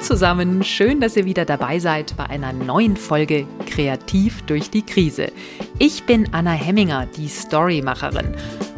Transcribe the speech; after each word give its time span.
zusammen, 0.00 0.62
schön, 0.62 1.00
dass 1.00 1.16
ihr 1.16 1.24
wieder 1.24 1.44
dabei 1.44 1.78
seid 1.78 2.16
bei 2.16 2.26
einer 2.26 2.52
neuen 2.52 2.96
Folge 2.96 3.46
Kreativ 3.66 4.42
durch 4.42 4.70
die 4.70 4.82
Krise. 4.82 5.32
Ich 5.78 6.04
bin 6.04 6.32
Anna 6.32 6.52
Hemminger, 6.52 7.06
die 7.06 7.28
Storymacherin. 7.28 8.34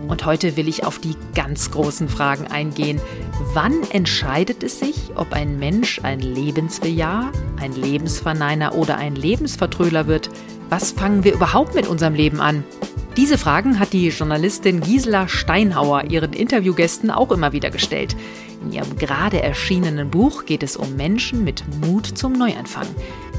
Und 0.08 0.24
heute 0.24 0.56
will 0.56 0.68
ich 0.68 0.84
auf 0.84 0.98
die 0.98 1.14
ganz 1.34 1.70
großen 1.70 2.08
Fragen 2.08 2.46
eingehen. 2.48 3.00
Wann 3.54 3.82
entscheidet 3.90 4.62
es 4.62 4.80
sich, 4.80 5.10
ob 5.14 5.32
ein 5.32 5.58
Mensch 5.58 6.00
ein 6.02 6.20
Lebensbejahr, 6.20 7.32
ein 7.60 7.72
Lebensverneiner 7.72 8.74
oder 8.74 8.96
ein 8.96 9.14
Lebensvertröler 9.14 10.06
wird? 10.06 10.30
Was 10.68 10.92
fangen 10.92 11.24
wir 11.24 11.34
überhaupt 11.34 11.74
mit 11.74 11.86
unserem 11.86 12.14
Leben 12.14 12.40
an? 12.40 12.64
Diese 13.16 13.38
Fragen 13.38 13.78
hat 13.78 13.92
die 13.92 14.08
Journalistin 14.08 14.80
Gisela 14.80 15.28
Steinhauer 15.28 16.04
ihren 16.04 16.32
Interviewgästen 16.32 17.10
auch 17.10 17.32
immer 17.32 17.52
wieder 17.52 17.70
gestellt. 17.70 18.16
In 18.62 18.72
ihrem 18.72 18.96
gerade 18.96 19.42
erschienenen 19.42 20.10
Buch 20.10 20.44
geht 20.44 20.62
es 20.62 20.76
um 20.76 20.96
Menschen 20.96 21.44
mit 21.44 21.64
Mut 21.80 22.06
zum 22.06 22.32
Neuanfang. 22.34 22.86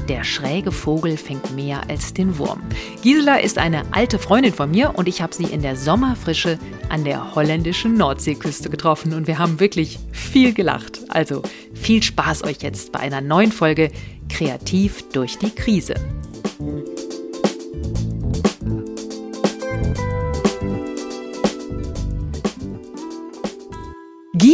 Der 0.08 0.24
schräge 0.24 0.72
Vogel 0.72 1.16
fängt 1.16 1.54
mehr 1.54 1.88
als 1.88 2.12
den 2.12 2.38
Wurm. 2.38 2.60
Gisela 3.02 3.36
ist 3.36 3.56
eine 3.56 3.82
alte 3.92 4.18
Freundin 4.18 4.52
von 4.52 4.70
mir 4.70 4.94
und 4.96 5.06
ich 5.06 5.22
habe 5.22 5.32
sie 5.32 5.44
in 5.44 5.62
der 5.62 5.76
Sommerfrische 5.76 6.58
an 6.88 7.04
der 7.04 7.36
holländischen 7.36 7.94
Nordseeküste 7.94 8.68
getroffen 8.68 9.14
und 9.14 9.28
wir 9.28 9.38
haben 9.38 9.60
wirklich 9.60 10.00
viel 10.10 10.52
gelacht. 10.52 11.00
Also 11.08 11.42
viel 11.72 12.02
Spaß 12.02 12.42
euch 12.42 12.58
jetzt 12.62 12.90
bei 12.90 12.98
einer 12.98 13.20
neuen 13.20 13.52
Folge 13.52 13.92
Kreativ 14.28 15.04
durch 15.12 15.38
die 15.38 15.50
Krise. 15.50 15.94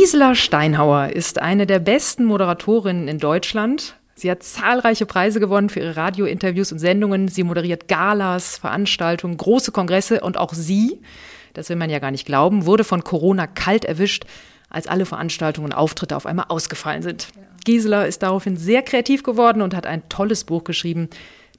Gisela 0.00 0.36
Steinhauer 0.36 1.08
ist 1.08 1.42
eine 1.42 1.66
der 1.66 1.80
besten 1.80 2.24
Moderatorinnen 2.24 3.08
in 3.08 3.18
Deutschland. 3.18 3.96
Sie 4.14 4.30
hat 4.30 4.44
zahlreiche 4.44 5.06
Preise 5.06 5.40
gewonnen 5.40 5.70
für 5.70 5.80
ihre 5.80 5.96
Radiointerviews 5.96 6.70
und 6.70 6.78
Sendungen. 6.78 7.26
Sie 7.26 7.42
moderiert 7.42 7.88
Galas, 7.88 8.58
Veranstaltungen, 8.58 9.36
große 9.36 9.72
Kongresse 9.72 10.20
und 10.20 10.36
auch 10.36 10.54
sie, 10.54 11.00
das 11.52 11.68
will 11.68 11.74
man 11.74 11.90
ja 11.90 11.98
gar 11.98 12.12
nicht 12.12 12.26
glauben, 12.26 12.64
wurde 12.64 12.84
von 12.84 13.02
Corona 13.02 13.48
kalt 13.48 13.84
erwischt, 13.84 14.24
als 14.70 14.86
alle 14.86 15.04
Veranstaltungen 15.04 15.72
und 15.72 15.76
Auftritte 15.76 16.14
auf 16.14 16.26
einmal 16.26 16.46
ausgefallen 16.48 17.02
sind. 17.02 17.26
Gisela 17.64 18.04
ist 18.04 18.22
daraufhin 18.22 18.56
sehr 18.56 18.82
kreativ 18.82 19.24
geworden 19.24 19.62
und 19.62 19.74
hat 19.74 19.84
ein 19.84 20.08
tolles 20.08 20.44
Buch 20.44 20.62
geschrieben. 20.62 21.08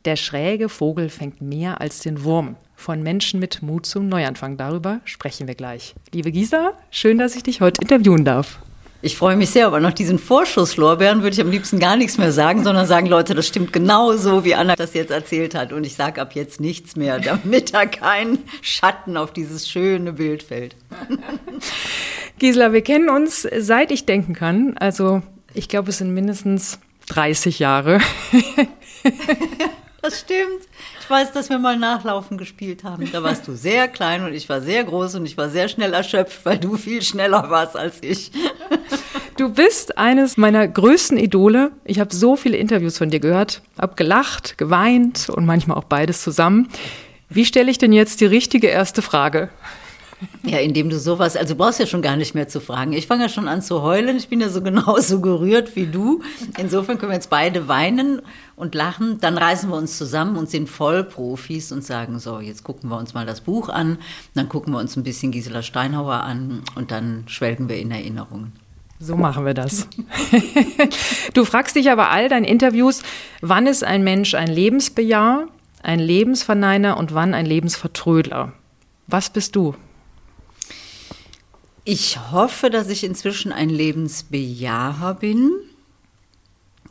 Der 0.05 0.15
schräge 0.15 0.69
Vogel 0.69 1.09
fängt 1.09 1.41
mehr 1.41 1.81
als 1.81 1.99
den 1.99 2.23
Wurm 2.23 2.55
von 2.80 3.03
Menschen 3.03 3.39
mit 3.39 3.61
Mut 3.61 3.85
zum 3.85 4.08
Neuanfang. 4.08 4.58
Darüber 4.58 5.02
sprechen 5.03 5.47
wir 5.47 5.55
gleich. 5.55 5.94
Liebe 6.13 6.31
Gisa, 6.31 6.73
schön, 6.89 7.17
dass 7.17 7.35
ich 7.35 7.44
dich 7.44 7.61
heute 7.61 7.81
interviewen 7.81 8.25
darf. 8.25 8.59
Ich 9.02 9.16
freue 9.16 9.38
mich 9.38 9.52
sehr, 9.52 9.67
aber 9.67 9.80
nach 9.80 9.94
diesen 9.94 10.19
Vorschusslorbeeren 10.19 11.22
würde 11.22 11.33
ich 11.33 11.41
am 11.41 11.52
liebsten 11.52 11.80
gar 11.80 11.95
nichts 11.95 12.17
mehr 12.17 12.33
sagen, 12.33 12.66
sondern 12.66 12.85
sagen, 12.85 13.07
Leute, 13.07 13.33
das 13.33 13.47
stimmt 13.47 13.72
genau 13.72 14.17
so, 14.17 14.44
wie 14.44 14.55
Anna 14.55 14.75
das 14.75 14.94
jetzt 14.94 15.11
erzählt 15.11 15.55
hat. 15.55 15.72
Und 15.72 15.85
ich 15.85 15.95
sage 15.95 16.19
ab 16.19 16.35
jetzt 16.35 16.59
nichts 16.59 16.95
mehr, 16.97 17.19
damit 17.19 17.73
da 17.73 17.85
kein 17.85 18.39
Schatten 18.61 19.16
auf 19.16 19.31
dieses 19.31 19.69
schöne 19.69 20.13
Bild 20.13 20.44
fällt. 20.44 20.75
Gisela, 22.39 22.73
wir 22.73 22.81
kennen 22.81 23.09
uns 23.09 23.47
seit 23.57 23.91
ich 23.91 24.05
denken 24.05 24.33
kann. 24.33 24.77
Also 24.77 25.22
ich 25.53 25.69
glaube, 25.69 25.91
es 25.91 26.00
sind 26.00 26.13
mindestens 26.13 26.80
30 27.07 27.59
Jahre. 27.59 28.00
Das 30.02 30.22
stimmt. 30.22 30.67
Ich 31.09 31.11
weiß, 31.11 31.31
dass 31.31 31.49
wir 31.49 31.57
mal 31.57 31.75
Nachlaufen 31.75 32.38
gespielt 32.38 32.83
haben. 32.83 33.11
Da 33.11 33.23
warst 33.23 33.47
du 33.47 33.55
sehr 33.55 33.88
klein 33.88 34.23
und 34.23 34.31
ich 34.31 34.47
war 34.47 34.61
sehr 34.61 34.83
groß 34.83 35.16
und 35.16 35.25
ich 35.25 35.38
war 35.38 35.49
sehr 35.49 35.67
schnell 35.67 35.91
erschöpft, 35.91 36.45
weil 36.45 36.59
du 36.59 36.77
viel 36.77 37.01
schneller 37.01 37.49
warst 37.49 37.75
als 37.75 38.03
ich. 38.03 38.31
Du 39.35 39.49
bist 39.49 39.97
eines 39.97 40.38
meiner 40.38 40.67
größten 40.67 41.17
Idole. 41.17 41.71
Ich 41.84 42.00
habe 42.00 42.13
so 42.13 42.35
viele 42.35 42.57
Interviews 42.57 43.00
von 43.00 43.09
dir 43.09 43.19
gehört, 43.19 43.63
habe 43.81 43.95
gelacht, 43.95 44.59
geweint 44.59 45.29
und 45.31 45.47
manchmal 45.47 45.78
auch 45.78 45.85
beides 45.85 46.22
zusammen. 46.22 46.69
Wie 47.28 47.45
stelle 47.45 47.72
ich 47.72 47.79
denn 47.79 47.91
jetzt 47.91 48.22
die 48.22 48.28
richtige 48.28 48.67
erste 48.67 49.01
Frage? 49.01 49.50
Ja, 50.44 50.57
indem 50.59 50.90
du 50.90 51.00
sowas, 51.00 51.35
also 51.35 51.53
du 51.53 51.57
brauchst 51.57 51.80
ja 51.80 51.85
schon 51.85 52.02
gar 52.02 52.16
nicht 52.16 52.35
mehr 52.35 52.47
zu 52.47 52.59
fragen. 52.59 52.94
Ich 52.94 53.07
fange 53.07 53.24
ja 53.24 53.30
schon 53.30 53.47
an 53.47 53.62
zu 53.62 53.81
heulen. 53.81 54.18
Ich 54.18 54.28
bin 54.28 54.41
ja 54.41 54.50
so 54.50 54.62
genauso 54.63 55.22
gerührt 55.22 55.75
wie 55.75 55.85
du. 55.85 56.22
Insofern 56.57 56.97
können 56.97 57.12
wir 57.12 57.16
jetzt 57.16 57.30
beide 57.30 57.68
weinen 57.68 58.22
und 58.56 58.75
lachen. 58.75 59.19
Dann 59.22 59.38
reißen 59.38 59.69
wir 59.69 59.78
uns 59.78 59.97
zusammen 59.97 60.38
und 60.38 60.50
sind 60.50 60.69
Vollprofis 60.69 61.72
und 61.72 61.84
sagen, 61.84 62.19
so, 62.19 62.40
jetzt 62.40 62.63
gucken 62.63 62.90
wir 62.90 62.97
uns 62.97 63.13
mal 63.13 63.25
das 63.25 63.41
Buch 63.41 63.69
an. 63.69 63.97
Dann 64.34 64.50
gucken 64.50 64.74
wir 64.74 64.79
uns 64.79 64.96
ein 64.96 65.03
bisschen 65.03 65.31
Gisela 65.31 65.62
Steinhauer 65.62 66.16
an 66.16 66.63
und 66.75 66.91
dann 66.91 67.24
schwelgen 67.28 67.69
wir 67.69 67.78
in 67.78 67.91
Erinnerungen. 67.91 68.53
So 69.00 69.16
machen 69.16 69.46
wir 69.46 69.53
das. 69.53 69.88
du 71.34 71.46
fragst 71.46 71.78
dich 71.78 71.90
aber 71.90 72.09
all 72.09 72.28
deinen 72.28 72.44
Interviews, 72.44 73.02
wann 73.40 73.66
ist 73.66 73.84
ein 73.85 74.03
Mensch 74.03 74.35
ein 74.35 74.50
Lebensbejahr, 74.50 75.47
ein 75.81 76.00
Lebensverneiner 76.00 76.97
und 76.97 77.13
wann 77.13 77.34
ein 77.34 77.46
Lebensvertrödler? 77.46 78.52
Was 79.08 79.29
bist 79.29 79.56
du? 79.56 79.75
Ich 81.91 82.19
hoffe, 82.31 82.69
dass 82.69 82.88
ich 82.89 83.03
inzwischen 83.03 83.51
ein 83.51 83.72
Lebensbejaher 83.72 85.16
bin, 85.16 85.53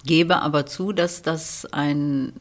gebe 0.05 0.43
aber 0.43 0.67
zu, 0.67 0.91
dass 0.91 1.23
das 1.23 1.67
ein 1.67 2.33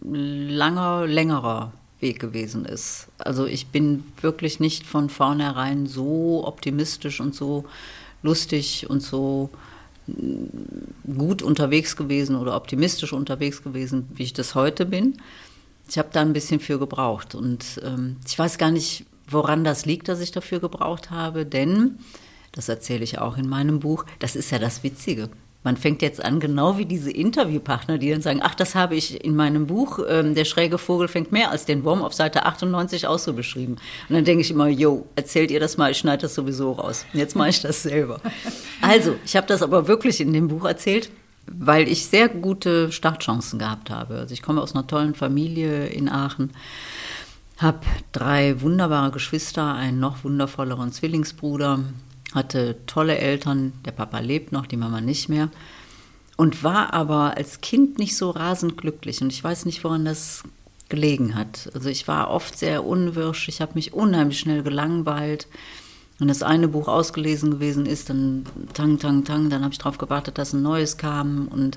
langer, 0.00 1.08
längerer 1.08 1.72
Weg 1.98 2.20
gewesen 2.20 2.66
ist. 2.66 3.08
Also 3.18 3.46
ich 3.46 3.66
bin 3.66 4.04
wirklich 4.20 4.60
nicht 4.60 4.86
von 4.86 5.10
vornherein 5.10 5.88
so 5.88 6.46
optimistisch 6.46 7.20
und 7.20 7.34
so 7.34 7.64
lustig 8.22 8.88
und 8.88 9.02
so 9.02 9.50
gut 10.06 11.42
unterwegs 11.42 11.96
gewesen 11.96 12.36
oder 12.36 12.54
optimistisch 12.54 13.12
unterwegs 13.12 13.64
gewesen, 13.64 14.08
wie 14.14 14.22
ich 14.22 14.32
das 14.34 14.54
heute 14.54 14.86
bin. 14.86 15.16
Ich 15.88 15.98
habe 15.98 16.10
da 16.12 16.20
ein 16.20 16.32
bisschen 16.32 16.60
für 16.60 16.78
gebraucht 16.78 17.34
und 17.34 17.80
ähm, 17.82 18.18
ich 18.24 18.38
weiß 18.38 18.56
gar 18.56 18.70
nicht, 18.70 19.04
woran 19.28 19.64
das 19.64 19.86
liegt, 19.86 20.08
dass 20.08 20.20
ich 20.20 20.32
dafür 20.32 20.60
gebraucht 20.60 21.10
habe, 21.10 21.46
denn, 21.46 21.98
das 22.52 22.68
erzähle 22.68 23.04
ich 23.04 23.18
auch 23.18 23.36
in 23.36 23.48
meinem 23.48 23.80
Buch, 23.80 24.04
das 24.18 24.36
ist 24.36 24.50
ja 24.50 24.58
das 24.58 24.82
Witzige. 24.82 25.28
Man 25.64 25.76
fängt 25.76 26.02
jetzt 26.02 26.24
an, 26.24 26.38
genau 26.38 26.78
wie 26.78 26.86
diese 26.86 27.10
Interviewpartner, 27.10 27.98
die 27.98 28.10
dann 28.10 28.22
sagen, 28.22 28.40
ach, 28.42 28.54
das 28.54 28.74
habe 28.74 28.94
ich 28.94 29.24
in 29.24 29.34
meinem 29.34 29.66
Buch, 29.66 29.98
ähm, 30.08 30.34
der 30.34 30.44
schräge 30.44 30.78
Vogel 30.78 31.08
fängt 31.08 31.32
mehr 31.32 31.50
als 31.50 31.64
den 31.64 31.82
Wurm 31.84 32.02
auf 32.02 32.14
Seite 32.14 32.46
98 32.46 33.06
auch 33.08 33.18
so 33.18 33.32
beschrieben. 33.32 33.76
Und 34.08 34.14
dann 34.14 34.24
denke 34.24 34.42
ich 34.42 34.52
immer, 34.52 34.68
yo, 34.68 35.06
erzählt 35.16 35.50
ihr 35.50 35.58
das 35.58 35.76
mal, 35.76 35.90
ich 35.90 35.98
schneide 35.98 36.22
das 36.22 36.34
sowieso 36.34 36.72
raus. 36.72 37.04
Jetzt 37.12 37.34
mache 37.34 37.50
ich 37.50 37.60
das 37.60 37.82
selber. 37.82 38.20
Also, 38.80 39.16
ich 39.24 39.36
habe 39.36 39.48
das 39.48 39.60
aber 39.60 39.88
wirklich 39.88 40.20
in 40.20 40.32
dem 40.32 40.48
Buch 40.48 40.64
erzählt, 40.64 41.10
weil 41.50 41.88
ich 41.88 42.06
sehr 42.06 42.28
gute 42.28 42.92
Startchancen 42.92 43.58
gehabt 43.58 43.90
habe. 43.90 44.14
Also 44.18 44.32
ich 44.32 44.42
komme 44.42 44.62
aus 44.62 44.74
einer 44.74 44.86
tollen 44.86 45.14
Familie 45.14 45.86
in 45.86 46.08
Aachen 46.08 46.50
habe 47.58 47.80
drei 48.12 48.60
wunderbare 48.60 49.10
Geschwister, 49.10 49.74
einen 49.74 50.00
noch 50.00 50.24
wundervolleren 50.24 50.92
Zwillingsbruder, 50.92 51.80
hatte 52.34 52.76
tolle 52.86 53.18
Eltern, 53.18 53.72
der 53.84 53.92
Papa 53.92 54.20
lebt 54.20 54.52
noch, 54.52 54.66
die 54.66 54.76
Mama 54.76 55.00
nicht 55.00 55.28
mehr 55.28 55.50
und 56.38 56.62
war 56.62 56.94
aber 56.94 57.36
als 57.36 57.60
Kind 57.60 57.98
nicht 57.98 58.16
so 58.16 58.30
rasend 58.30 58.76
glücklich 58.76 59.20
und 59.20 59.32
ich 59.32 59.42
weiß 59.42 59.66
nicht, 59.66 59.82
woran 59.82 60.04
das 60.04 60.44
gelegen 60.88 61.34
hat. 61.34 61.68
Also 61.74 61.88
ich 61.88 62.06
war 62.06 62.30
oft 62.30 62.56
sehr 62.56 62.86
unwirsch, 62.86 63.48
ich 63.48 63.60
habe 63.60 63.72
mich 63.74 63.92
unheimlich 63.92 64.38
schnell 64.38 64.62
gelangweilt. 64.62 65.48
Wenn 66.18 66.28
das 66.28 66.44
eine 66.44 66.68
Buch 66.68 66.86
ausgelesen 66.86 67.50
gewesen 67.50 67.86
ist, 67.86 68.08
dann 68.08 68.46
tang, 68.72 68.98
tang, 69.00 69.24
tang, 69.24 69.50
dann 69.50 69.62
habe 69.62 69.72
ich 69.72 69.78
darauf 69.78 69.98
gewartet, 69.98 70.38
dass 70.38 70.52
ein 70.52 70.62
neues 70.62 70.96
kam 70.96 71.48
und 71.48 71.76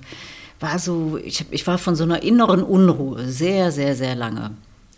war 0.60 0.78
so, 0.78 1.18
ich, 1.24 1.44
ich 1.50 1.66
war 1.66 1.80
von 1.80 1.96
so 1.96 2.04
einer 2.04 2.22
inneren 2.22 2.62
Unruhe 2.62 3.28
sehr, 3.28 3.72
sehr, 3.72 3.96
sehr 3.96 4.16
lange. 4.16 4.52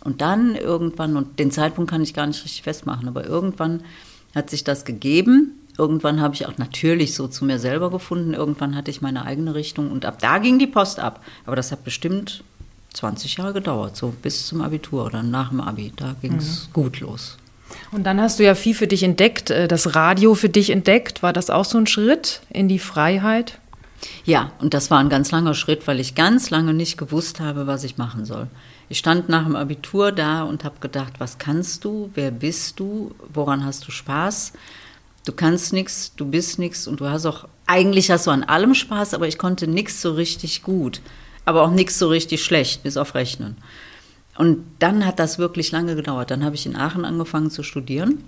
Und 0.04 0.20
dann 0.20 0.54
irgendwann, 0.54 1.16
und 1.16 1.38
den 1.38 1.50
Zeitpunkt 1.50 1.90
kann 1.90 2.02
ich 2.02 2.14
gar 2.14 2.26
nicht 2.26 2.44
richtig 2.44 2.62
festmachen, 2.62 3.08
aber 3.08 3.26
irgendwann 3.26 3.82
hat 4.34 4.50
sich 4.50 4.62
das 4.62 4.84
gegeben. 4.84 5.52
Irgendwann 5.76 6.20
habe 6.20 6.34
ich 6.34 6.46
auch 6.46 6.58
natürlich 6.58 7.14
so 7.14 7.26
zu 7.26 7.44
mir 7.44 7.58
selber 7.58 7.90
gefunden. 7.90 8.34
Irgendwann 8.34 8.76
hatte 8.76 8.90
ich 8.90 9.00
meine 9.00 9.24
eigene 9.24 9.54
Richtung 9.54 9.90
und 9.90 10.04
ab 10.04 10.18
da 10.20 10.38
ging 10.38 10.58
die 10.58 10.66
Post 10.66 11.00
ab. 11.00 11.24
Aber 11.46 11.56
das 11.56 11.72
hat 11.72 11.84
bestimmt 11.84 12.44
20 12.92 13.38
Jahre 13.38 13.54
gedauert, 13.54 13.96
so 13.96 14.14
bis 14.22 14.46
zum 14.46 14.60
Abitur 14.60 15.06
oder 15.06 15.22
nach 15.22 15.48
dem 15.48 15.60
Abi. 15.60 15.92
Da 15.96 16.14
ging 16.20 16.34
es 16.34 16.68
mhm. 16.68 16.72
gut 16.72 17.00
los. 17.00 17.38
Und 17.90 18.04
dann 18.04 18.20
hast 18.20 18.38
du 18.38 18.44
ja 18.44 18.54
viel 18.54 18.74
für 18.74 18.86
dich 18.86 19.02
entdeckt, 19.02 19.50
äh, 19.50 19.66
das 19.66 19.94
Radio 19.96 20.34
für 20.34 20.48
dich 20.48 20.70
entdeckt. 20.70 21.22
War 21.22 21.32
das 21.32 21.50
auch 21.50 21.64
so 21.64 21.78
ein 21.78 21.86
Schritt 21.86 22.40
in 22.50 22.68
die 22.68 22.78
Freiheit? 22.78 23.58
Ja, 24.24 24.52
und 24.60 24.74
das 24.74 24.90
war 24.90 24.98
ein 24.98 25.08
ganz 25.08 25.30
langer 25.30 25.54
Schritt, 25.54 25.86
weil 25.86 25.98
ich 25.98 26.14
ganz 26.14 26.50
lange 26.50 26.74
nicht 26.74 26.98
gewusst 26.98 27.40
habe, 27.40 27.66
was 27.66 27.84
ich 27.84 27.96
machen 27.96 28.24
soll. 28.24 28.48
Ich 28.88 28.98
stand 28.98 29.28
nach 29.28 29.44
dem 29.44 29.56
Abitur 29.56 30.12
da 30.12 30.42
und 30.42 30.64
habe 30.64 30.80
gedacht, 30.80 31.14
was 31.18 31.38
kannst 31.38 31.84
du, 31.84 32.10
wer 32.14 32.30
bist 32.30 32.80
du, 32.80 33.14
woran 33.32 33.64
hast 33.64 33.86
du 33.86 33.90
Spaß? 33.90 34.52
Du 35.24 35.32
kannst 35.32 35.72
nichts, 35.72 36.14
du 36.16 36.26
bist 36.26 36.58
nichts 36.58 36.86
und 36.86 37.00
du 37.00 37.08
hast 37.08 37.24
auch, 37.26 37.48
eigentlich 37.66 38.10
hast 38.10 38.26
du 38.26 38.30
an 38.30 38.44
allem 38.44 38.74
Spaß, 38.74 39.14
aber 39.14 39.26
ich 39.26 39.38
konnte 39.38 39.66
nichts 39.66 40.02
so 40.02 40.12
richtig 40.12 40.62
gut, 40.62 41.00
aber 41.44 41.62
auch 41.62 41.70
nichts 41.70 41.98
so 41.98 42.08
richtig 42.08 42.44
schlecht, 42.44 42.82
bis 42.82 42.96
auf 42.96 43.14
Rechnen. 43.14 43.56
Und 44.36 44.64
dann 44.80 45.06
hat 45.06 45.18
das 45.18 45.38
wirklich 45.38 45.70
lange 45.72 45.94
gedauert. 45.94 46.30
Dann 46.30 46.44
habe 46.44 46.56
ich 46.56 46.66
in 46.66 46.76
Aachen 46.76 47.04
angefangen 47.04 47.50
zu 47.50 47.62
studieren 47.62 48.24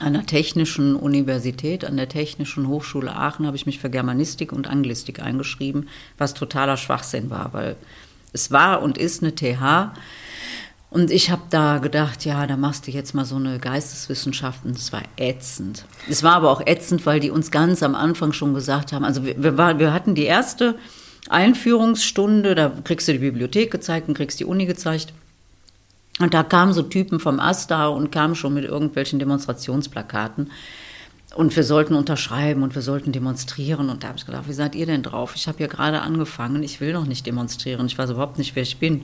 an 0.00 0.14
der 0.14 0.26
Technischen 0.26 0.96
Universität, 0.96 1.84
an 1.84 1.96
der 1.96 2.08
Technischen 2.08 2.68
Hochschule 2.68 3.14
Aachen 3.14 3.46
habe 3.46 3.56
ich 3.56 3.66
mich 3.66 3.78
für 3.78 3.90
Germanistik 3.90 4.52
und 4.52 4.66
Anglistik 4.66 5.20
eingeschrieben, 5.20 5.88
was 6.18 6.34
totaler 6.34 6.76
Schwachsinn 6.76 7.30
war, 7.30 7.52
weil 7.52 7.76
es 8.34 8.50
war 8.50 8.82
und 8.82 8.98
ist 8.98 9.22
eine 9.22 9.34
TH. 9.34 9.92
Und 10.90 11.10
ich 11.10 11.30
habe 11.30 11.42
da 11.50 11.78
gedacht, 11.78 12.24
ja, 12.24 12.46
da 12.46 12.56
machst 12.56 12.86
du 12.86 12.90
jetzt 12.90 13.14
mal 13.14 13.24
so 13.24 13.36
eine 13.36 13.58
Geisteswissenschaften. 13.58 14.74
Das 14.74 14.92
war 14.92 15.02
ätzend. 15.16 15.86
Es 16.08 16.22
war 16.22 16.34
aber 16.34 16.50
auch 16.50 16.64
ätzend, 16.64 17.06
weil 17.06 17.18
die 17.18 17.30
uns 17.30 17.50
ganz 17.50 17.82
am 17.82 17.94
Anfang 17.94 18.32
schon 18.32 18.54
gesagt 18.54 18.92
haben, 18.92 19.04
also 19.04 19.24
wir, 19.24 19.42
wir, 19.42 19.56
war, 19.56 19.78
wir 19.78 19.92
hatten 19.92 20.14
die 20.14 20.24
erste 20.24 20.76
Einführungsstunde, 21.28 22.54
da 22.54 22.70
kriegst 22.84 23.08
du 23.08 23.12
die 23.12 23.18
Bibliothek 23.18 23.70
gezeigt 23.70 24.08
und 24.08 24.14
kriegst 24.14 24.38
die 24.38 24.44
Uni 24.44 24.66
gezeigt. 24.66 25.12
Und 26.20 26.32
da 26.32 26.44
kamen 26.44 26.72
so 26.72 26.82
Typen 26.82 27.18
vom 27.18 27.40
AStA 27.40 27.88
und 27.88 28.12
kamen 28.12 28.36
schon 28.36 28.54
mit 28.54 28.64
irgendwelchen 28.64 29.18
Demonstrationsplakaten. 29.18 30.50
Und 31.34 31.56
wir 31.56 31.64
sollten 31.64 31.94
unterschreiben 31.94 32.62
und 32.62 32.74
wir 32.74 32.82
sollten 32.82 33.10
demonstrieren. 33.10 33.90
Und 33.90 34.04
da 34.04 34.08
habe 34.08 34.18
ich 34.18 34.26
gedacht, 34.26 34.48
wie 34.48 34.52
seid 34.52 34.74
ihr 34.74 34.86
denn 34.86 35.02
drauf? 35.02 35.34
Ich 35.34 35.48
habe 35.48 35.60
ja 35.60 35.66
gerade 35.66 36.00
angefangen, 36.00 36.62
ich 36.62 36.80
will 36.80 36.92
noch 36.92 37.06
nicht 37.06 37.26
demonstrieren. 37.26 37.86
Ich 37.86 37.98
weiß 37.98 38.10
überhaupt 38.10 38.38
nicht, 38.38 38.54
wer 38.54 38.62
ich 38.62 38.78
bin. 38.78 39.02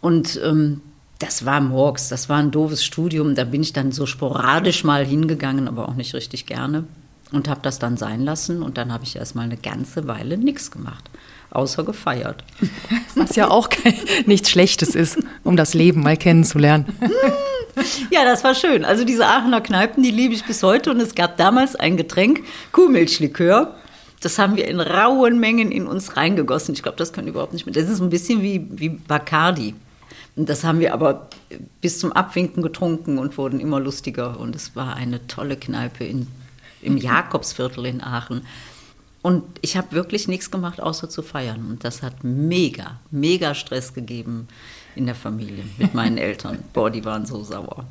Und 0.00 0.40
ähm, 0.42 0.80
das 1.18 1.44
war 1.44 1.60
morgens, 1.60 2.08
das 2.08 2.28
war 2.28 2.38
ein 2.38 2.50
doofes 2.50 2.82
Studium. 2.82 3.34
Da 3.34 3.44
bin 3.44 3.60
ich 3.60 3.72
dann 3.72 3.92
so 3.92 4.06
sporadisch 4.06 4.84
mal 4.84 5.04
hingegangen, 5.04 5.68
aber 5.68 5.88
auch 5.88 5.94
nicht 5.94 6.14
richtig 6.14 6.46
gerne. 6.46 6.84
Und 7.30 7.48
habe 7.48 7.60
das 7.62 7.78
dann 7.78 7.98
sein 7.98 8.22
lassen. 8.22 8.62
Und 8.62 8.78
dann 8.78 8.92
habe 8.92 9.04
ich 9.04 9.16
erst 9.16 9.34
mal 9.34 9.42
eine 9.42 9.58
ganze 9.58 10.08
Weile 10.08 10.38
nichts 10.38 10.70
gemacht 10.70 11.10
außer 11.50 11.84
gefeiert. 11.84 12.44
Was 13.14 13.36
ja 13.36 13.48
auch 13.48 13.68
nichts 14.26 14.50
Schlechtes 14.50 14.94
ist, 14.94 15.18
um 15.44 15.56
das 15.56 15.74
Leben 15.74 16.02
mal 16.02 16.16
kennenzulernen. 16.16 16.86
Ja, 18.10 18.24
das 18.24 18.42
war 18.42 18.56
schön. 18.56 18.84
Also 18.84 19.04
diese 19.04 19.26
Aachener 19.26 19.60
Kneipen, 19.60 20.02
die 20.02 20.10
liebe 20.10 20.34
ich 20.34 20.44
bis 20.44 20.62
heute. 20.64 20.90
Und 20.90 21.00
es 21.00 21.14
gab 21.14 21.36
damals 21.36 21.76
ein 21.76 21.96
Getränk, 21.96 22.42
Kuhmilchlikör. 22.72 23.76
Das 24.20 24.38
haben 24.38 24.56
wir 24.56 24.66
in 24.66 24.80
rauen 24.80 25.38
Mengen 25.38 25.70
in 25.70 25.86
uns 25.86 26.16
reingegossen. 26.16 26.74
Ich 26.74 26.82
glaube, 26.82 26.98
das 26.98 27.12
können 27.12 27.28
überhaupt 27.28 27.52
nicht 27.52 27.66
mehr. 27.66 27.74
Das 27.74 27.88
ist 27.88 28.00
ein 28.00 28.10
bisschen 28.10 28.42
wie, 28.42 28.66
wie 28.70 28.88
Bacardi. 28.88 29.74
Und 30.34 30.48
das 30.48 30.64
haben 30.64 30.80
wir 30.80 30.92
aber 30.92 31.28
bis 31.80 31.98
zum 31.98 32.12
Abwinken 32.12 32.62
getrunken 32.62 33.18
und 33.18 33.38
wurden 33.38 33.60
immer 33.60 33.80
lustiger. 33.80 34.38
Und 34.40 34.56
es 34.56 34.74
war 34.74 34.96
eine 34.96 35.26
tolle 35.26 35.56
Kneipe 35.56 36.04
in, 36.04 36.26
im 36.82 36.96
Jakobsviertel 36.96 37.86
in 37.86 38.02
Aachen. 38.02 38.42
Und 39.22 39.42
ich 39.62 39.76
habe 39.76 39.92
wirklich 39.92 40.28
nichts 40.28 40.50
gemacht, 40.50 40.80
außer 40.80 41.08
zu 41.08 41.22
feiern. 41.22 41.66
Und 41.68 41.84
das 41.84 42.02
hat 42.02 42.22
mega, 42.22 42.98
mega 43.10 43.54
Stress 43.54 43.94
gegeben 43.94 44.48
in 44.94 45.06
der 45.06 45.14
Familie 45.14 45.64
mit 45.76 45.94
meinen 45.94 46.18
Eltern. 46.18 46.58
Boah, 46.72 46.90
die 46.90 47.04
waren 47.04 47.26
so 47.26 47.42
sauer. 47.42 47.84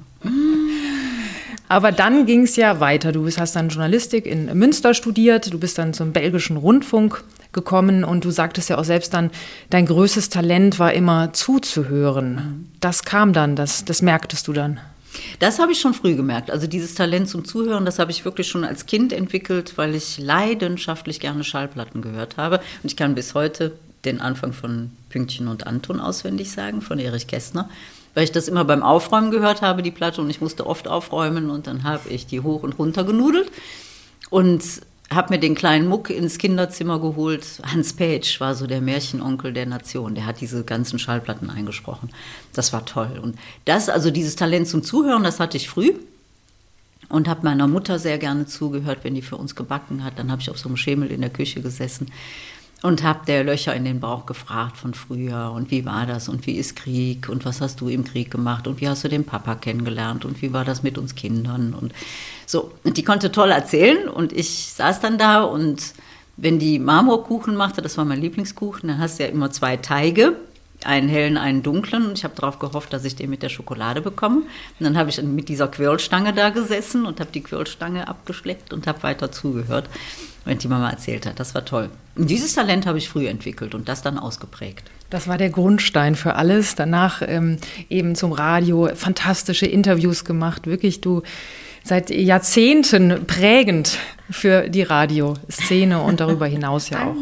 Aber 1.67 1.91
dann 1.91 2.25
ging 2.25 2.43
es 2.43 2.55
ja 2.55 2.79
weiter. 2.79 3.11
Du 3.11 3.27
hast 3.29 3.55
dann 3.55 3.69
Journalistik 3.69 4.25
in 4.25 4.57
Münster 4.57 4.93
studiert, 4.93 5.51
du 5.51 5.59
bist 5.59 5.77
dann 5.77 5.93
zum 5.93 6.13
belgischen 6.13 6.57
Rundfunk 6.57 7.23
gekommen 7.51 8.03
und 8.03 8.23
du 8.23 8.31
sagtest 8.31 8.69
ja 8.69 8.77
auch 8.77 8.83
selbst 8.83 9.13
dann, 9.13 9.31
dein 9.69 9.85
größtes 9.85 10.29
Talent 10.29 10.79
war 10.79 10.93
immer 10.93 11.33
zuzuhören. 11.33 12.69
Das 12.79 13.03
kam 13.03 13.33
dann, 13.33 13.55
das, 13.55 13.83
das 13.83 14.01
merktest 14.01 14.47
du 14.47 14.53
dann. 14.53 14.79
Das 15.39 15.59
habe 15.59 15.71
ich 15.71 15.79
schon 15.79 15.93
früh 15.93 16.15
gemerkt. 16.15 16.51
Also 16.51 16.67
dieses 16.67 16.95
Talent 16.95 17.29
zum 17.29 17.45
Zuhören, 17.45 17.85
das 17.85 17.99
habe 17.99 18.11
ich 18.11 18.25
wirklich 18.25 18.47
schon 18.47 18.63
als 18.63 18.85
Kind 18.85 19.13
entwickelt, 19.13 19.73
weil 19.77 19.95
ich 19.95 20.17
leidenschaftlich 20.17 21.19
gerne 21.19 21.43
Schallplatten 21.43 22.01
gehört 22.01 22.37
habe. 22.37 22.57
Und 22.83 22.91
ich 22.91 22.95
kann 22.95 23.15
bis 23.15 23.33
heute 23.33 23.73
den 24.05 24.21
Anfang 24.21 24.53
von 24.53 24.91
Pünktchen 25.09 25.47
und 25.47 25.67
Anton 25.67 25.99
auswendig 25.99 26.51
sagen, 26.51 26.81
von 26.81 26.99
Erich 26.99 27.27
Kästner, 27.27 27.69
weil 28.13 28.23
ich 28.23 28.31
das 28.31 28.47
immer 28.47 28.65
beim 28.65 28.83
Aufräumen 28.83 29.31
gehört 29.31 29.61
habe, 29.61 29.83
die 29.83 29.91
Platte, 29.91 30.21
und 30.21 30.29
ich 30.29 30.41
musste 30.41 30.65
oft 30.65 30.87
aufräumen 30.87 31.49
und 31.49 31.67
dann 31.67 31.83
habe 31.83 32.09
ich 32.09 32.25
die 32.25 32.41
hoch 32.41 32.63
und 32.63 32.79
runter 32.79 33.03
genudelt. 33.03 33.51
Und 34.29 34.63
habe 35.09 35.33
mir 35.33 35.39
den 35.39 35.55
kleinen 35.55 35.87
Muck 35.87 36.09
ins 36.09 36.37
Kinderzimmer 36.37 36.99
geholt. 36.99 37.61
Hans 37.63 37.93
Page 37.93 38.39
war 38.41 38.55
so 38.55 38.67
der 38.67 38.81
Märchenonkel 38.81 39.53
der 39.53 39.65
Nation. 39.65 40.15
Der 40.15 40.25
hat 40.25 40.41
diese 40.41 40.63
ganzen 40.63 40.99
Schallplatten 40.99 41.49
eingesprochen. 41.49 42.09
Das 42.53 42.73
war 42.73 42.85
toll. 42.85 43.19
Und 43.21 43.37
das, 43.65 43.89
also 43.89 44.11
dieses 44.11 44.35
Talent 44.35 44.67
zum 44.67 44.83
Zuhören, 44.83 45.23
das 45.23 45.39
hatte 45.39 45.57
ich 45.57 45.69
früh. 45.69 45.93
Und 47.09 47.29
habe 47.29 47.45
meiner 47.45 47.67
Mutter 47.67 47.99
sehr 47.99 48.17
gerne 48.17 48.47
zugehört, 48.47 48.99
wenn 49.03 49.15
die 49.15 49.21
für 49.21 49.37
uns 49.37 49.55
gebacken 49.55 50.03
hat. 50.03 50.19
Dann 50.19 50.29
habe 50.29 50.41
ich 50.41 50.49
auf 50.49 50.59
so 50.59 50.67
einem 50.67 50.75
Schemel 50.75 51.09
in 51.09 51.21
der 51.21 51.29
Küche 51.29 51.61
gesessen 51.61 52.11
und 52.83 53.03
habe 53.03 53.25
der 53.25 53.43
Löcher 53.43 53.75
in 53.75 53.85
den 53.85 53.99
Bauch 53.99 54.25
gefragt 54.25 54.77
von 54.77 54.93
früher. 54.93 55.51
Und 55.51 55.71
wie 55.71 55.85
war 55.85 56.05
das? 56.05 56.29
Und 56.29 56.45
wie 56.45 56.57
ist 56.57 56.75
Krieg? 56.75 57.27
Und 57.27 57.43
was 57.45 57.59
hast 57.59 57.81
du 57.81 57.89
im 57.89 58.03
Krieg 58.03 58.29
gemacht? 58.29 58.67
Und 58.67 58.81
wie 58.81 58.87
hast 58.87 59.03
du 59.03 59.09
den 59.09 59.23
Papa 59.23 59.55
kennengelernt? 59.55 60.25
Und 60.25 60.41
wie 60.41 60.53
war 60.53 60.63
das 60.63 60.83
mit 60.83 60.97
uns 60.97 61.15
Kindern? 61.15 61.73
Und 61.73 61.93
so. 62.45 62.71
Und 62.83 62.97
die 62.97 63.03
konnte 63.03 63.31
toll 63.31 63.49
erzählen. 63.49 64.07
Und 64.07 64.31
ich 64.31 64.73
saß 64.73 64.99
dann 64.99 65.17
da. 65.17 65.41
Und 65.41 65.93
wenn 66.37 66.59
die 66.59 66.77
Marmorkuchen 66.77 67.55
machte, 67.55 67.81
das 67.81 67.97
war 67.97 68.05
mein 68.05 68.21
Lieblingskuchen, 68.21 68.89
dann 68.89 68.99
hast 68.99 69.17
du 69.17 69.23
ja 69.23 69.29
immer 69.29 69.49
zwei 69.49 69.77
Teige 69.77 70.35
einen 70.83 71.09
hellen, 71.09 71.37
einen 71.37 71.63
dunklen. 71.63 72.11
Ich 72.13 72.23
habe 72.23 72.35
darauf 72.35 72.59
gehofft, 72.59 72.93
dass 72.93 73.05
ich 73.05 73.15
den 73.15 73.29
mit 73.29 73.43
der 73.43 73.49
Schokolade 73.49 74.01
bekomme. 74.01 74.37
Und 74.37 74.47
dann 74.79 74.97
habe 74.97 75.09
ich 75.09 75.21
mit 75.21 75.49
dieser 75.49 75.67
Quirlstange 75.67 76.33
da 76.33 76.49
gesessen 76.49 77.05
und 77.05 77.19
habe 77.19 77.31
die 77.31 77.41
Quirlstange 77.41 78.07
abgeschleckt 78.07 78.73
und 78.73 78.87
habe 78.87 79.03
weiter 79.03 79.31
zugehört 79.31 79.89
wenn 80.47 80.57
die 80.57 80.67
Mama 80.67 80.89
erzählt 80.89 81.25
hat. 81.25 81.39
Das 81.39 81.53
war 81.53 81.65
toll. 81.65 81.89
Und 82.15 82.29
dieses 82.29 82.55
Talent 82.55 82.85
habe 82.87 82.97
ich 82.97 83.09
früh 83.09 83.27
entwickelt 83.27 83.75
und 83.75 83.89
das 83.89 84.01
dann 84.01 84.17
ausgeprägt. 84.17 84.89
Das 85.09 85.27
war 85.27 85.37
der 85.37 85.49
Grundstein 85.49 86.15
für 86.15 86.35
alles. 86.35 86.75
Danach 86.75 87.21
ähm, 87.21 87.57
eben 87.89 88.15
zum 88.15 88.31
Radio 88.31 88.89
fantastische 88.95 89.65
Interviews 89.65 90.25
gemacht. 90.25 90.65
Wirklich, 90.65 91.01
du 91.01 91.21
seit 91.87 92.09
Jahrzehnten 92.09 93.25
prägend 93.25 93.97
für 94.29 94.69
die 94.69 94.83
Radioszene 94.83 96.01
und 96.01 96.19
darüber 96.19 96.45
hinaus 96.47 96.89
ja 96.89 97.07
auch. 97.07 97.15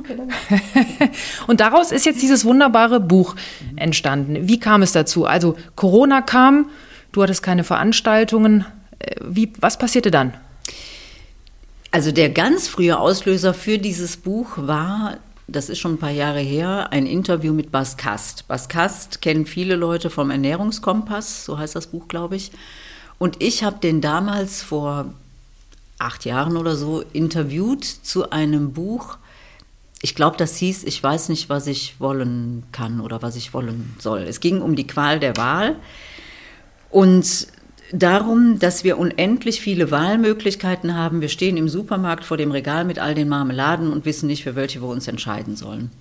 und 1.47 1.59
daraus 1.59 1.91
ist 1.91 2.05
jetzt 2.05 2.21
dieses 2.21 2.45
wunderbare 2.45 2.99
Buch 2.99 3.35
entstanden. 3.75 4.47
Wie 4.47 4.59
kam 4.59 4.81
es 4.81 4.91
dazu? 4.91 5.25
Also 5.25 5.55
Corona 5.75 6.21
kam, 6.21 6.69
du 7.11 7.23
hattest 7.23 7.43
keine 7.43 7.63
Veranstaltungen. 7.63 8.65
Äh, 8.99 9.15
wie, 9.23 9.53
was 9.59 9.77
passierte 9.77 10.11
dann? 10.11 10.33
Also 11.91 12.11
der 12.11 12.29
ganz 12.29 12.67
frühe 12.67 12.99
Auslöser 12.99 13.53
für 13.53 13.77
dieses 13.77 14.17
Buch 14.17 14.57
war, 14.57 15.17
das 15.47 15.69
ist 15.69 15.79
schon 15.79 15.93
ein 15.93 15.97
paar 15.99 16.09
Jahre 16.09 16.39
her, 16.39 16.91
ein 16.91 17.05
Interview 17.05 17.53
mit 17.53 17.71
Bas 17.71 17.95
Kast. 17.95 18.47
Bas 18.47 18.67
Kast 18.67 19.21
kennen 19.21 19.45
viele 19.45 19.75
Leute 19.75 20.09
vom 20.09 20.29
Ernährungskompass, 20.29 21.45
so 21.45 21.57
heißt 21.57 21.75
das 21.75 21.87
Buch, 21.87 22.07
glaube 22.07 22.35
ich. 22.35 22.51
Und 23.17 23.41
ich 23.41 23.63
habe 23.63 23.77
den 23.79 24.01
damals 24.01 24.61
vor 24.61 25.13
acht 25.97 26.25
Jahren 26.25 26.57
oder 26.57 26.75
so 26.75 27.03
interviewt 27.13 27.83
zu 27.83 28.29
einem 28.29 28.73
Buch. 28.73 29.17
Ich 30.01 30.15
glaube, 30.15 30.37
das 30.37 30.57
hieß, 30.57 30.83
ich 30.83 31.01
weiß 31.01 31.29
nicht, 31.29 31.49
was 31.49 31.67
ich 31.67 31.99
wollen 31.99 32.63
kann 32.71 32.99
oder 32.99 33.21
was 33.21 33.35
ich 33.35 33.53
wollen 33.53 33.95
soll. 33.99 34.23
Es 34.23 34.39
ging 34.39 34.61
um 34.61 34.75
die 34.75 34.87
Qual 34.87 35.19
der 35.19 35.37
Wahl. 35.37 35.77
Und 36.91 37.47
darum, 37.91 38.59
dass 38.59 38.83
wir 38.83 38.97
unendlich 38.97 39.61
viele 39.61 39.91
Wahlmöglichkeiten 39.91 40.95
haben. 40.95 41.21
Wir 41.21 41.29
stehen 41.29 41.57
im 41.57 41.69
Supermarkt 41.69 42.25
vor 42.25 42.37
dem 42.37 42.51
Regal 42.51 42.83
mit 42.85 42.99
all 42.99 43.15
den 43.15 43.29
Marmeladen 43.29 43.91
und 43.91 44.05
wissen 44.05 44.27
nicht, 44.27 44.43
für 44.43 44.55
welche 44.55 44.81
wir 44.81 44.89
uns 44.89 45.07
entscheiden 45.07 45.55
sollen. 45.55 45.91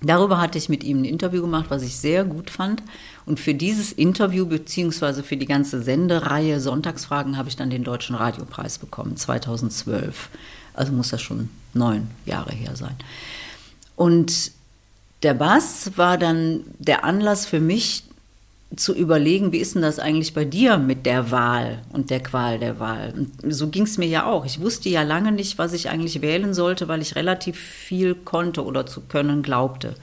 Darüber 0.00 0.40
hatte 0.40 0.58
ich 0.58 0.68
mit 0.68 0.84
ihm 0.84 1.02
ein 1.02 1.06
Interview 1.06 1.40
gemacht, 1.40 1.66
was 1.68 1.82
ich 1.82 1.96
sehr 1.96 2.24
gut 2.24 2.50
fand. 2.50 2.82
Und 3.26 3.40
für 3.40 3.54
dieses 3.54 3.92
Interview 3.92 4.46
beziehungsweise 4.46 5.22
für 5.22 5.36
die 5.36 5.46
ganze 5.46 5.82
Sendereihe 5.82 6.60
Sonntagsfragen 6.60 7.36
habe 7.38 7.48
ich 7.48 7.56
dann 7.56 7.70
den 7.70 7.84
Deutschen 7.84 8.14
Radiopreis 8.14 8.78
bekommen, 8.78 9.16
2012. 9.16 10.28
Also 10.74 10.92
muss 10.92 11.10
das 11.10 11.22
schon 11.22 11.48
neun 11.72 12.08
Jahre 12.26 12.52
her 12.52 12.76
sein. 12.76 12.96
Und 13.96 14.52
der 15.22 15.34
Bass 15.34 15.92
war 15.96 16.18
dann 16.18 16.64
der 16.78 17.04
Anlass 17.04 17.46
für 17.46 17.60
mich, 17.60 18.04
zu 18.76 18.94
überlegen, 18.94 19.52
wie 19.52 19.58
ist 19.58 19.74
denn 19.74 19.82
das 19.82 19.98
eigentlich 19.98 20.34
bei 20.34 20.44
dir 20.44 20.78
mit 20.78 21.06
der 21.06 21.30
Wahl 21.30 21.82
und 21.92 22.10
der 22.10 22.20
Qual 22.20 22.58
der 22.58 22.80
Wahl? 22.80 23.14
Und 23.16 23.52
so 23.52 23.68
ging 23.68 23.84
es 23.84 23.98
mir 23.98 24.08
ja 24.08 24.26
auch. 24.26 24.44
Ich 24.44 24.60
wusste 24.60 24.88
ja 24.88 25.02
lange 25.02 25.32
nicht, 25.32 25.58
was 25.58 25.72
ich 25.72 25.88
eigentlich 25.88 26.22
wählen 26.22 26.54
sollte, 26.54 26.88
weil 26.88 27.02
ich 27.02 27.16
relativ 27.16 27.58
viel 27.58 28.14
konnte 28.14 28.64
oder 28.64 28.86
zu 28.86 29.02
können 29.02 29.42
glaubte. 29.42 29.94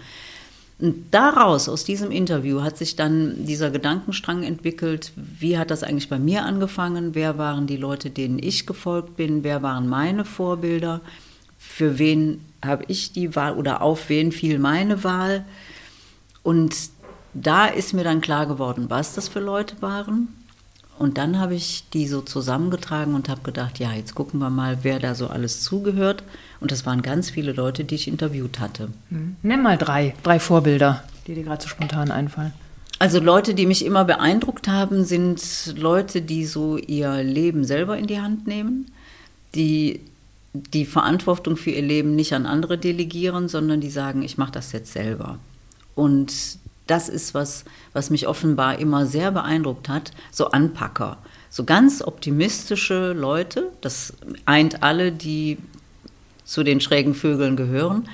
Und 0.80 1.14
daraus, 1.14 1.70
aus 1.70 1.84
diesem 1.84 2.10
Interview, 2.10 2.62
hat 2.62 2.78
sich 2.78 2.96
dann 2.96 3.46
dieser 3.46 3.70
Gedankenstrang 3.70 4.42
entwickelt, 4.42 5.12
wie 5.16 5.58
hat 5.58 5.70
das 5.70 5.84
eigentlich 5.84 6.10
bei 6.10 6.18
mir 6.18 6.44
angefangen? 6.44 7.14
Wer 7.14 7.38
waren 7.38 7.68
die 7.68 7.78
Leute, 7.78 8.10
denen 8.10 8.40
ich 8.40 8.66
gefolgt 8.66 9.16
bin? 9.16 9.44
Wer 9.44 9.62
waren 9.62 9.88
meine 9.88 10.26
Vorbilder? 10.26 11.02
Für 11.60 12.00
wen 12.00 12.42
habe 12.66 12.86
ich 12.88 13.14
die 13.14 13.36
Wahl 13.36 13.56
oder 13.58 13.84
auf 13.84 14.10
wen 14.10 14.32
fiel 14.32 14.58
meine 14.58 15.04
Wahl? 15.04 15.46
Und 16.42 16.76
da 17.34 17.68
ist 17.68 17.94
mir 17.94 18.04
dann 18.04 18.22
klar 18.22 18.46
geworden, 18.46 18.86
was 18.90 19.16
das 19.16 19.28
für 19.28 19.40
Leute 19.40 19.82
waren. 19.82 20.30
Und 21.00 21.18
dann 21.18 21.40
habe 21.40 21.56
ich 21.56 21.90
die 21.94 22.08
so 22.08 22.22
zusammengetragen 22.22 23.16
und 23.16 23.28
habe 23.28 23.42
gedacht, 23.42 23.80
ja, 23.80 23.92
jetzt 23.92 24.14
gucken 24.14 24.40
wir 24.40 24.52
mal, 24.52 24.80
wer 24.84 25.00
da 25.00 25.16
so 25.16 25.28
alles 25.28 25.64
zugehört. 25.64 26.24
Und 26.60 26.72
das 26.72 26.86
waren 26.86 27.02
ganz 27.02 27.32
viele 27.32 27.54
Leute, 27.54 27.84
die 27.84 27.96
ich 27.96 28.08
interviewt 28.08 28.60
hatte. 28.60 28.90
Hm. 29.10 29.36
Nenn 29.42 29.64
mal 29.64 29.78
drei, 29.78 30.14
drei 30.22 30.40
Vorbilder, 30.40 31.04
die 31.26 31.34
dir 31.34 31.44
gerade 31.44 31.64
so 31.64 31.70
spontan 31.70 32.12
einfallen. 32.12 32.54
Also 33.00 33.20
Leute, 33.20 33.56
die 33.56 33.66
mich 33.66 33.84
immer 33.84 34.06
beeindruckt 34.06 34.68
haben, 34.68 35.04
sind 35.04 35.74
Leute, 35.76 36.22
die 36.22 36.46
so 36.46 36.78
ihr 36.78 37.24
Leben 37.24 37.64
selber 37.64 37.98
in 37.98 38.06
die 38.06 38.22
Hand 38.22 38.46
nehmen, 38.46 38.92
die 39.56 40.02
die 40.54 40.86
Verantwortung 40.86 41.58
für 41.58 41.72
ihr 41.72 41.82
Leben 41.82 42.16
nicht 42.16 42.34
an 42.34 42.46
andere 42.46 42.78
delegieren, 42.78 43.48
sondern 43.48 43.82
die 43.82 43.90
sagen, 43.90 44.22
ich 44.22 44.38
mache 44.38 44.52
das 44.52 44.72
jetzt 44.72 44.94
selber. 44.94 45.40
Und 45.96 46.32
das 46.88 47.10
ist 47.10 47.34
was, 47.34 47.66
was 47.94 48.10
mich 48.10 48.28
offenbar 48.28 48.80
immer 48.80 49.06
sehr 49.06 49.32
beeindruckt 49.32 49.90
hat, 49.90 50.12
so 50.32 50.48
Anpacker, 50.52 51.18
so 51.50 51.64
ganz 51.64 52.02
optimistische 52.02 53.14
Leute, 53.14 53.72
das 53.82 54.14
eint 54.46 54.84
alle, 54.84 55.12
die 55.12 55.58
zu 56.44 56.64
den 56.64 56.82
schrägen 56.82 57.14
Vögeln 57.14 57.56
gehören 57.56 58.08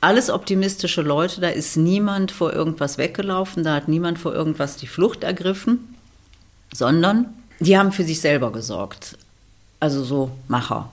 alles 0.00 0.30
optimistische 0.30 1.02
Leute, 1.02 1.40
da 1.40 1.48
ist 1.48 1.76
niemand 1.76 2.32
vor 2.32 2.52
irgendwas 2.52 2.96
weggelaufen, 2.98 3.64
da 3.64 3.74
hat 3.74 3.88
niemand 3.88 4.18
vor 4.18 4.34
irgendwas 4.34 4.76
die 4.76 4.86
Flucht 4.86 5.24
ergriffen, 5.24 5.94
sondern 6.72 7.26
die 7.58 7.76
haben 7.76 7.92
für 7.92 8.04
sich 8.04 8.20
selber 8.20 8.50
gesorgt. 8.52 9.18
Also 9.78 10.02
so 10.02 10.30
Macher. 10.48 10.90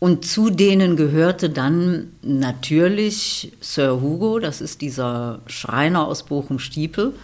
Und 0.00 0.24
zu 0.24 0.50
denen 0.50 0.96
gehörte 0.96 1.50
dann 1.50 2.12
natürlich 2.22 3.52
Sir 3.60 4.00
Hugo, 4.00 4.38
das 4.38 4.60
ist 4.60 4.80
dieser 4.80 5.40
Schreiner 5.46 6.06
aus 6.06 6.22
Bochum-Stiepel, 6.22 7.14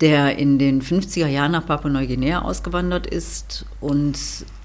der 0.00 0.38
in 0.38 0.58
den 0.58 0.80
50er 0.80 1.26
Jahren 1.26 1.52
nach 1.52 1.66
Papua-Neuguinea 1.66 2.42
ausgewandert 2.42 3.06
ist 3.06 3.66
und 3.80 4.18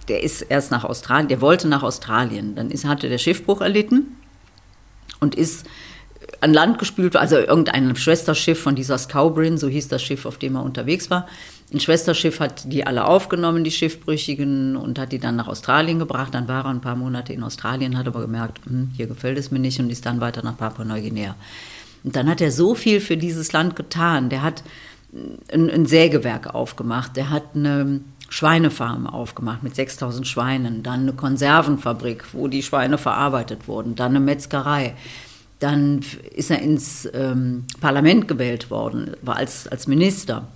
der 0.08 0.24
ist 0.24 0.42
erst 0.42 0.72
nach 0.72 0.86
Australien, 0.86 1.28
der 1.28 1.42
wollte 1.42 1.68
nach 1.68 1.84
Australien. 1.84 2.56
Dann 2.56 2.72
ist, 2.72 2.86
hatte 2.86 3.10
der 3.10 3.18
Schiffbruch 3.18 3.60
erlitten 3.60 4.16
und 5.20 5.36
ist 5.36 5.66
an 6.40 6.54
Land 6.54 6.80
gespült, 6.80 7.16
also 7.16 7.38
irgendein 7.38 7.96
Schwesterschiff 7.96 8.62
von 8.62 8.76
dieser 8.76 8.98
Scowbrin, 8.98 9.58
so 9.58 9.68
hieß 9.68 9.90
das 9.90 10.02
Schiff, 10.02 10.26
auf 10.26 10.38
dem 10.38 10.56
er 10.56 10.64
unterwegs 10.64 11.10
war. 11.10 11.28
Ein 11.74 11.82
Schwesterschiff 11.82 12.40
hat 12.40 12.72
die 12.72 12.88
alle 12.88 13.06
aufgenommen, 13.06 13.66
die 13.66 13.72
Schiffbrüchigen, 13.72 14.78
und 14.78 14.98
hat 15.00 15.12
die 15.12 15.20
dann 15.20 15.36
nach 15.36 15.48
Australien 15.48 16.00
gebracht. 16.00 16.34
Dann 16.34 16.48
war 16.48 16.64
er 16.64 16.70
ein 16.70 16.80
paar 16.80 16.96
Monate 16.96 17.34
in 17.34 17.44
Australien, 17.44 17.98
hat 17.98 18.08
aber 18.08 18.22
gemerkt, 18.22 18.66
hm, 18.66 18.92
hier 18.96 19.08
gefällt 19.08 19.38
es 19.38 19.52
mir 19.52 19.60
nicht 19.60 19.80
und 19.80 19.90
ist 19.90 20.06
dann 20.06 20.22
weiter 20.22 20.44
nach 20.44 20.58
Papua-Neuguinea. 20.58 21.36
Und 22.04 22.16
dann 22.16 22.30
hat 22.30 22.40
er 22.40 22.52
so 22.52 22.74
viel 22.74 23.02
für 23.02 23.18
dieses 23.18 23.52
Land 23.52 23.76
getan. 23.76 24.30
Der 24.30 24.44
hat 24.44 24.64
ein, 25.52 25.70
ein 25.70 25.86
Sägewerk 25.86 26.54
aufgemacht, 26.54 27.18
der 27.18 27.30
hat 27.30 27.44
eine 27.54 28.00
Schweinefarm 28.30 29.08
aufgemacht 29.08 29.64
mit 29.64 29.76
6000 29.76 30.28
Schweinen, 30.28 30.84
dann 30.84 31.02
eine 31.02 31.14
Konservenfabrik, 31.14 32.34
wo 32.34 32.48
die 32.48 32.64
Schweine 32.64 32.98
verarbeitet 32.98 33.68
wurden, 33.68 33.96
dann 33.96 34.12
eine 34.12 34.20
Metzgerei. 34.20 34.96
Dann 35.60 36.02
ist 36.36 36.52
er 36.52 36.62
ins 36.62 37.10
ähm, 37.14 37.66
Parlament 37.82 38.28
gewählt 38.28 38.70
worden, 38.70 39.16
war 39.22 39.38
als, 39.38 39.68
als 39.68 39.88
Minister. 39.88 40.48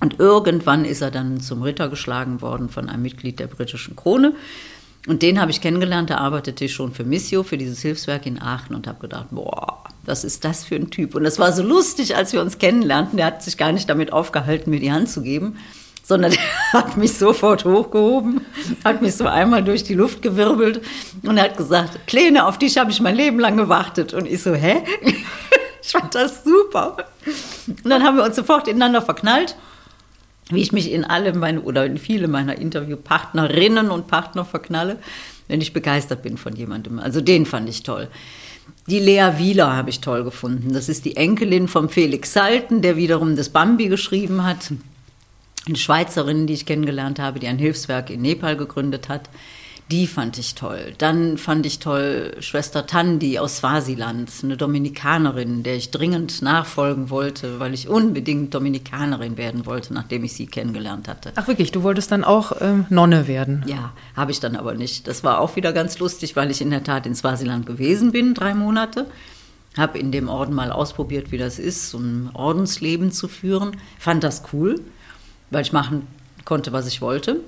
Und 0.00 0.18
irgendwann 0.18 0.84
ist 0.84 1.02
er 1.02 1.10
dann 1.10 1.40
zum 1.40 1.62
Ritter 1.62 1.88
geschlagen 1.88 2.40
worden 2.40 2.68
von 2.68 2.88
einem 2.88 3.02
Mitglied 3.02 3.38
der 3.38 3.46
britischen 3.46 3.96
Krone. 3.96 4.34
Und 5.06 5.22
den 5.22 5.40
habe 5.40 5.50
ich 5.50 5.60
kennengelernt, 5.60 6.10
der 6.10 6.20
arbeitete 6.20 6.68
schon 6.68 6.92
für 6.92 7.04
Missio, 7.04 7.42
für 7.42 7.56
dieses 7.56 7.80
Hilfswerk 7.80 8.26
in 8.26 8.40
Aachen 8.40 8.74
und 8.74 8.86
habe 8.86 9.00
gedacht, 9.00 9.28
boah, 9.30 9.84
was 10.04 10.24
ist 10.24 10.44
das 10.44 10.64
für 10.64 10.76
ein 10.76 10.90
Typ? 10.90 11.14
Und 11.14 11.24
das 11.24 11.38
war 11.38 11.52
so 11.52 11.62
lustig, 11.62 12.16
als 12.16 12.32
wir 12.32 12.42
uns 12.42 12.58
kennenlernten. 12.58 13.16
Der 13.16 13.26
hat 13.26 13.42
sich 13.42 13.56
gar 13.56 13.72
nicht 13.72 13.88
damit 13.88 14.12
aufgehalten, 14.12 14.70
mir 14.70 14.80
die 14.80 14.92
Hand 14.92 15.08
zu 15.08 15.22
geben, 15.22 15.56
sondern 16.02 16.32
er 16.72 16.80
hat 16.80 16.96
mich 16.96 17.14
sofort 17.16 17.64
hochgehoben, 17.64 18.42
hat 18.84 19.00
mich 19.00 19.16
so 19.16 19.26
einmal 19.26 19.64
durch 19.64 19.84
die 19.84 19.94
Luft 19.94 20.20
gewirbelt 20.20 20.82
und 21.22 21.40
hat 21.40 21.56
gesagt, 21.56 22.06
Kleine, 22.06 22.46
auf 22.46 22.58
dich 22.58 22.76
habe 22.76 22.90
ich 22.90 23.00
mein 23.00 23.16
Leben 23.16 23.38
lang 23.38 23.56
gewartet. 23.56 24.12
Und 24.12 24.26
ich 24.26 24.42
so, 24.42 24.54
hä? 24.54 24.82
Ich 25.82 25.92
fand 25.92 26.14
das 26.14 26.44
super. 26.44 27.06
Und 27.66 27.88
dann 27.88 28.02
haben 28.04 28.18
wir 28.18 28.24
uns 28.24 28.36
sofort 28.36 28.68
ineinander 28.68 29.00
verknallt, 29.00 29.56
wie 30.50 30.60
ich 30.60 30.72
mich 30.72 30.90
in 30.90 31.04
alle 31.04 31.32
meine 31.34 31.60
oder 31.62 31.86
in 31.86 31.98
viele 31.98 32.28
meiner 32.28 32.58
Interviewpartnerinnen 32.58 33.90
und 33.90 34.06
Partner 34.06 34.44
verknalle, 34.44 34.98
wenn 35.48 35.60
ich 35.60 35.72
begeistert 35.72 36.22
bin 36.22 36.36
von 36.36 36.54
jemandem. 36.54 36.98
Also 36.98 37.20
den 37.20 37.46
fand 37.46 37.68
ich 37.68 37.82
toll. 37.82 38.08
Die 38.86 38.98
Lea 38.98 39.32
Wieler 39.36 39.76
habe 39.76 39.90
ich 39.90 40.00
toll 40.00 40.24
gefunden. 40.24 40.72
Das 40.72 40.88
ist 40.88 41.04
die 41.04 41.16
Enkelin 41.16 41.68
von 41.68 41.88
Felix 41.88 42.32
Salten, 42.32 42.82
der 42.82 42.96
wiederum 42.96 43.36
das 43.36 43.48
Bambi 43.48 43.88
geschrieben 43.88 44.44
hat 44.44 44.70
eine 45.66 45.76
Schweizerin, 45.76 46.46
die 46.46 46.54
ich 46.54 46.66
kennengelernt 46.66 47.18
habe, 47.18 47.38
die 47.38 47.46
ein 47.46 47.58
Hilfswerk 47.58 48.10
in 48.10 48.22
Nepal 48.22 48.56
gegründet 48.56 49.08
hat. 49.08 49.28
Die 49.90 50.06
fand 50.06 50.38
ich 50.38 50.54
toll. 50.54 50.94
Dann 50.98 51.36
fand 51.36 51.66
ich 51.66 51.78
toll 51.78 52.36
Schwester 52.40 52.86
Tandi 52.86 53.38
aus 53.38 53.58
Swasiland, 53.58 54.30
eine 54.42 54.56
Dominikanerin, 54.56 55.62
der 55.62 55.76
ich 55.76 55.90
dringend 55.90 56.42
nachfolgen 56.42 57.10
wollte, 57.10 57.58
weil 57.60 57.74
ich 57.74 57.88
unbedingt 57.88 58.54
Dominikanerin 58.54 59.36
werden 59.36 59.66
wollte, 59.66 59.92
nachdem 59.92 60.24
ich 60.24 60.32
sie 60.34 60.46
kennengelernt 60.46 61.08
hatte. 61.08 61.32
Ach 61.34 61.48
wirklich, 61.48 61.72
du 61.72 61.82
wolltest 61.82 62.12
dann 62.12 62.24
auch 62.24 62.52
ähm, 62.60 62.86
Nonne 62.88 63.26
werden? 63.26 63.64
Ja, 63.66 63.92
habe 64.16 64.30
ich 64.30 64.40
dann 64.40 64.56
aber 64.56 64.74
nicht. 64.74 65.08
Das 65.08 65.24
war 65.24 65.40
auch 65.40 65.56
wieder 65.56 65.72
ganz 65.72 65.98
lustig, 65.98 66.36
weil 66.36 66.50
ich 66.50 66.60
in 66.60 66.70
der 66.70 66.84
Tat 66.84 67.06
in 67.06 67.14
Swasiland 67.14 67.66
gewesen 67.66 68.12
bin, 68.12 68.34
drei 68.34 68.54
Monate. 68.54 69.06
Habe 69.76 69.98
in 69.98 70.12
dem 70.12 70.28
Orden 70.28 70.54
mal 70.54 70.72
ausprobiert, 70.72 71.32
wie 71.32 71.38
das 71.38 71.58
ist, 71.58 71.90
so 71.90 71.98
ein 71.98 72.30
Ordensleben 72.32 73.12
zu 73.12 73.28
führen. 73.28 73.76
Fand 73.98 74.24
das 74.24 74.42
cool 74.52 74.80
weil 75.50 75.62
ich 75.62 75.72
machen 75.72 76.06
konnte, 76.44 76.72
was 76.72 76.86
ich 76.86 77.02
wollte. 77.02 77.40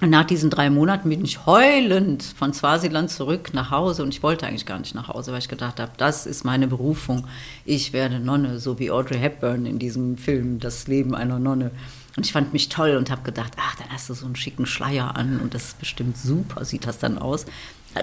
Und 0.00 0.10
nach 0.10 0.24
diesen 0.24 0.50
drei 0.50 0.70
Monaten 0.70 1.08
bin 1.08 1.24
ich 1.24 1.46
heulend 1.46 2.22
von 2.22 2.52
Swasiland 2.52 3.10
zurück 3.10 3.50
nach 3.54 3.70
Hause 3.70 4.02
und 4.02 4.12
ich 4.12 4.22
wollte 4.22 4.46
eigentlich 4.46 4.66
gar 4.66 4.78
nicht 4.78 4.94
nach 4.94 5.08
Hause, 5.08 5.30
weil 5.30 5.38
ich 5.38 5.48
gedacht 5.48 5.78
habe, 5.78 5.92
das 5.96 6.26
ist 6.26 6.44
meine 6.44 6.66
Berufung. 6.66 7.26
Ich 7.64 7.92
werde 7.92 8.18
Nonne, 8.18 8.58
so 8.58 8.78
wie 8.78 8.90
Audrey 8.90 9.18
Hepburn 9.18 9.66
in 9.66 9.78
diesem 9.78 10.18
Film 10.18 10.58
Das 10.58 10.88
Leben 10.88 11.14
einer 11.14 11.38
Nonne. 11.38 11.70
Und 12.16 12.26
ich 12.26 12.32
fand 12.32 12.52
mich 12.52 12.68
toll 12.68 12.96
und 12.96 13.10
habe 13.10 13.22
gedacht, 13.22 13.52
ach, 13.56 13.76
dann 13.76 13.88
hast 13.90 14.08
du 14.08 14.14
so 14.14 14.26
einen 14.26 14.36
schicken 14.36 14.66
Schleier 14.66 15.16
an 15.16 15.40
und 15.40 15.54
das 15.54 15.64
ist 15.64 15.78
bestimmt 15.78 16.16
super, 16.16 16.64
sieht 16.64 16.86
das 16.86 16.98
dann 16.98 17.18
aus. 17.18 17.46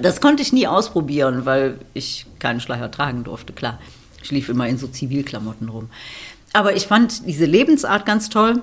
Das 0.01 0.21
konnte 0.21 0.41
ich 0.41 0.53
nie 0.53 0.67
ausprobieren, 0.67 1.45
weil 1.45 1.79
ich 1.93 2.25
keinen 2.39 2.61
Schleier 2.61 2.89
tragen 2.89 3.25
durfte, 3.25 3.51
klar. 3.51 3.79
Ich 4.23 4.31
lief 4.31 4.49
immer 4.49 4.67
in 4.67 4.77
so 4.77 4.87
Zivilklamotten 4.87 5.67
rum. 5.67 5.89
Aber 6.53 6.75
ich 6.75 6.87
fand 6.87 7.25
diese 7.27 7.45
Lebensart 7.45 8.05
ganz 8.05 8.29
toll 8.29 8.61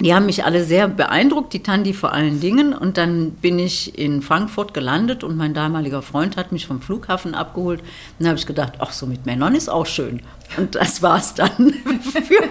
die 0.00 0.14
haben 0.14 0.26
mich 0.26 0.44
alle 0.44 0.64
sehr 0.64 0.88
beeindruckt, 0.88 1.52
die 1.52 1.62
Tandi 1.62 1.92
vor 1.92 2.12
allen 2.12 2.40
Dingen. 2.40 2.72
Und 2.72 2.96
dann 2.96 3.32
bin 3.32 3.58
ich 3.58 3.98
in 3.98 4.22
Frankfurt 4.22 4.72
gelandet 4.72 5.22
und 5.22 5.36
mein 5.36 5.52
damaliger 5.52 6.00
Freund 6.00 6.36
hat 6.36 6.52
mich 6.52 6.66
vom 6.66 6.80
Flughafen 6.80 7.34
abgeholt. 7.34 7.80
Und 7.80 7.86
dann 8.20 8.28
habe 8.28 8.38
ich 8.38 8.46
gedacht, 8.46 8.74
ach, 8.78 8.92
so 8.92 9.06
mit 9.06 9.26
Männern 9.26 9.54
ist 9.54 9.68
auch 9.68 9.86
schön. 9.86 10.22
Und 10.56 10.74
das 10.74 11.02
war 11.02 11.18
es 11.18 11.34
dann 11.34 11.50
für, 12.02 12.48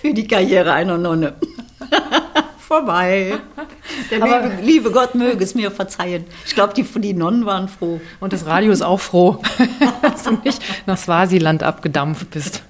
für 0.00 0.14
die 0.14 0.26
Karriere 0.26 0.72
einer 0.72 0.96
Nonne. 0.96 1.34
Vorbei. 2.58 3.38
Der 4.10 4.18
liebe, 4.18 4.58
liebe, 4.62 4.90
Gott 4.90 5.14
möge 5.14 5.42
es 5.42 5.54
mir 5.54 5.70
verzeihen. 5.70 6.24
Ich 6.46 6.54
glaube, 6.54 6.74
die, 6.74 6.82
die 6.82 7.14
Nonnen 7.14 7.46
waren 7.46 7.68
froh. 7.68 8.00
Und 8.20 8.34
das 8.34 8.44
Radio 8.44 8.72
ist 8.72 8.82
auch 8.82 9.00
froh, 9.00 9.40
dass 10.02 10.24
du 10.24 10.32
nicht 10.44 10.62
nach 10.86 10.98
Swasiland 10.98 11.62
abgedampft 11.62 12.30
bist. 12.30 12.62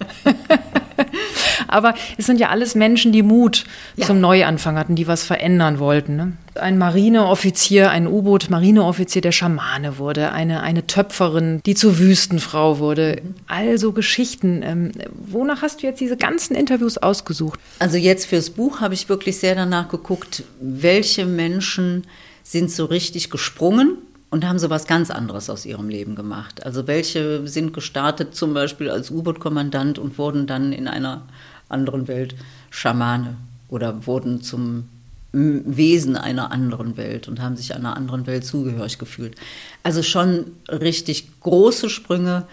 Aber 1.69 1.95
es 2.17 2.27
sind 2.27 2.41
ja 2.41 2.49
alles 2.49 2.75
Menschen, 2.75 3.13
die 3.13 3.23
Mut 3.23 3.65
ja. 3.97 4.07
zum 4.07 4.21
Neuanfang 4.21 4.77
hatten, 4.77 4.97
die 4.97 5.07
was 5.07 5.25
verändern 5.25 5.79
wollten. 5.79 6.17
Ne? 6.17 6.33
Ein 6.55 6.79
Marineoffizier, 6.79 7.91
ein 7.91 8.07
U-Boot-Marineoffizier, 8.07 9.23
der 9.23 9.33
Schamane 9.33 9.99
wurde, 9.99 10.33
eine, 10.33 10.63
eine 10.63 10.87
Töpferin, 10.87 11.61
die 11.65 11.75
zur 11.75 11.99
Wüstenfrau 11.99 12.79
wurde. 12.79 13.23
Also 13.47 13.93
Geschichten. 13.93 14.63
Ähm, 14.63 14.93
wonach 15.15 15.63
hast 15.63 15.83
du 15.83 15.87
jetzt 15.87 16.01
diese 16.01 16.17
ganzen 16.17 16.57
Interviews 16.57 16.99
ausgesucht? 16.99 17.61
Also 17.79 17.97
jetzt 17.97 18.27
fürs 18.27 18.51
Buch 18.51 18.81
habe 18.81 18.95
ich 18.95 19.09
wirklich 19.09 19.39
sehr 19.39 19.55
danach 19.55 19.89
geguckt, 19.89 20.43
welche 20.61 21.27
Menschen 21.27 22.07
sind 22.43 22.71
so 22.71 22.87
richtig 22.87 23.31
gesprungen 23.31 23.99
und 24.31 24.47
haben 24.47 24.59
so 24.59 24.71
was 24.71 24.87
ganz 24.87 25.11
anderes 25.11 25.49
aus 25.49 25.65
ihrem 25.65 25.89
Leben 25.89 26.15
gemacht. 26.15 26.65
Also 26.65 26.87
welche 26.87 27.47
sind 27.47 27.73
gestartet 27.73 28.35
zum 28.35 28.55
Beispiel 28.55 28.91
als 28.91 29.11
U-Boot-Kommandant 29.11 29.99
und 29.99 30.19
wurden 30.19 30.47
dann 30.47 30.73
in 30.73 30.89
einer 30.89 31.27
anderen 31.69 32.09
Welt 32.09 32.35
Schamane 32.71 33.37
oder 33.69 34.07
wurden 34.07 34.43
zum 34.43 34.89
Wesen 35.33 36.17
einer 36.17 36.51
anderen 36.51 36.97
Welt 36.97 37.29
und 37.29 37.41
haben 37.41 37.57
sich 37.57 37.75
einer 37.75 37.97
anderen 37.97 38.27
Welt 38.27 38.47
zugehörig 38.47 38.99
gefühlt. 38.99 39.37
Also 39.83 40.03
schon 40.03 40.47
richtig 40.69 41.29
große 41.41 41.91
Sprünge, 41.91 42.47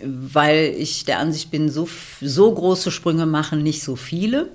weil 0.00 0.74
ich 0.76 1.04
der 1.06 1.20
Ansicht 1.20 1.50
bin, 1.50 1.70
so, 1.70 1.88
so 2.20 2.52
große 2.52 2.90
Sprünge 2.90 3.24
machen 3.24 3.62
nicht 3.62 3.82
so 3.82 3.96
viele. 3.96 4.48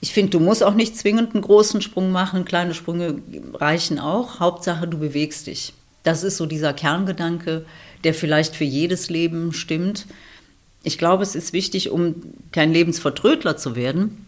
Ich 0.00 0.12
finde, 0.12 0.30
du 0.30 0.40
musst 0.40 0.64
auch 0.64 0.74
nicht 0.74 0.96
zwingend 0.96 1.34
einen 1.34 1.42
großen 1.42 1.82
Sprung 1.82 2.10
machen, 2.10 2.44
kleine 2.44 2.74
Sprünge 2.74 3.20
reichen 3.54 3.98
auch. 3.98 4.40
Hauptsache, 4.40 4.88
du 4.88 4.98
bewegst 4.98 5.46
dich. 5.46 5.74
Das 6.02 6.24
ist 6.24 6.38
so 6.38 6.46
dieser 6.46 6.72
Kerngedanke, 6.72 7.66
der 8.02 8.14
vielleicht 8.14 8.56
für 8.56 8.64
jedes 8.64 9.10
Leben 9.10 9.52
stimmt. 9.52 10.06
Ich 10.82 10.98
glaube, 10.98 11.22
es 11.22 11.34
ist 11.34 11.52
wichtig, 11.52 11.90
um 11.90 12.16
kein 12.52 12.72
Lebensvertrödler 12.72 13.56
zu 13.56 13.76
werden, 13.76 14.26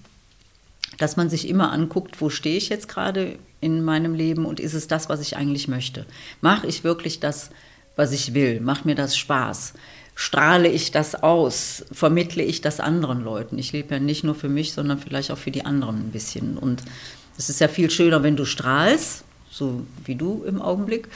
dass 0.99 1.17
man 1.17 1.31
sich 1.31 1.49
immer 1.49 1.73
anguckt, 1.73 2.21
wo 2.21 2.29
stehe 2.29 2.57
ich 2.57 2.69
jetzt 2.69 2.89
gerade 2.89 3.39
in 3.61 3.83
meinem 3.85 4.15
Leben 4.15 4.45
und 4.45 4.61
ist 4.61 4.75
es 4.75 4.89
das, 4.89 5.09
was 5.09 5.21
ich 5.21 5.37
eigentlich 5.37 5.69
möchte? 5.69 6.05
Mache 6.41 6.67
ich 6.67 6.85
wirklich 6.85 7.21
das, 7.21 7.51
was 7.97 8.13
ich 8.13 8.35
will? 8.35 8.61
Macht 8.61 8.85
mir 8.85 8.95
das 8.95 9.17
Spaß? 9.17 9.75
strahle 10.15 10.69
ich 10.69 10.93
das 10.93 11.15
aus, 11.23 11.85
vermittle 11.91 12.43
ich 12.43 12.61
das 12.61 12.81
anderen 12.81 13.25
Leuten. 13.25 13.59
Ich 13.59 13.73
lebe 13.73 13.95
ja 13.95 14.01
nicht 14.01 14.25
nur 14.25 14.35
für 14.35 14.49
mich, 14.49 14.73
sondern 14.73 14.99
vielleicht 14.99 15.31
auch 15.31 15.39
für 15.39 15.51
die 15.51 15.65
anderen 15.65 15.97
ein 15.97 16.11
bisschen. 16.11 16.59
Und 16.59 16.83
es 17.39 17.49
ist 17.49 17.61
ja 17.61 17.69
viel 17.69 17.91
schöner, 17.91 18.23
wenn 18.23 18.37
du 18.37 18.45
strahlst, 18.45 19.25
so 19.51 19.87
wie 20.05 20.15
du 20.15 20.45
im 20.47 20.61
Augenblick. 20.61 21.09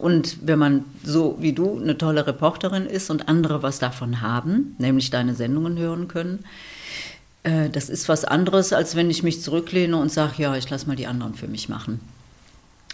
Und 0.00 0.38
wenn 0.42 0.58
man 0.58 0.84
so 1.04 1.36
wie 1.40 1.52
du 1.52 1.78
eine 1.78 1.98
tolle 1.98 2.26
Reporterin 2.26 2.86
ist 2.86 3.10
und 3.10 3.28
andere 3.28 3.62
was 3.62 3.78
davon 3.78 4.22
haben, 4.22 4.74
nämlich 4.78 5.10
deine 5.10 5.34
Sendungen 5.34 5.78
hören 5.78 6.08
können, 6.08 6.44
äh, 7.42 7.68
das 7.68 7.90
ist 7.90 8.08
was 8.08 8.24
anderes, 8.24 8.72
als 8.72 8.96
wenn 8.96 9.10
ich 9.10 9.22
mich 9.22 9.42
zurücklehne 9.42 9.96
und 9.96 10.10
sage, 10.10 10.34
ja, 10.38 10.56
ich 10.56 10.68
lasse 10.70 10.86
mal 10.86 10.96
die 10.96 11.06
anderen 11.06 11.34
für 11.34 11.48
mich 11.48 11.68
machen. 11.68 12.00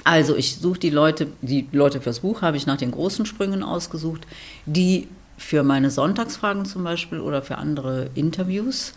Also 0.03 0.37
ich 0.37 0.57
suche 0.57 0.81
die 0.81 0.91
Leute, 0.91 1.29
die 1.43 1.69
Leute 1.73 2.01
fürs 2.01 2.21
Buch 2.21 2.43
habe 2.43 2.57
ich 2.57 2.67
nach 2.67 2.77
den 2.77 2.91
großen 2.91 3.25
Sprüngen 3.25 3.63
ausgesucht, 3.63 4.27
die 4.67 5.07
für 5.39 5.63
meine 5.63 5.91
Sonntagsfragen 5.91 6.65
zum 6.65 6.83
Beispiel 6.83 7.21
oder 7.21 7.41
für 7.43 7.59
andere 7.59 8.11
Interviews 8.15 8.95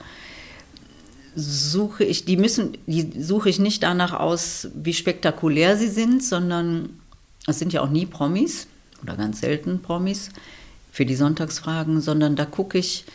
suche 1.35 2.03
ich, 2.03 2.25
die 2.25 2.37
müssen, 2.37 2.77
die 2.87 3.21
suche 3.21 3.49
ich 3.49 3.59
nicht 3.59 3.83
danach 3.83 4.13
aus, 4.13 4.67
wie 4.73 4.93
spektakulär 4.93 5.77
sie 5.77 5.87
sind, 5.87 6.23
sondern 6.23 6.89
es 7.49 7.59
sind 7.59 7.73
ja 7.73 7.81
auch 7.81 7.89
nie 7.89 8.05
Promis 8.05 8.67
oder 9.01 9.15
ganz 9.15 9.41
selten 9.41 9.81
Promis 9.81 10.29
für 10.91 11.05
die 11.05 11.15
Sonntagsfragen, 11.15 12.01
sondern 12.01 12.35
da 12.35 12.45
gucke 12.45 12.77
ich, 12.77 13.05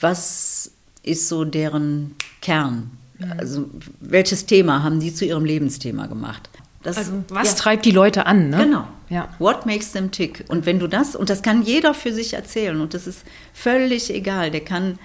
was 0.00 0.70
ist 1.02 1.28
so 1.28 1.44
deren 1.44 2.14
Kern? 2.40 2.90
Mhm. 3.18 3.32
Also 3.38 3.70
welches 4.00 4.46
Thema 4.46 4.82
haben 4.82 5.00
die 5.00 5.14
zu 5.14 5.24
ihrem 5.24 5.44
Lebensthema 5.44 6.06
gemacht? 6.06 6.48
Das, 6.82 6.96
also 6.96 7.24
was 7.28 7.48
ja. 7.48 7.54
treibt 7.54 7.84
die 7.84 7.90
Leute 7.90 8.26
an? 8.26 8.50
Ne? 8.50 8.64
Genau. 8.64 8.88
Ja. 9.08 9.34
What 9.38 9.66
makes 9.66 9.92
them 9.92 10.10
tick? 10.10 10.44
Und 10.48 10.66
wenn 10.66 10.78
du 10.78 10.86
das, 10.86 11.16
und 11.16 11.28
das 11.30 11.42
kann 11.42 11.62
jeder 11.62 11.94
für 11.94 12.12
sich 12.12 12.34
erzählen, 12.34 12.80
und 12.80 12.94
das 12.94 13.06
ist 13.06 13.24
völlig 13.52 14.14
egal, 14.14 14.50
der 14.50 14.60
kann 14.60 14.98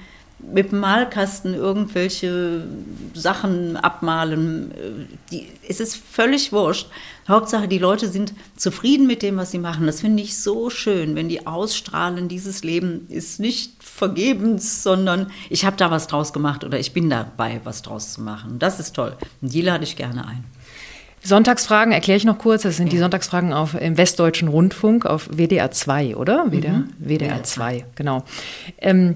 mit 0.52 0.72
dem 0.72 0.80
Malkasten 0.80 1.54
irgendwelche 1.54 2.64
Sachen 3.14 3.78
abmalen. 3.78 5.08
Die, 5.32 5.48
es 5.68 5.80
ist 5.80 5.96
völlig 5.96 6.52
wurscht. 6.52 6.88
Hauptsache, 7.28 7.68
die 7.68 7.78
Leute 7.78 8.10
sind 8.10 8.34
zufrieden 8.56 9.08
mit 9.08 9.22
dem, 9.22 9.38
was 9.38 9.52
sie 9.52 9.60
machen. 9.60 9.86
Das 9.86 10.02
finde 10.02 10.24
ich 10.24 10.38
so 10.38 10.70
schön, 10.70 11.16
wenn 11.16 11.30
die 11.30 11.48
ausstrahlen, 11.48 12.28
dieses 12.28 12.64
Leben 12.64 13.08
ist 13.10 13.40
nicht 13.40 13.72
vergebens, 13.82 14.84
sondern 14.84 15.32
ich 15.50 15.66
habe 15.66 15.78
da 15.78 15.90
was 15.92 16.08
draus 16.08 16.34
gemacht 16.34 16.64
oder 16.64 16.80
ich 16.80 16.94
bin 16.94 17.10
dabei, 17.10 17.62
was 17.64 17.82
draus 17.82 18.14
zu 18.14 18.22
machen. 18.22 18.60
Das 18.60 18.80
ist 18.80 18.94
toll. 18.94 19.16
Und 19.42 19.54
die 19.54 19.62
lade 19.62 19.84
ich 19.84 19.96
gerne 19.96 20.28
ein. 20.28 20.44
Sonntagsfragen 21.24 21.94
erkläre 21.94 22.18
ich 22.18 22.26
noch 22.26 22.38
kurz. 22.38 22.64
Das 22.64 22.76
sind 22.76 22.92
die 22.92 22.98
Sonntagsfragen 22.98 23.54
auf, 23.54 23.80
im 23.80 23.98
Westdeutschen 23.98 24.50
Rundfunk 24.50 25.06
auf 25.06 25.30
WDR 25.32 25.72
2, 25.72 26.18
oder? 26.18 26.52
WDR, 26.52 26.80
mhm. 26.80 26.90
WDR 27.00 27.44
2, 27.44 27.86
genau. 27.96 28.26
Ähm, 28.78 29.16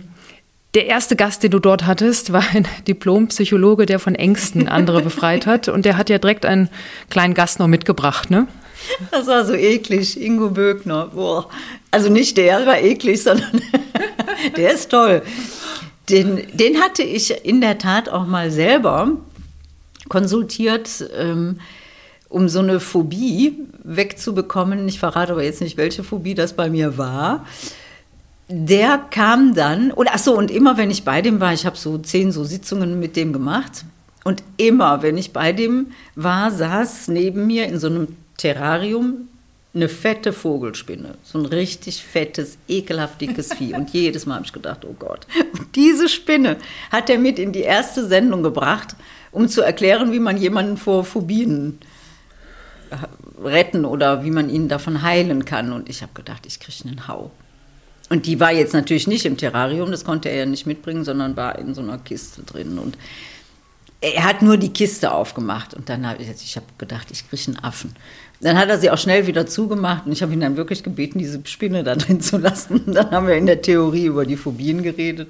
der 0.77 0.86
erste 0.86 1.15
Gast, 1.15 1.41
den 1.41 1.50
du 1.50 1.57
dort 1.57 1.88
hattest, 1.88 2.31
war 2.31 2.43
ein 2.53 2.67
Diplompsychologe, 2.88 3.88
der 3.88 3.98
von 3.98 4.13
Ängsten 4.13 4.67
andere 4.67 5.01
befreit 5.01 5.48
hat. 5.48 5.69
Und 5.69 5.86
der 5.86 5.98
hat 5.98 6.07
ja 6.12 6.19
direkt 6.19 6.46
einen 6.46 6.69
kleinen 7.10 7.34
Gast 7.34 7.57
noch 7.57 7.67
mitgebracht, 7.67 8.29
ne? 8.29 8.48
Das 9.10 9.25
war 9.25 9.43
so 9.43 9.53
eklig, 9.53 10.22
Ingo 10.22 10.51
Böckner. 10.51 11.07
Boah. 11.07 11.50
Also 11.89 12.12
nicht 12.12 12.38
der 12.38 12.67
war 12.67 12.79
eklig, 12.79 13.24
sondern 13.24 13.60
der 14.55 14.74
ist 14.74 14.91
toll. 14.91 15.24
Den, 16.10 16.43
den 16.53 16.79
hatte 16.79 17.01
ich 17.01 17.43
in 17.43 17.60
der 17.60 17.79
Tat 17.79 18.07
auch 18.07 18.27
mal 18.27 18.51
selber 18.51 19.13
konsultiert. 20.10 21.10
Ähm, 21.17 21.60
um 22.29 22.50
so 22.50 22.60
eine 22.60 22.81
Phobie 22.81 23.55
wegzubekommen. 23.84 24.86
Ich 24.89 25.00
verrate 25.00 25.31
aber 25.31 25.43
jetzt 25.43 25.62
nicht, 25.62 25.77
welche 25.77 26.03
Phobie 26.03 26.36
das 26.36 26.53
bei 26.53 26.69
mir 26.69 26.98
war. 26.98 27.46
Der 28.50 28.98
kam 28.98 29.54
dann, 29.56 29.92
und 29.92 30.08
ach 30.10 30.20
so, 30.20 30.38
und 30.38 30.51
immer 30.51 30.77
wenn 30.77 30.89
ich 30.89 31.04
bei 31.04 31.22
dem 31.22 31.39
war, 31.42 31.54
ich 31.54 31.66
habe 31.66 31.75
so 31.75 31.98
zehn 31.98 32.32
so 32.32 32.44
Sitzungen 32.46 33.00
mit 33.00 33.16
dem 33.16 33.34
gemacht. 33.34 33.84
Und 34.24 34.44
immer, 34.58 35.01
wenn 35.01 35.18
ich 35.18 35.34
bei 35.34 35.51
dem 35.54 35.88
war, 36.16 36.51
saß 36.51 37.10
neben 37.10 37.48
mir 37.48 37.66
in 37.66 37.80
so 37.80 37.88
einem 37.88 38.16
Terrarium 38.38 39.27
eine 39.74 39.90
fette 39.90 40.33
Vogelspinne. 40.33 41.16
So 41.24 41.40
ein 41.40 41.46
richtig 41.46 42.03
fettes, 42.03 42.57
ekelhaft 42.68 43.22
dickes 43.22 43.53
Vieh. 43.53 43.74
Und 43.74 43.92
jedes 43.92 44.25
Mal 44.25 44.36
habe 44.36 44.46
ich 44.46 44.53
gedacht, 44.53 44.86
oh 44.86 44.96
Gott. 44.98 45.27
Und 45.53 45.75
diese 45.75 46.10
Spinne 46.10 46.57
hat 46.92 47.10
er 47.10 47.20
mit 47.20 47.40
in 47.40 47.51
die 47.51 47.62
erste 47.62 48.05
Sendung 48.07 48.44
gebracht, 48.44 48.96
um 49.31 49.48
zu 49.48 49.62
erklären, 49.62 50.12
wie 50.12 50.20
man 50.20 50.38
jemanden 50.38 50.77
vor 50.77 51.03
Phobien 51.03 51.79
retten 53.44 53.86
oder 53.86 54.24
wie 54.24 54.31
man 54.31 54.50
ihn 54.50 54.68
davon 54.68 55.01
heilen 55.01 55.46
kann. 55.46 55.74
Und 55.74 55.90
ich 55.90 56.01
habe 56.01 56.14
gedacht, 56.14 56.46
ich 56.46 56.60
kriege 56.60 56.88
einen 56.88 57.07
Hau. 57.07 57.31
Und 58.09 58.25
die 58.25 58.39
war 58.39 58.51
jetzt 58.51 58.74
natürlich 58.74 59.07
nicht 59.07 59.25
im 59.25 59.37
Terrarium, 59.37 59.91
das 59.91 60.05
konnte 60.05 60.29
er 60.29 60.37
ja 60.37 60.46
nicht 60.46 60.65
mitbringen, 60.65 61.03
sondern 61.03 61.35
war 61.35 61.59
in 61.59 61.74
so 61.74 61.81
einer 61.81 61.98
Kiste 61.98 62.41
drin. 62.43 62.79
Und 62.79 62.98
er 64.00 64.24
hat 64.24 64.41
nur 64.41 64.57
die 64.57 64.72
Kiste 64.72 65.11
aufgemacht. 65.11 65.74
Und 65.74 65.89
dann 65.89 66.07
habe 66.07 66.22
ich, 66.22 66.29
ich 66.29 66.55
habe 66.55 66.65
gedacht, 66.77 67.07
ich 67.11 67.27
kriege 67.29 67.43
einen 67.48 67.63
Affen. 67.63 67.96
Dann 68.39 68.57
hat 68.57 68.70
er 68.70 68.77
sie 68.77 68.91
auch 68.91 68.98
schnell 68.98 69.25
wieder 69.25 69.48
zugemacht 69.48 70.05
und 70.05 70.11
ich 70.11 70.22
habe 70.22 70.31
ihn 70.31 70.39
dann 70.39 70.57
wirklich 70.57 70.83
gebeten, 70.83 71.17
diese 71.17 71.41
Spinne 71.46 71.83
da 71.83 71.96
drin 71.96 72.22
zu 72.22 72.37
lassen. 72.37 72.83
Und 72.85 72.93
dann 72.93 73.11
haben 73.11 73.27
wir 73.27 73.35
in 73.35 73.48
der 73.48 73.61
Theorie 73.61 74.05
über 74.05 74.25
die 74.25 74.37
Phobien 74.37 74.83
geredet. 74.83 75.29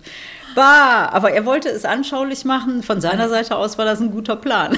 Bah, 0.55 1.09
aber 1.11 1.31
er 1.31 1.45
wollte 1.45 1.69
es 1.69 1.85
anschaulich 1.85 2.43
machen. 2.43 2.83
Von 2.83 2.99
seiner 2.99 3.29
Seite 3.29 3.55
aus 3.55 3.77
war 3.77 3.85
das 3.85 4.01
ein 4.01 4.11
guter 4.11 4.35
Plan. 4.35 4.77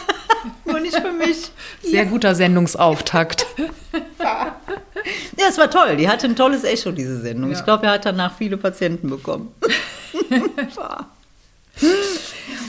Nur 0.64 0.80
nicht 0.80 0.96
für 0.96 1.12
mich. 1.12 1.50
Sehr 1.82 2.04
guter 2.04 2.34
Sendungsauftakt. 2.34 3.46
Ja, 5.38 5.46
es 5.48 5.58
war 5.58 5.70
toll. 5.70 5.96
Die 5.96 6.08
hatte 6.08 6.26
ein 6.26 6.36
tolles 6.36 6.64
Echo, 6.64 6.90
diese 6.92 7.20
Sendung. 7.20 7.50
Ja. 7.50 7.58
Ich 7.58 7.64
glaube, 7.64 7.86
er 7.86 7.92
hat 7.92 8.06
danach 8.06 8.36
viele 8.36 8.56
Patienten 8.56 9.10
bekommen. 9.10 9.52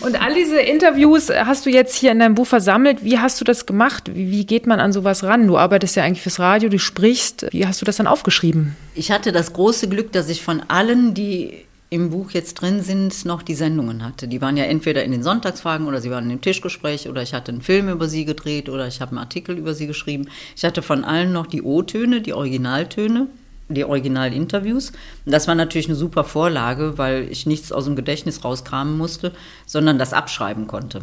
Und 0.02 0.22
all 0.22 0.34
diese 0.34 0.60
Interviews 0.60 1.30
hast 1.30 1.66
du 1.66 1.70
jetzt 1.70 1.96
hier 1.96 2.12
in 2.12 2.20
deinem 2.20 2.36
Buch 2.36 2.48
versammelt. 2.48 3.04
Wie 3.04 3.20
hast 3.20 3.40
du 3.40 3.46
das 3.46 3.66
gemacht? 3.66 4.12
Wie, 4.14 4.32
wie, 4.32 4.46
geht 4.46 4.68
man 4.68 4.80
an 4.80 4.94
sowas 4.94 5.24
ran? 5.24 5.48
Du 5.48 5.58
arbeitest 5.58 5.96
ja 5.96 6.04
eigentlich 6.04 6.22
fürs 6.22 6.40
Radio, 6.40 6.70
du 6.70 6.80
sprichst. 6.80 7.48
Wie 7.52 7.66
hast 7.66 7.82
du 7.82 7.86
das 7.86 7.98
dann 7.98 8.08
aufgeschrieben? 8.08 8.76
Ich 8.96 9.12
hatte 9.12 9.32
das 9.32 9.54
große 9.54 9.88
Glück, 9.88 10.12
dass 10.12 10.30
ich 10.30 10.44
von 10.44 10.64
allen, 10.68 11.14
die 11.14 11.66
im 11.96 12.10
Buch 12.10 12.32
jetzt 12.32 12.56
drin 12.56 12.82
sind, 12.82 13.26
noch 13.26 13.42
die 13.42 13.56
Sendungen 13.56 14.04
hatte. 14.04 14.28
Die 14.28 14.42
waren 14.42 14.58
ja 14.58 14.66
entweder 14.66 15.04
in 15.04 15.12
den 15.12 15.24
Sonntagsfragen 15.24 15.88
oder 15.88 16.02
sie 16.02 16.12
waren 16.12 16.30
im 16.30 16.42
Tischgespräch 16.42 17.08
oder 17.08 17.24
ich 17.24 17.34
hatte 17.34 17.52
einen 17.52 17.62
Film 17.62 17.90
über 17.90 18.08
sie 18.08 18.26
gedreht 18.26 18.70
oder 18.70 18.88
ich 18.88 19.02
habe 19.02 19.12
einen 19.12 19.20
Artikel 19.20 19.58
über 19.58 19.74
sie 19.74 19.88
geschrieben. 19.88 20.28
Ich 20.56 20.66
hatte 20.66 20.82
von 20.82 21.04
allen 21.04 21.32
noch 21.32 21.48
die 21.48 21.64
O-Töne, 21.64 22.22
die 22.22 22.34
Originaltöne, 22.34 23.28
die 23.70 23.86
Originalinterviews. 23.86 24.90
Und 25.26 25.32
das 25.32 25.48
war 25.48 25.56
natürlich 25.56 25.88
eine 25.88 25.96
super 25.96 26.24
Vorlage, 26.24 26.98
weil 26.98 27.28
ich 27.32 27.46
nichts 27.46 27.72
aus 27.72 27.86
dem 27.86 27.96
Gedächtnis 27.96 28.44
rauskramen 28.44 28.98
musste, 28.98 29.32
sondern 29.66 29.98
das 29.98 30.14
abschreiben 30.14 30.68
konnte. 30.68 31.02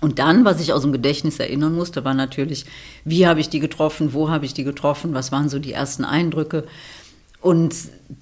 Und 0.00 0.18
dann, 0.18 0.44
was 0.44 0.60
ich 0.60 0.72
aus 0.72 0.82
dem 0.82 0.92
Gedächtnis 0.92 1.38
erinnern 1.38 1.74
musste, 1.74 2.04
war 2.04 2.14
natürlich, 2.14 2.66
wie 3.04 3.26
habe 3.26 3.40
ich 3.40 3.48
die 3.48 3.60
getroffen, 3.60 4.12
wo 4.12 4.28
habe 4.28 4.44
ich 4.44 4.52
die 4.52 4.64
getroffen, 4.64 5.14
was 5.14 5.32
waren 5.32 5.48
so 5.48 5.58
die 5.58 5.72
ersten 5.72 6.04
Eindrücke. 6.04 6.64
Und 7.44 7.74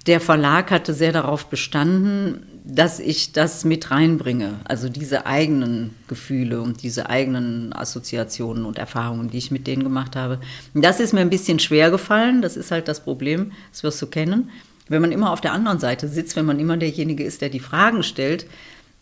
der 0.05 0.19
Verlag 0.19 0.69
hatte 0.69 0.93
sehr 0.93 1.13
darauf 1.13 1.45
bestanden, 1.45 2.45
dass 2.65 2.99
ich 2.99 3.31
das 3.31 3.63
mit 3.63 3.89
reinbringe. 3.89 4.59
Also 4.65 4.89
diese 4.89 5.25
eigenen 5.25 5.91
Gefühle 6.09 6.59
und 6.59 6.83
diese 6.83 7.09
eigenen 7.09 7.71
Assoziationen 7.71 8.65
und 8.65 8.77
Erfahrungen, 8.77 9.29
die 9.29 9.37
ich 9.37 9.49
mit 9.49 9.65
denen 9.65 9.81
gemacht 9.81 10.17
habe. 10.17 10.41
Das 10.73 10.99
ist 10.99 11.13
mir 11.13 11.21
ein 11.21 11.29
bisschen 11.29 11.59
schwer 11.59 11.89
gefallen. 11.89 12.41
Das 12.41 12.57
ist 12.57 12.69
halt 12.69 12.89
das 12.89 12.99
Problem. 12.99 13.53
Das 13.71 13.83
wirst 13.83 14.01
du 14.01 14.07
kennen. 14.07 14.49
Wenn 14.89 15.01
man 15.01 15.13
immer 15.13 15.31
auf 15.31 15.39
der 15.39 15.53
anderen 15.53 15.79
Seite 15.79 16.09
sitzt, 16.09 16.35
wenn 16.35 16.45
man 16.45 16.59
immer 16.59 16.75
derjenige 16.75 17.23
ist, 17.23 17.39
der 17.39 17.47
die 17.47 17.61
Fragen 17.61 18.03
stellt, 18.03 18.45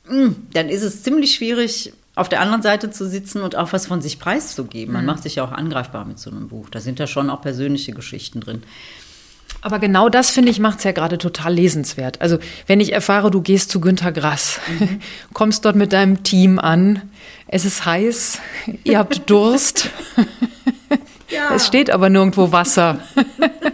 hm, 0.05 0.35
dann 0.53 0.69
ist 0.69 0.83
es 0.83 1.01
ziemlich 1.01 1.33
schwierig, 1.33 1.93
auf 2.13 2.29
der 2.29 2.41
anderen 2.41 2.61
Seite 2.61 2.91
zu 2.91 3.09
sitzen 3.09 3.41
und 3.41 3.55
auch 3.55 3.73
was 3.73 3.87
von 3.87 4.01
sich 4.01 4.19
preiszugeben. 4.19 4.93
Man 4.93 5.03
mhm. 5.03 5.07
macht 5.07 5.23
sich 5.23 5.35
ja 5.35 5.45
auch 5.45 5.51
angreifbar 5.51 6.05
mit 6.05 6.19
so 6.19 6.29
einem 6.29 6.49
Buch. 6.49 6.69
Da 6.69 6.79
sind 6.79 6.99
ja 6.99 7.07
schon 7.07 7.31
auch 7.31 7.41
persönliche 7.41 7.93
Geschichten 7.93 8.41
drin. 8.41 8.61
Aber 9.61 9.77
genau 9.77 10.09
das, 10.09 10.31
finde 10.31 10.49
ich, 10.49 10.59
macht 10.59 10.79
es 10.79 10.83
ja 10.83 10.91
gerade 10.91 11.17
total 11.19 11.53
lesenswert. 11.53 12.19
Also 12.19 12.39
wenn 12.65 12.79
ich 12.79 12.93
erfahre, 12.93 13.29
du 13.29 13.41
gehst 13.41 13.69
zu 13.69 13.79
Günter 13.79 14.11
Grass, 14.11 14.59
mhm. 14.79 14.99
kommst 15.33 15.65
dort 15.65 15.75
mit 15.75 15.93
deinem 15.93 16.23
Team 16.23 16.57
an, 16.57 17.03
es 17.47 17.65
ist 17.65 17.85
heiß, 17.85 18.39
ihr 18.83 18.97
habt 18.97 19.21
Durst, 19.29 19.89
ja. 21.29 21.53
es 21.55 21.67
steht 21.67 21.91
aber 21.91 22.09
nirgendwo 22.09 22.51
Wasser. 22.51 22.99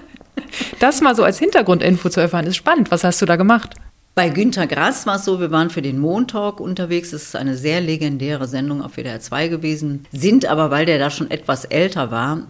das 0.79 1.01
mal 1.01 1.15
so 1.15 1.23
als 1.23 1.39
Hintergrundinfo 1.39 2.09
zu 2.09 2.19
erfahren, 2.19 2.47
ist 2.47 2.57
spannend. 2.57 2.91
Was 2.91 3.03
hast 3.03 3.21
du 3.21 3.25
da 3.25 3.37
gemacht? 3.37 3.75
Bei 4.13 4.29
Günter 4.29 4.65
Grass 4.65 5.05
war 5.05 5.17
es 5.17 5.25
so, 5.25 5.39
wir 5.39 5.51
waren 5.51 5.69
für 5.69 5.83
den 5.83 5.99
Montalk 5.99 6.59
unterwegs. 6.59 7.11
Das 7.11 7.21
ist 7.21 7.35
eine 7.35 7.55
sehr 7.55 7.81
legendäre 7.81 8.47
Sendung 8.47 8.81
auf 8.81 8.97
WDR 8.97 9.19
2 9.19 9.47
gewesen. 9.47 10.07
Sind 10.11 10.47
aber, 10.47 10.71
weil 10.71 10.87
der 10.87 10.97
da 10.97 11.11
schon 11.11 11.29
etwas 11.29 11.65
älter 11.65 12.09
war, 12.09 12.47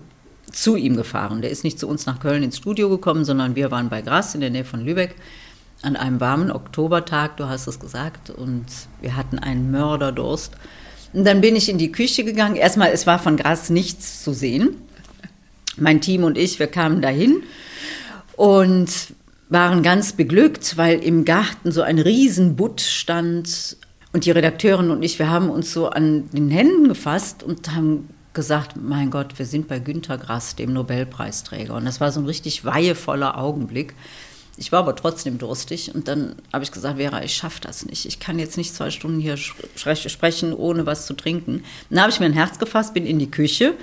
zu 0.58 0.76
ihm 0.76 0.96
gefahren. 0.96 1.41
Der 1.41 1.52
ist 1.52 1.63
nicht 1.63 1.80
zu 1.80 1.88
uns 1.88 2.06
nach 2.06 2.20
Köln 2.20 2.43
ins 2.43 2.58
Studio 2.58 2.89
gekommen, 2.89 3.26
sondern 3.26 3.56
wir 3.56 3.70
waren 3.72 3.89
bei 3.89 4.02
Gras 4.02 4.34
in 4.34 4.41
der 4.41 4.50
Nähe 4.50 4.65
von 4.65 4.84
Lübeck 4.84 5.15
an 5.84 5.96
einem 5.96 6.20
warmen 6.20 6.52
Oktobertag, 6.52 7.38
du 7.38 7.48
hast 7.48 7.67
es 7.67 7.80
gesagt, 7.80 8.32
und 8.32 8.65
wir 9.00 9.15
hatten 9.15 9.38
einen 9.38 9.70
Mörderdurst. 9.70 10.54
Und 11.13 11.26
dann 11.26 11.41
bin 11.41 11.56
ich 11.56 11.70
in 11.70 11.78
die 11.78 11.91
Küche 11.91 12.24
gegangen. 12.24 12.56
Erstmal, 12.56 12.91
es 12.91 13.06
war 13.06 13.20
von 13.20 13.38
Gras 13.38 13.70
nichts 13.70 14.24
zu 14.24 14.34
sehen. 14.34 14.76
Mein 15.78 16.02
Team 16.02 16.24
und 16.24 16.38
ich, 16.38 16.58
wir 16.58 16.67
kamen 16.67 17.02
dahin. 17.02 17.43
Und 18.36 18.89
waren 19.50 19.84
ganz 19.84 20.13
beglückt, 20.13 20.78
weil 20.78 21.00
im 21.00 21.24
Garten 21.24 21.72
so 21.72 21.84
ein 21.84 22.00
Riesenbutt 22.00 22.82
stand. 22.82 23.78
Und 24.13 24.26
die 24.26 24.32
Redakteurin 24.32 24.89
und 24.89 25.04
ich, 25.04 25.20
wir 25.20 25.30
haben 25.30 25.50
uns 25.50 25.72
so 25.72 25.89
an 25.89 26.30
den 26.32 26.50
Händen 26.50 26.88
gefasst 26.88 27.43
und 27.43 27.76
haben 27.76 28.10
gesagt, 28.38 28.78
mein 28.78 29.10
Gott, 29.10 29.38
wir 29.38 29.45
sind 29.45 29.67
bei 29.67 29.80
Günter 29.80 30.17
Grass, 30.17 30.56
dem 30.56 30.71
Nobelpreisträger. 30.71 31.73
Und 31.73 31.86
das 31.86 32.00
war 32.00 32.12
so 32.12 32.21
ein 32.21 32.26
richtig 32.28 32.63
weihevoller 32.63 33.38
Augenblick. 33.38 33.95
Ich 34.58 34.71
war 34.71 34.80
aber 34.80 34.95
trotzdem 34.95 35.39
durstig 35.39 35.93
und 35.93 36.08
dann 36.08 36.36
habe 36.54 36.63
ich 36.63 36.71
gesagt, 36.71 36.97
Vera, 36.97 37.23
ich 37.23 37.36
schaffe 37.36 37.62
das 37.62 37.86
nicht. 37.86 38.06
Ich 38.06 38.19
kann 38.19 38.39
jetzt 38.39 38.58
nicht 38.58 38.73
zwei 38.73 38.91
Stunden 38.91 39.19
hier 39.19 39.38
sprechen, 39.38 40.54
ohne 40.54 40.86
was 40.86 41.06
zu 41.06 41.15
trinken. 41.15 41.63
Dann 41.89 42.02
habe 42.02 42.12
ich 42.12 42.19
mir 42.19 42.28
ein 42.28 42.34
Herz 42.34 42.58
gefasst, 42.58 42.93
bin 42.93 43.06
in 43.06 43.19
die 43.19 43.30
Küche, 43.30 43.73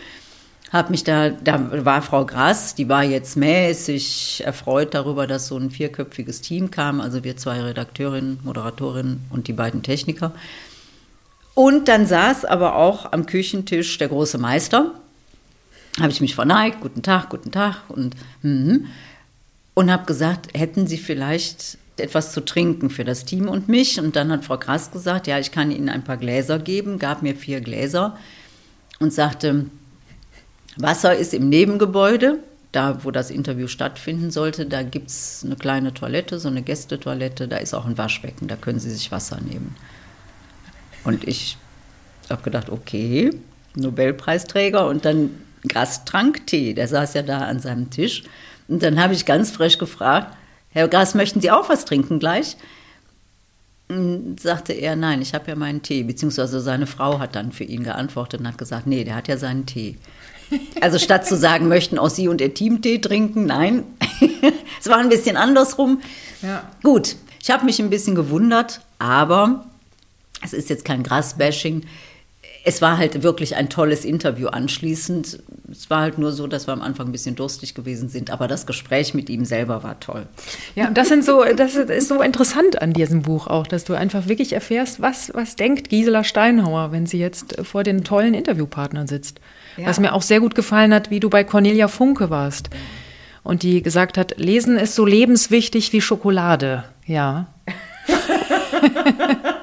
habe 0.73 0.91
mich 0.91 1.05
da, 1.05 1.31
da 1.31 1.85
war 1.85 2.03
Frau 2.03 2.25
Grass, 2.25 2.75
die 2.75 2.89
war 2.89 3.05
jetzt 3.05 3.37
mäßig 3.37 4.43
erfreut 4.45 4.95
darüber, 4.95 5.27
dass 5.27 5.49
so 5.49 5.57
ein 5.57 5.71
vierköpfiges 5.71 6.41
Team 6.41 6.71
kam, 6.71 7.01
also 7.01 7.23
wir 7.23 7.37
zwei 7.37 7.61
Redakteurinnen, 7.61 8.39
Moderatorinnen 8.43 9.25
und 9.31 9.49
die 9.49 9.53
beiden 9.53 9.83
Techniker. 9.83 10.33
Und 11.55 11.89
dann 11.89 12.07
saß 12.07 12.45
aber 12.45 12.77
auch 12.77 13.13
am 13.13 13.27
Küchentisch 13.27 13.97
der 13.99 14.09
große 14.09 14.39
Meister. 14.39 14.93
Habe 16.01 16.11
ich 16.11 16.21
mich 16.21 16.35
verneigt, 16.35 16.81
guten 16.81 17.03
Tag, 17.03 17.31
guten 17.31 17.53
Tag 17.53 17.83
und 17.89 18.17
mm, 18.43 18.87
und 19.75 19.91
habe 19.91 20.07
gesagt, 20.07 20.57
hätten 20.57 20.87
Sie 20.87 20.99
vielleicht 20.99 21.79
etwas 21.97 22.33
zu 22.33 22.45
trinken 22.45 22.91
für 22.91 23.05
das 23.05 23.25
Team 23.25 23.49
und 23.49 23.69
mich? 23.69 24.01
Und 24.01 24.17
dann 24.17 24.31
hat 24.33 24.45
Frau 24.45 24.57
Grass 24.57 24.91
gesagt, 24.91 25.27
ja, 25.27 25.39
ich 25.39 25.53
kann 25.53 25.71
Ihnen 25.71 25.89
ein 25.89 26.05
paar 26.05 26.17
Gläser 26.17 26.59
geben, 26.59 26.99
gab 26.99 27.23
mir 27.23 27.37
vier 27.37 27.61
Gläser 27.61 28.17
und 29.01 29.13
sagte, 29.13 29.67
Wasser 30.77 31.15
ist 31.15 31.35
im 31.35 31.49
Nebengebäude, 31.49 32.39
da 32.73 33.05
wo 33.05 33.11
das 33.11 33.31
Interview 33.31 33.69
stattfinden 33.69 34.31
sollte, 34.31 34.67
da 34.67 34.83
gibt 34.83 35.11
es 35.11 35.43
eine 35.45 35.57
kleine 35.57 35.95
Toilette, 35.95 36.41
so 36.41 36.49
eine 36.49 36.63
Gästetoilette, 36.63 37.47
da 37.47 37.59
ist 37.59 37.75
auch 37.75 37.87
ein 37.87 37.99
Waschbecken, 37.99 38.49
da 38.49 38.57
können 38.57 38.81
Sie 38.81 38.91
sich 38.91 39.13
Wasser 39.13 39.41
nehmen. 39.41 39.77
Und 41.05 41.27
ich 41.29 41.57
habe 42.31 42.43
gedacht, 42.43 42.71
okay, 42.71 43.31
Nobelpreisträger 43.77 44.87
und 44.87 45.05
dann 45.05 45.31
Gast 45.69 46.07
trank 46.07 46.47
Tee, 46.47 46.75
der 46.75 46.89
saß 46.89 47.15
ja 47.15 47.23
da 47.23 47.39
an 47.39 47.59
seinem 47.59 47.91
Tisch. 47.91 48.25
Und 48.69 48.83
dann 48.83 49.01
habe 49.01 49.15
ich 49.15 49.25
ganz 49.25 49.51
frech 49.51 49.79
gefragt, 49.79 50.37
Herr 50.71 50.89
Gras, 50.89 51.15
möchten 51.15 51.41
Sie 51.41 51.51
auch 51.51 51.69
was 51.69 51.85
trinken 51.85 52.19
gleich? 52.19 52.57
Und 53.89 54.41
sagte 54.41 54.73
er, 54.73 54.97
nein, 54.97 55.23
ich 55.23 55.35
habe 55.35 55.49
ja 55.49 55.55
meinen 55.55 55.83
Tee. 55.83 56.03
Beziehungsweise 56.03 56.61
seine 56.61 56.87
Frau 56.87 57.19
hat 57.19 57.37
dann 57.37 57.53
für 57.53 57.65
ihn 57.65 57.85
geantwortet 57.85 58.41
und 58.41 58.49
hat 58.49 58.59
gesagt, 58.59 58.87
nee, 58.87 59.05
der 59.05 59.15
hat 59.15 59.29
ja 59.29 59.37
seinen 59.37 59.67
Tee. 59.67 59.97
Also 60.81 60.99
statt 60.99 61.27
zu 61.27 61.37
sagen, 61.37 61.69
möchten 61.69 61.99
auch 61.99 62.11
Sie 62.11 62.29
und 62.29 62.41
Ihr 62.41 62.53
Team 62.53 62.83
Tee 62.83 62.99
trinken, 62.99 63.47
nein. 63.47 63.85
es 64.81 64.89
war 64.89 64.99
ein 64.99 65.09
bisschen 65.09 65.37
andersrum. 65.37 66.01
Ja. 66.43 66.69
Gut, 66.83 67.17
ich 67.43 67.51
habe 67.51 67.65
mich 67.65 67.81
ein 67.81 67.91
bisschen 67.91 68.15
gewundert, 68.15 68.81
aber 68.99 69.67
es 70.45 70.53
ist 70.53 70.71
jetzt 70.71 70.85
kein 70.85 71.03
Gras-Bashing 71.03 71.85
es 72.67 72.81
war 72.81 72.97
halt 72.97 73.23
wirklich 73.23 73.57
ein 73.57 73.69
tolles 73.69 74.07
Interview 74.07 74.49
anschließend. 74.49 75.39
Es 75.71 75.91
war 75.91 76.01
halt 76.01 76.17
nur 76.19 76.33
so, 76.33 76.47
dass 76.47 76.67
wir 76.67 76.73
am 76.73 76.81
Anfang 76.81 77.07
ein 77.07 77.13
bisschen 77.13 77.37
durstig 77.37 77.75
gewesen 77.75 78.09
sind, 78.09 78.31
aber 78.31 78.49
das 78.49 78.67
Gespräch 78.67 79.13
mit 79.13 79.29
ihm 79.29 79.45
selber 79.45 79.83
war 79.83 80.01
toll. 80.01 80.27
Ja, 80.75 80.89
und 80.89 80.97
das 80.97 81.09
sind 81.09 81.25
so, 81.25 81.45
das 81.57 81.75
ist 81.77 82.09
so 82.09 82.23
interessant 82.23 82.81
an 82.81 82.95
diesem 82.95 83.21
Buch 83.23 83.49
auch, 83.49 83.67
dass 83.67 83.85
du 83.85 83.93
einfach 83.93 84.29
wirklich 84.29 84.55
erfährst, 84.55 85.03
was, 85.03 85.31
was 85.35 85.57
denkt 85.57 85.91
Gisela 85.91 86.25
Steinhauer, 86.25 86.91
wenn 86.91 87.05
sie 87.05 87.19
jetzt 87.19 87.55
vor 87.63 87.83
den 87.83 88.03
tollen 88.03 88.33
Interviewpartnern 88.33 89.07
sitzt. 89.07 89.41
Ja. 89.77 89.87
Was 89.87 90.01
mir 90.01 90.15
auch 90.15 90.23
sehr 90.23 90.41
gut 90.41 90.55
gefallen 90.55 90.95
hat, 90.95 91.11
wie 91.11 91.21
du 91.21 91.29
bei 91.29 91.45
Cornelia 91.45 91.89
Funke 91.89 92.31
warst. 92.31 92.71
Und 93.43 93.63
die 93.63 93.83
gesagt 93.83 94.17
hat, 94.17 94.39
Lesen 94.39 94.79
ist 94.79 94.95
so 94.95 95.05
lebenswichtig 95.05 95.93
wie 95.93 96.01
Schokolade. 96.01 96.85
Ja. 97.05 97.49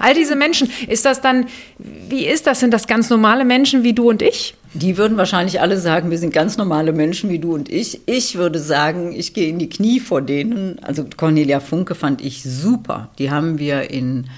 All 0.00 0.14
diese 0.14 0.36
Menschen, 0.36 0.70
ist 0.88 1.04
das 1.04 1.20
dann, 1.20 1.46
wie 1.78 2.26
ist 2.26 2.46
das? 2.46 2.60
Sind 2.60 2.72
das 2.72 2.86
ganz 2.86 3.10
normale 3.10 3.44
Menschen 3.44 3.82
wie 3.82 3.92
du 3.92 4.08
und 4.08 4.22
ich? 4.22 4.54
Die 4.72 4.96
würden 4.96 5.16
wahrscheinlich 5.16 5.60
alle 5.60 5.78
sagen, 5.78 6.10
wir 6.10 6.18
sind 6.18 6.32
ganz 6.32 6.56
normale 6.56 6.92
Menschen 6.92 7.28
wie 7.28 7.40
du 7.40 7.54
und 7.54 7.68
ich. 7.68 8.02
Ich 8.06 8.36
würde 8.36 8.60
sagen, 8.60 9.12
ich 9.12 9.34
gehe 9.34 9.48
in 9.48 9.58
die 9.58 9.68
Knie 9.68 9.98
vor 9.98 10.22
denen. 10.22 10.78
Also 10.82 11.04
Cornelia 11.16 11.58
Funke 11.58 11.96
fand 11.96 12.20
ich 12.20 12.44
super. 12.44 13.10
Die 13.18 13.30
haben 13.32 13.58
wir 13.58 13.90
in 13.90 14.30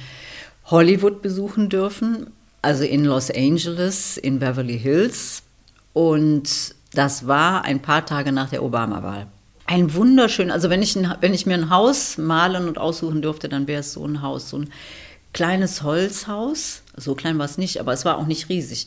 Hollywood 0.66 1.20
besuchen 1.20 1.68
dürfen, 1.68 2.28
also 2.62 2.84
in 2.84 3.04
Los 3.04 3.30
Angeles, 3.30 4.16
in 4.16 4.38
Beverly 4.38 4.78
Hills. 4.78 5.42
Und 5.92 6.74
das 6.94 7.26
war 7.26 7.64
ein 7.64 7.80
paar 7.80 8.06
Tage 8.06 8.32
nach 8.32 8.48
der 8.48 8.62
Obama-Wahl. 8.62 9.26
Ein 9.66 9.94
wunderschön, 9.94 10.50
also 10.50 10.70
wenn 10.70 10.82
ich, 10.82 10.96
wenn 11.20 11.34
ich 11.34 11.46
mir 11.46 11.54
ein 11.54 11.70
Haus 11.70 12.18
malen 12.18 12.68
und 12.68 12.78
aussuchen 12.78 13.22
dürfte, 13.22 13.48
dann 13.48 13.66
wäre 13.68 13.80
es 13.80 13.92
so 13.92 14.06
ein 14.06 14.22
Haus, 14.22 14.50
so 14.50 14.58
ein 14.58 14.70
kleines 15.32 15.82
Holzhaus. 15.82 16.82
So 16.96 17.14
klein 17.14 17.38
war 17.38 17.46
es 17.46 17.58
nicht, 17.58 17.80
aber 17.80 17.92
es 17.92 18.04
war 18.04 18.18
auch 18.18 18.26
nicht 18.26 18.48
riesig. 18.48 18.86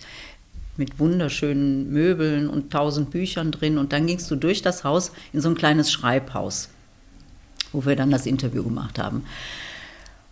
Mit 0.77 0.99
wunderschönen 0.99 1.91
Möbeln 1.91 2.49
und 2.49 2.71
tausend 2.71 3.11
Büchern 3.11 3.51
drin. 3.51 3.77
Und 3.77 3.93
dann 3.93 4.07
gingst 4.07 4.29
du 4.29 4.35
durch 4.35 4.61
das 4.61 4.83
Haus 4.83 5.11
in 5.33 5.41
so 5.41 5.49
ein 5.49 5.55
kleines 5.55 5.91
Schreibhaus, 5.91 6.69
wo 7.71 7.85
wir 7.85 7.95
dann 7.95 8.11
das 8.11 8.25
Interview 8.25 8.63
gemacht 8.63 8.99
haben. 8.99 9.25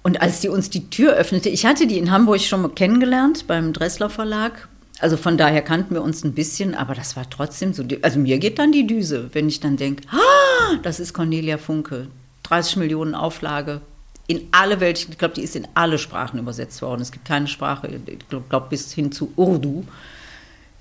Und 0.04 0.22
als 0.22 0.42
die 0.42 0.50
uns 0.50 0.70
die 0.70 0.90
Tür 0.90 1.14
öffnete, 1.14 1.48
ich 1.50 1.66
hatte 1.66 1.88
die 1.88 1.98
in 1.98 2.12
Hamburg 2.12 2.42
schon 2.42 2.62
mal 2.62 2.70
kennengelernt 2.70 3.48
beim 3.48 3.72
Dressler 3.72 4.10
Verlag. 4.10 4.68
Also 5.00 5.18
von 5.18 5.38
daher 5.38 5.62
kannten 5.62 5.96
wir 5.96 6.02
uns 6.02 6.24
ein 6.24 6.34
bisschen, 6.34 6.76
aber 6.76 6.94
das 6.94 7.16
war 7.16 7.30
trotzdem 7.30 7.74
so. 7.74 7.84
Also 8.02 8.20
mir 8.20 8.38
geht 8.38 8.60
dann 8.60 8.74
die 8.74 8.86
Düse, 8.86 9.30
wenn 9.32 9.48
ich 9.48 9.62
dann 9.62 9.78
denke, 9.78 10.04
ah, 10.12 10.76
das 10.84 11.00
ist 11.00 11.14
Cornelia 11.14 11.58
Funke. 11.58 12.08
30 12.44 12.76
Millionen 12.76 13.16
Auflage, 13.16 13.82
in 14.28 14.48
alle 14.52 14.80
Welt, 14.80 14.98
ich 15.10 15.18
glaube, 15.18 15.34
die 15.34 15.42
ist 15.42 15.56
in 15.56 15.68
alle 15.74 15.98
Sprachen 15.98 16.40
übersetzt 16.40 16.82
worden. 16.82 17.02
Es 17.02 17.12
gibt 17.12 17.26
keine 17.26 17.48
Sprache, 17.48 17.88
ich 17.88 18.50
glaube, 18.50 18.68
bis 18.70 18.94
hin 18.94 19.12
zu 19.12 19.34
Urdu 19.36 19.84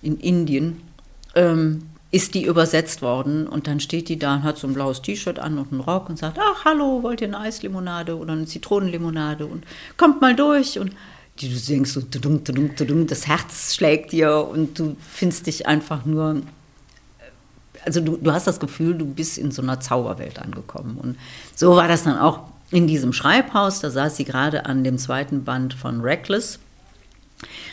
in 0.01 0.19
Indien 0.19 0.81
ähm, 1.35 1.89
ist 2.13 2.35
die 2.35 2.45
übersetzt 2.45 3.03
worden. 3.03 3.49
Und 3.49 3.67
dann 3.67 3.81
steht 3.81 4.09
die 4.09 4.19
da 4.19 4.37
und 4.37 4.43
hat 4.45 4.59
so 4.59 4.69
ein 4.69 4.75
blaues 4.75 5.03
T-Shirt 5.03 5.39
an 5.39 5.59
und 5.59 5.73
einen 5.73 5.81
Rock 5.81 6.09
und 6.09 6.19
sagt, 6.19 6.39
ach, 6.41 6.65
hallo, 6.65 7.03
wollt 7.03 7.21
ihr 7.21 7.29
eine 7.29 7.41
Eislimonade 7.41 8.17
oder 8.17 8.33
eine 8.33 8.47
Zitronenlimonade? 8.47 9.47
Und 9.47 9.65
kommt 9.97 10.21
mal 10.21 10.37
durch. 10.37 10.79
Und 10.79 10.93
die, 11.41 11.49
du 11.53 11.59
denkst 11.59 11.91
so, 11.91 12.01
tudum, 12.03 12.45
tudum, 12.45 12.77
tudum, 12.77 13.07
das 13.07 13.27
Herz 13.27 13.75
schlägt 13.75 14.13
dir 14.13 14.47
und 14.47 14.79
du 14.79 14.97
findest 15.01 15.47
dich 15.47 15.67
einfach 15.67 16.05
nur 16.05 16.43
also 17.85 18.01
du, 18.01 18.17
du, 18.17 18.33
hast 18.33 18.47
das 18.47 18.61
Gefühl, 18.61 18.95
du 18.95 19.05
bist 19.05 19.39
in 19.39 19.51
so 19.51 19.61
einer 19.61 19.81
Zauberwelt 19.81 20.39
angekommen. 20.39 20.99
Und 20.99 21.17
so 21.57 21.75
war 21.75 21.89
das 21.89 22.05
dann 22.05 22.17
auch 22.17 22.41
in 22.73 22.87
diesem 22.87 23.13
Schreibhaus. 23.13 23.81
Da 23.81 23.91
saß 23.91 24.17
sie 24.17 24.25
gerade 24.25 24.67
an 24.67 24.83
dem 24.83 24.99
zweiten 24.99 25.45
Band 25.45 25.75
von 25.75 26.01
Reckless. 26.01 26.59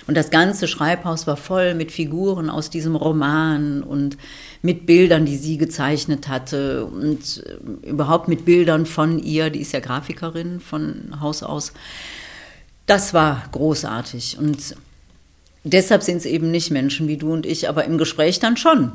Und 0.08 0.16
das 0.16 0.32
ganze 0.32 0.68
Schreibhaus 0.68 1.28
war 1.28 1.38
voll 1.38 1.76
mit 1.76 1.92
Figuren 1.92 2.50
aus 2.50 2.70
diesem 2.70 2.96
Roman 2.96 3.84
und 3.84 4.18
mit 4.62 4.86
Bildern, 4.86 5.26
die 5.26 5.38
sie 5.38 5.58
gezeichnet 5.58 6.28
hatte 6.28 6.86
und 6.86 7.44
äh, 7.46 7.88
überhaupt 7.88 8.28
mit 8.28 8.46
Bildern 8.46 8.86
von 8.86 9.20
ihr. 9.20 9.50
Die 9.50 9.62
ist 9.62 9.72
ja 9.72 9.80
Grafikerin 9.80 10.60
von 10.60 11.20
Haus 11.22 11.44
aus. 11.44 11.74
Das 12.88 13.14
war 13.14 13.44
großartig. 13.52 14.38
Und 14.40 14.76
deshalb 15.64 16.02
sind 16.02 16.18
es 16.18 16.26
eben 16.26 16.50
nicht 16.50 16.72
Menschen 16.72 17.08
wie 17.08 17.18
du 17.18 17.32
und 17.32 17.46
ich, 17.46 17.70
aber 17.70 17.86
im 17.86 18.00
Gespräch 18.00 18.40
dann 18.40 18.58
schon. 18.58 18.92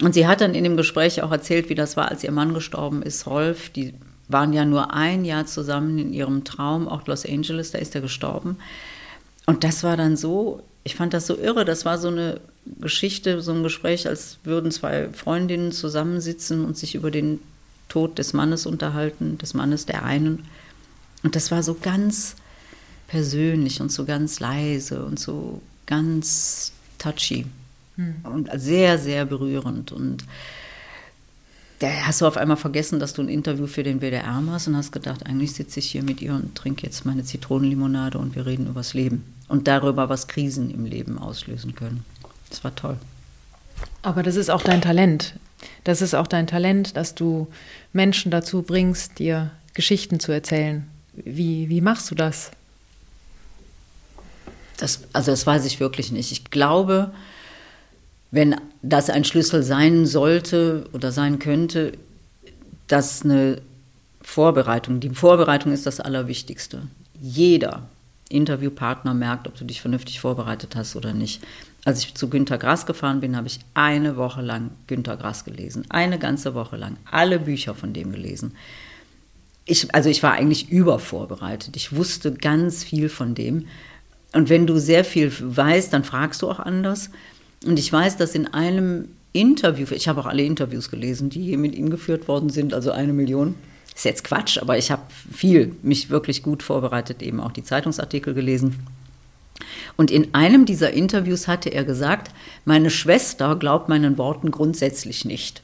Und 0.00 0.14
sie 0.14 0.26
hat 0.26 0.40
dann 0.40 0.54
in 0.54 0.64
dem 0.64 0.76
Gespräch 0.76 1.22
auch 1.22 1.30
erzählt, 1.30 1.68
wie 1.68 1.76
das 1.76 1.96
war, 1.96 2.10
als 2.10 2.24
ihr 2.24 2.32
Mann 2.32 2.54
gestorben 2.54 3.02
ist, 3.02 3.28
Rolf. 3.28 3.70
Die 3.70 3.94
waren 4.32 4.52
ja 4.52 4.64
nur 4.64 4.92
ein 4.92 5.24
Jahr 5.24 5.46
zusammen 5.46 5.98
in 5.98 6.12
ihrem 6.12 6.44
Traum, 6.44 6.88
auch 6.88 7.06
Los 7.06 7.26
Angeles, 7.26 7.70
da 7.70 7.78
ist 7.78 7.94
er 7.94 8.00
gestorben. 8.00 8.56
Und 9.46 9.64
das 9.64 9.82
war 9.82 9.96
dann 9.96 10.16
so, 10.16 10.62
ich 10.84 10.94
fand 10.94 11.14
das 11.14 11.26
so 11.26 11.36
irre, 11.36 11.64
das 11.64 11.84
war 11.84 11.98
so 11.98 12.08
eine 12.08 12.40
Geschichte, 12.80 13.40
so 13.42 13.52
ein 13.52 13.62
Gespräch, 13.62 14.06
als 14.06 14.38
würden 14.44 14.70
zwei 14.70 15.08
Freundinnen 15.12 15.72
zusammensitzen 15.72 16.64
und 16.64 16.76
sich 16.76 16.94
über 16.94 17.10
den 17.10 17.40
Tod 17.88 18.18
des 18.18 18.32
Mannes 18.32 18.66
unterhalten, 18.66 19.38
des 19.38 19.54
Mannes 19.54 19.86
der 19.86 20.04
einen. 20.04 20.44
Und 21.22 21.36
das 21.36 21.50
war 21.50 21.62
so 21.62 21.74
ganz 21.74 22.36
persönlich 23.08 23.80
und 23.80 23.92
so 23.92 24.04
ganz 24.04 24.40
leise 24.40 25.04
und 25.04 25.18
so 25.20 25.60
ganz 25.86 26.72
touchy 26.98 27.46
hm. 27.96 28.14
und 28.24 28.48
sehr, 28.54 28.98
sehr 28.98 29.26
berührend. 29.26 29.92
Und 29.92 30.24
da 31.82 31.88
hast 32.06 32.20
du 32.20 32.26
auf 32.26 32.36
einmal 32.36 32.56
vergessen, 32.56 33.00
dass 33.00 33.12
du 33.12 33.22
ein 33.22 33.28
Interview 33.28 33.66
für 33.66 33.82
den 33.82 34.00
WDR 34.00 34.40
machst 34.40 34.68
und 34.68 34.76
hast 34.76 34.92
gedacht, 34.92 35.26
eigentlich 35.26 35.52
sitze 35.52 35.80
ich 35.80 35.90
hier 35.90 36.04
mit 36.04 36.22
ihr 36.22 36.32
und 36.32 36.54
trinke 36.54 36.86
jetzt 36.86 37.04
meine 37.04 37.24
Zitronenlimonade 37.24 38.18
und 38.18 38.36
wir 38.36 38.46
reden 38.46 38.68
übers 38.68 38.94
Leben 38.94 39.24
und 39.48 39.66
darüber, 39.66 40.08
was 40.08 40.28
Krisen 40.28 40.70
im 40.70 40.84
Leben 40.84 41.18
auslösen 41.18 41.74
können. 41.74 42.04
Das 42.50 42.62
war 42.62 42.74
toll. 42.76 42.98
Aber 44.02 44.22
das 44.22 44.36
ist 44.36 44.48
auch 44.48 44.62
dein 44.62 44.80
Talent. 44.80 45.34
Das 45.82 46.02
ist 46.02 46.14
auch 46.14 46.28
dein 46.28 46.46
Talent, 46.46 46.96
dass 46.96 47.16
du 47.16 47.48
Menschen 47.92 48.30
dazu 48.30 48.62
bringst, 48.62 49.18
dir 49.18 49.50
Geschichten 49.74 50.20
zu 50.20 50.30
erzählen. 50.30 50.86
Wie, 51.14 51.68
wie 51.68 51.80
machst 51.80 52.10
du 52.12 52.14
das? 52.14 52.52
das? 54.76 55.00
Also 55.12 55.32
das 55.32 55.46
weiß 55.46 55.64
ich 55.64 55.80
wirklich 55.80 56.12
nicht. 56.12 56.30
Ich 56.30 56.44
glaube, 56.44 57.12
wenn 58.32 58.56
das 58.80 59.10
ein 59.10 59.24
Schlüssel 59.24 59.62
sein 59.62 60.06
sollte 60.06 60.86
oder 60.92 61.12
sein 61.12 61.38
könnte, 61.38 61.92
dass 62.88 63.22
eine 63.22 63.60
Vorbereitung, 64.22 65.00
die 65.00 65.10
Vorbereitung 65.10 65.72
ist 65.72 65.86
das 65.86 66.00
Allerwichtigste. 66.00 66.82
Jeder 67.20 67.82
Interviewpartner 68.30 69.14
merkt, 69.14 69.46
ob 69.46 69.56
du 69.56 69.64
dich 69.64 69.80
vernünftig 69.80 70.20
vorbereitet 70.20 70.74
hast 70.74 70.96
oder 70.96 71.12
nicht. 71.12 71.42
Als 71.84 72.00
ich 72.00 72.14
zu 72.14 72.30
Günter 72.30 72.56
Grass 72.56 72.86
gefahren 72.86 73.20
bin, 73.20 73.36
habe 73.36 73.48
ich 73.48 73.60
eine 73.74 74.16
Woche 74.16 74.40
lang 74.40 74.70
Günter 74.86 75.16
Grass 75.16 75.44
gelesen. 75.44 75.84
Eine 75.90 76.18
ganze 76.18 76.54
Woche 76.54 76.76
lang. 76.76 76.96
Alle 77.10 77.38
Bücher 77.38 77.74
von 77.74 77.92
dem 77.92 78.12
gelesen. 78.12 78.54
Ich, 79.66 79.94
also 79.94 80.08
ich 80.08 80.22
war 80.22 80.32
eigentlich 80.32 80.70
übervorbereitet. 80.70 81.76
Ich 81.76 81.94
wusste 81.94 82.32
ganz 82.32 82.82
viel 82.82 83.08
von 83.08 83.34
dem. 83.34 83.66
Und 84.32 84.48
wenn 84.48 84.66
du 84.66 84.78
sehr 84.78 85.04
viel 85.04 85.30
weißt, 85.38 85.92
dann 85.92 86.04
fragst 86.04 86.40
du 86.42 86.50
auch 86.50 86.60
anders. 86.60 87.10
Und 87.66 87.78
ich 87.78 87.92
weiß, 87.92 88.16
dass 88.16 88.34
in 88.34 88.48
einem 88.48 89.08
Interview, 89.32 89.86
ich 89.90 90.08
habe 90.08 90.20
auch 90.20 90.26
alle 90.26 90.42
Interviews 90.42 90.90
gelesen, 90.90 91.30
die 91.30 91.42
hier 91.42 91.58
mit 91.58 91.74
ihm 91.74 91.90
geführt 91.90 92.28
worden 92.28 92.50
sind, 92.50 92.74
also 92.74 92.90
eine 92.90 93.12
Million. 93.12 93.54
Ist 93.94 94.04
jetzt 94.04 94.24
Quatsch, 94.24 94.58
aber 94.58 94.78
ich 94.78 94.90
habe 94.90 95.02
viel, 95.32 95.76
mich 95.82 96.10
wirklich 96.10 96.42
gut 96.42 96.62
vorbereitet, 96.62 97.22
eben 97.22 97.40
auch 97.40 97.52
die 97.52 97.62
Zeitungsartikel 97.62 98.34
gelesen. 98.34 98.86
Und 99.96 100.10
in 100.10 100.34
einem 100.34 100.64
dieser 100.64 100.92
Interviews 100.92 101.46
hatte 101.46 101.68
er 101.68 101.84
gesagt, 101.84 102.32
meine 102.64 102.90
Schwester 102.90 103.54
glaubt 103.56 103.88
meinen 103.88 104.18
Worten 104.18 104.50
grundsätzlich 104.50 105.24
nicht. 105.24 105.62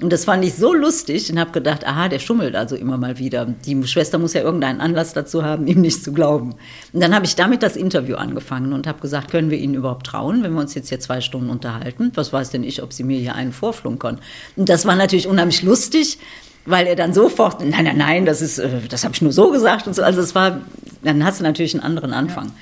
Und 0.00 0.12
das 0.12 0.26
fand 0.26 0.44
ich 0.44 0.54
so 0.54 0.72
lustig 0.72 1.30
und 1.32 1.40
habe 1.40 1.50
gedacht, 1.50 1.84
aha, 1.84 2.08
der 2.08 2.20
schummelt 2.20 2.54
also 2.54 2.76
immer 2.76 2.96
mal 2.96 3.18
wieder. 3.18 3.46
Die 3.46 3.84
Schwester 3.84 4.18
muss 4.18 4.32
ja 4.32 4.42
irgendeinen 4.42 4.80
Anlass 4.80 5.12
dazu 5.12 5.44
haben, 5.44 5.66
ihm 5.66 5.80
nicht 5.80 6.04
zu 6.04 6.12
glauben. 6.12 6.54
Und 6.92 7.00
dann 7.00 7.14
habe 7.14 7.26
ich 7.26 7.34
damit 7.34 7.64
das 7.64 7.74
Interview 7.74 8.14
angefangen 8.14 8.72
und 8.72 8.86
habe 8.86 9.00
gesagt, 9.00 9.30
können 9.30 9.50
wir 9.50 9.58
Ihnen 9.58 9.74
überhaupt 9.74 10.06
trauen, 10.06 10.44
wenn 10.44 10.52
wir 10.52 10.60
uns 10.60 10.74
jetzt 10.74 10.88
hier 10.88 11.00
zwei 11.00 11.20
Stunden 11.20 11.50
unterhalten? 11.50 12.12
Was 12.14 12.32
weiß 12.32 12.50
denn 12.50 12.62
ich, 12.62 12.82
ob 12.82 12.92
Sie 12.92 13.02
mir 13.02 13.18
hier 13.18 13.34
einen 13.34 13.52
vorflunkern? 13.52 14.20
Und 14.54 14.68
das 14.68 14.86
war 14.86 14.94
natürlich 14.94 15.26
unheimlich 15.26 15.62
lustig, 15.62 16.18
weil 16.64 16.86
er 16.86 16.94
dann 16.94 17.12
sofort, 17.12 17.60
nein, 17.64 17.84
nein, 17.84 17.96
nein, 17.96 18.24
das 18.24 18.40
ist, 18.40 18.58
äh, 18.58 18.82
das 18.88 19.02
habe 19.02 19.14
ich 19.14 19.22
nur 19.22 19.32
so 19.32 19.50
gesagt 19.50 19.88
und 19.88 19.94
so. 19.94 20.02
Also 20.02 20.20
es 20.20 20.34
war, 20.36 20.60
dann 21.02 21.24
hast 21.24 21.40
du 21.40 21.44
natürlich 21.44 21.74
einen 21.74 21.82
anderen 21.82 22.12
Anfang. 22.12 22.52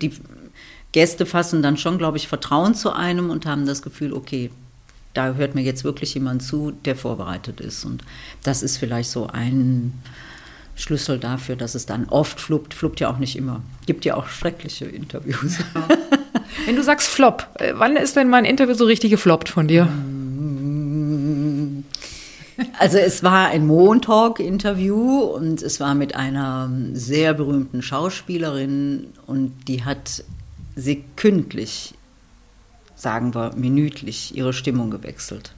Die 0.00 0.12
Gäste 0.92 1.26
fassen 1.26 1.60
dann 1.60 1.76
schon, 1.76 1.98
glaube 1.98 2.18
ich, 2.18 2.28
Vertrauen 2.28 2.76
zu 2.76 2.92
einem 2.92 3.30
und 3.30 3.46
haben 3.46 3.66
das 3.66 3.82
Gefühl, 3.82 4.12
okay, 4.12 4.50
da 5.14 5.34
hört 5.34 5.54
mir 5.54 5.62
jetzt 5.62 5.84
wirklich 5.84 6.14
jemand 6.14 6.42
zu, 6.42 6.72
der 6.84 6.96
vorbereitet 6.96 7.60
ist. 7.60 7.84
Und 7.84 8.02
das 8.42 8.62
ist 8.62 8.78
vielleicht 8.78 9.10
so 9.10 9.26
ein 9.26 9.92
Schlüssel 10.74 11.18
dafür, 11.18 11.56
dass 11.56 11.74
es 11.74 11.86
dann 11.86 12.06
oft 12.08 12.40
fluppt. 12.40 12.74
Fluppt 12.74 13.00
ja 13.00 13.10
auch 13.10 13.18
nicht 13.18 13.36
immer. 13.36 13.62
Gibt 13.86 14.04
ja 14.04 14.16
auch 14.16 14.28
schreckliche 14.28 14.86
Interviews. 14.86 15.58
Wenn 16.66 16.76
du 16.76 16.82
sagst 16.82 17.08
Flop, 17.08 17.46
äh, 17.54 17.72
wann 17.76 17.96
ist 17.96 18.16
denn 18.16 18.28
mein 18.28 18.44
Interview 18.44 18.74
so 18.74 18.84
richtig 18.84 19.10
gefloppt 19.10 19.48
von 19.48 19.68
dir? 19.68 19.88
Also 22.78 22.98
es 22.98 23.22
war 23.22 23.48
ein 23.48 23.66
Montalk-Interview 23.66 25.20
und 25.20 25.62
es 25.62 25.80
war 25.80 25.94
mit 25.94 26.14
einer 26.14 26.70
sehr 26.92 27.34
berühmten 27.34 27.82
Schauspielerin 27.82 29.08
und 29.26 29.52
die 29.68 29.84
hat 29.84 30.24
sekündlich 30.76 31.94
sagen 33.02 33.34
wir, 33.34 33.52
minütlich 33.56 34.36
ihre 34.36 34.52
Stimmung 34.52 34.90
gewechselt. 34.90 35.52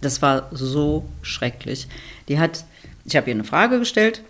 Das 0.00 0.20
war 0.20 0.48
so 0.50 1.08
schrecklich. 1.22 1.86
Die 2.28 2.38
hat, 2.38 2.64
ich 3.04 3.16
habe 3.16 3.30
ihr 3.30 3.34
eine 3.34 3.44
Frage 3.44 3.78
gestellt 3.78 4.22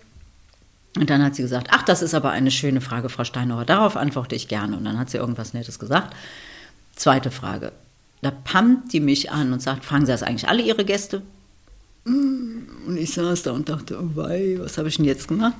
und 0.95 1.09
dann 1.09 1.23
hat 1.23 1.35
sie 1.35 1.41
gesagt, 1.41 1.69
ach, 1.71 1.83
das 1.83 2.01
ist 2.01 2.13
aber 2.13 2.29
eine 2.29 2.51
schöne 2.51 2.79
Frage, 2.79 3.09
Frau 3.09 3.23
Steinauer, 3.23 3.65
darauf 3.65 3.97
antworte 3.97 4.35
ich 4.35 4.47
gerne. 4.47 4.77
Und 4.77 4.85
dann 4.85 4.99
hat 4.99 5.09
sie 5.09 5.17
irgendwas 5.17 5.53
Nettes 5.53 5.79
gesagt. 5.79 6.15
Zweite 6.95 7.31
Frage. 7.31 7.71
Da 8.21 8.31
pammt 8.31 8.93
die 8.93 8.99
mich 8.99 9.31
an 9.31 9.51
und 9.51 9.61
sagt, 9.61 9.83
fragen 9.83 10.05
Sie 10.05 10.11
das 10.11 10.23
eigentlich 10.23 10.47
alle 10.47 10.63
Ihre 10.63 10.85
Gäste? 10.85 11.21
Und 12.05 12.97
ich 12.97 13.13
saß 13.13 13.43
da 13.43 13.51
und 13.51 13.69
dachte, 13.69 13.99
oh 13.99 14.15
wei, 14.15 14.57
was 14.59 14.77
habe 14.77 14.87
ich 14.87 14.97
denn 14.97 15.05
jetzt 15.05 15.27
gemacht? 15.27 15.55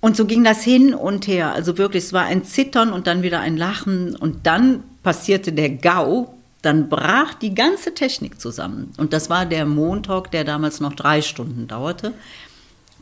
Und 0.00 0.16
so 0.16 0.24
ging 0.24 0.42
das 0.44 0.62
hin 0.62 0.94
und 0.94 1.26
her. 1.26 1.52
Also 1.52 1.78
wirklich, 1.78 2.04
es 2.04 2.12
war 2.12 2.24
ein 2.24 2.44
Zittern 2.44 2.92
und 2.92 3.06
dann 3.06 3.22
wieder 3.22 3.40
ein 3.40 3.56
Lachen. 3.56 4.16
Und 4.16 4.46
dann 4.46 4.82
passierte 5.02 5.52
der 5.52 5.70
GAU. 5.70 6.34
Dann 6.62 6.90
brach 6.90 7.34
die 7.34 7.54
ganze 7.54 7.94
Technik 7.94 8.38
zusammen. 8.38 8.92
Und 8.98 9.14
das 9.14 9.30
war 9.30 9.46
der 9.46 9.64
Montag, 9.64 10.30
der 10.30 10.44
damals 10.44 10.80
noch 10.80 10.92
drei 10.92 11.22
Stunden 11.22 11.66
dauerte. 11.66 12.12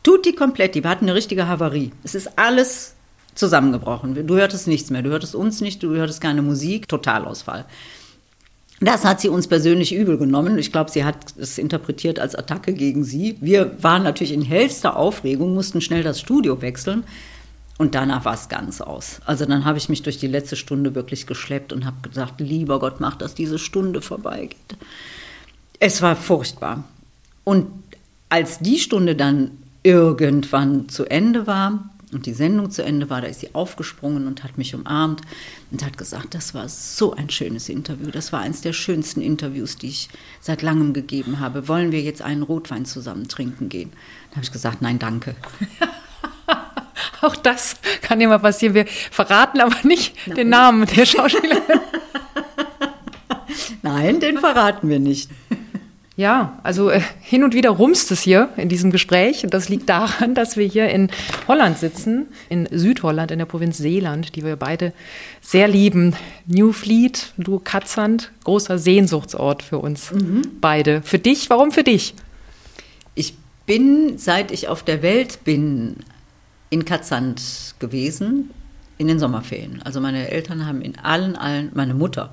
Tut 0.04 0.26
die 0.26 0.34
komplett, 0.34 0.76
die 0.76 0.84
hatten 0.84 1.06
eine 1.06 1.14
richtige 1.14 1.48
Havarie. 1.48 1.90
Es 2.04 2.14
ist 2.14 2.38
alles 2.38 2.94
zusammengebrochen. 3.34 4.26
Du 4.26 4.36
hörtest 4.36 4.68
nichts 4.68 4.90
mehr. 4.90 5.02
Du 5.02 5.10
hörtest 5.10 5.34
uns 5.34 5.60
nicht, 5.60 5.82
du 5.82 5.90
hörtest 5.90 6.20
keine 6.20 6.42
Musik. 6.42 6.88
Totalausfall. 6.88 7.64
Das 8.80 9.04
hat 9.04 9.20
sie 9.20 9.28
uns 9.28 9.48
persönlich 9.48 9.92
übel 9.92 10.18
genommen. 10.18 10.56
Ich 10.56 10.70
glaube, 10.70 10.90
sie 10.90 11.04
hat 11.04 11.16
es 11.36 11.58
interpretiert 11.58 12.20
als 12.20 12.36
Attacke 12.36 12.72
gegen 12.72 13.02
sie. 13.02 13.36
Wir 13.40 13.82
waren 13.82 14.04
natürlich 14.04 14.32
in 14.32 14.42
hellster 14.42 14.96
Aufregung, 14.96 15.54
mussten 15.54 15.80
schnell 15.80 16.04
das 16.04 16.20
Studio 16.20 16.62
wechseln. 16.62 17.02
Und 17.78 17.94
danach 17.94 18.24
war 18.24 18.34
es 18.34 18.48
ganz 18.48 18.80
aus. 18.80 19.20
Also 19.24 19.46
dann 19.46 19.64
habe 19.64 19.78
ich 19.78 19.88
mich 19.88 20.02
durch 20.02 20.18
die 20.18 20.26
letzte 20.26 20.56
Stunde 20.56 20.96
wirklich 20.96 21.26
geschleppt 21.26 21.72
und 21.72 21.86
habe 21.86 22.08
gesagt, 22.08 22.40
lieber 22.40 22.80
Gott, 22.80 23.00
mach, 23.00 23.14
dass 23.14 23.34
diese 23.34 23.58
Stunde 23.58 24.02
vorbeigeht. 24.02 24.76
Es 25.78 26.02
war 26.02 26.16
furchtbar. 26.16 26.84
Und 27.44 27.66
als 28.28 28.58
die 28.58 28.78
Stunde 28.78 29.14
dann 29.14 29.52
irgendwann 29.84 30.88
zu 30.88 31.04
Ende 31.06 31.46
war, 31.46 31.88
und 32.12 32.24
die 32.24 32.32
Sendung 32.32 32.70
zu 32.70 32.82
Ende 32.82 33.10
war, 33.10 33.20
da 33.20 33.26
ist 33.26 33.40
sie 33.40 33.54
aufgesprungen 33.54 34.26
und 34.26 34.42
hat 34.42 34.56
mich 34.56 34.74
umarmt 34.74 35.20
und 35.70 35.84
hat 35.84 35.98
gesagt, 35.98 36.34
das 36.34 36.54
war 36.54 36.68
so 36.68 37.12
ein 37.14 37.28
schönes 37.28 37.68
Interview. 37.68 38.10
Das 38.10 38.32
war 38.32 38.40
eines 38.40 38.62
der 38.62 38.72
schönsten 38.72 39.20
Interviews, 39.20 39.76
die 39.76 39.88
ich 39.88 40.08
seit 40.40 40.62
langem 40.62 40.94
gegeben 40.94 41.38
habe. 41.40 41.68
Wollen 41.68 41.92
wir 41.92 42.00
jetzt 42.00 42.22
einen 42.22 42.42
Rotwein 42.42 42.86
zusammen 42.86 43.28
trinken 43.28 43.68
gehen? 43.68 43.92
Da 44.30 44.36
habe 44.36 44.44
ich 44.44 44.52
gesagt, 44.52 44.80
nein, 44.80 44.98
danke. 44.98 45.36
Auch 47.20 47.36
das 47.36 47.76
kann 48.02 48.20
ja 48.20 48.28
mal 48.28 48.38
passieren. 48.38 48.74
Wir 48.74 48.86
verraten 48.86 49.60
aber 49.60 49.76
nicht 49.82 50.14
nein. 50.26 50.36
den 50.36 50.48
Namen 50.48 50.86
der 50.86 51.06
Schauspielerin. 51.06 51.62
Nein, 53.82 54.20
den 54.20 54.38
verraten 54.38 54.88
wir 54.88 54.98
nicht. 54.98 55.30
Ja, 56.18 56.58
also 56.64 56.90
äh, 56.90 57.00
hin 57.20 57.44
und 57.44 57.54
wieder 57.54 57.70
rumst 57.70 58.10
es 58.10 58.22
hier 58.22 58.48
in 58.56 58.68
diesem 58.68 58.90
Gespräch. 58.90 59.44
Und 59.44 59.54
das 59.54 59.68
liegt 59.68 59.88
daran, 59.88 60.34
dass 60.34 60.56
wir 60.56 60.66
hier 60.66 60.88
in 60.88 61.10
Holland 61.46 61.78
sitzen, 61.78 62.26
in 62.48 62.68
Südholland, 62.72 63.30
in 63.30 63.38
der 63.38 63.46
Provinz 63.46 63.78
Seeland, 63.78 64.34
die 64.34 64.44
wir 64.44 64.56
beide 64.56 64.92
sehr 65.40 65.68
lieben. 65.68 66.16
Newfleet, 66.46 67.34
du 67.36 67.60
Katzand, 67.60 68.32
großer 68.42 68.78
Sehnsuchtsort 68.78 69.62
für 69.62 69.78
uns 69.78 70.10
mhm. 70.10 70.42
beide. 70.60 71.02
Für 71.02 71.20
dich, 71.20 71.50
warum 71.50 71.70
für 71.70 71.84
dich? 71.84 72.14
Ich 73.14 73.34
bin, 73.66 74.18
seit 74.18 74.50
ich 74.50 74.66
auf 74.66 74.82
der 74.82 75.02
Welt 75.02 75.44
bin, 75.44 75.98
in 76.70 76.84
Katzand 76.84 77.74
gewesen, 77.78 78.50
in 78.98 79.08
den 79.08 79.18
Sommerferien. 79.18 79.80
Also 79.82 80.00
meine 80.00 80.30
Eltern 80.30 80.66
haben 80.66 80.82
in 80.82 80.98
allen, 80.98 81.36
allen, 81.36 81.70
meine 81.74 81.94
Mutter 81.94 82.32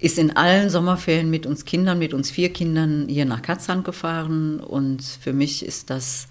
ist 0.00 0.18
in 0.18 0.34
allen 0.34 0.70
Sommerferien 0.70 1.28
mit 1.28 1.46
uns 1.46 1.64
Kindern, 1.64 1.98
mit 1.98 2.14
uns 2.14 2.30
vier 2.30 2.52
Kindern 2.52 3.06
hier 3.08 3.26
nach 3.26 3.42
Katzand 3.42 3.84
gefahren. 3.84 4.58
Und 4.58 5.02
für 5.02 5.34
mich 5.34 5.64
ist 5.64 5.90
das 5.90 6.26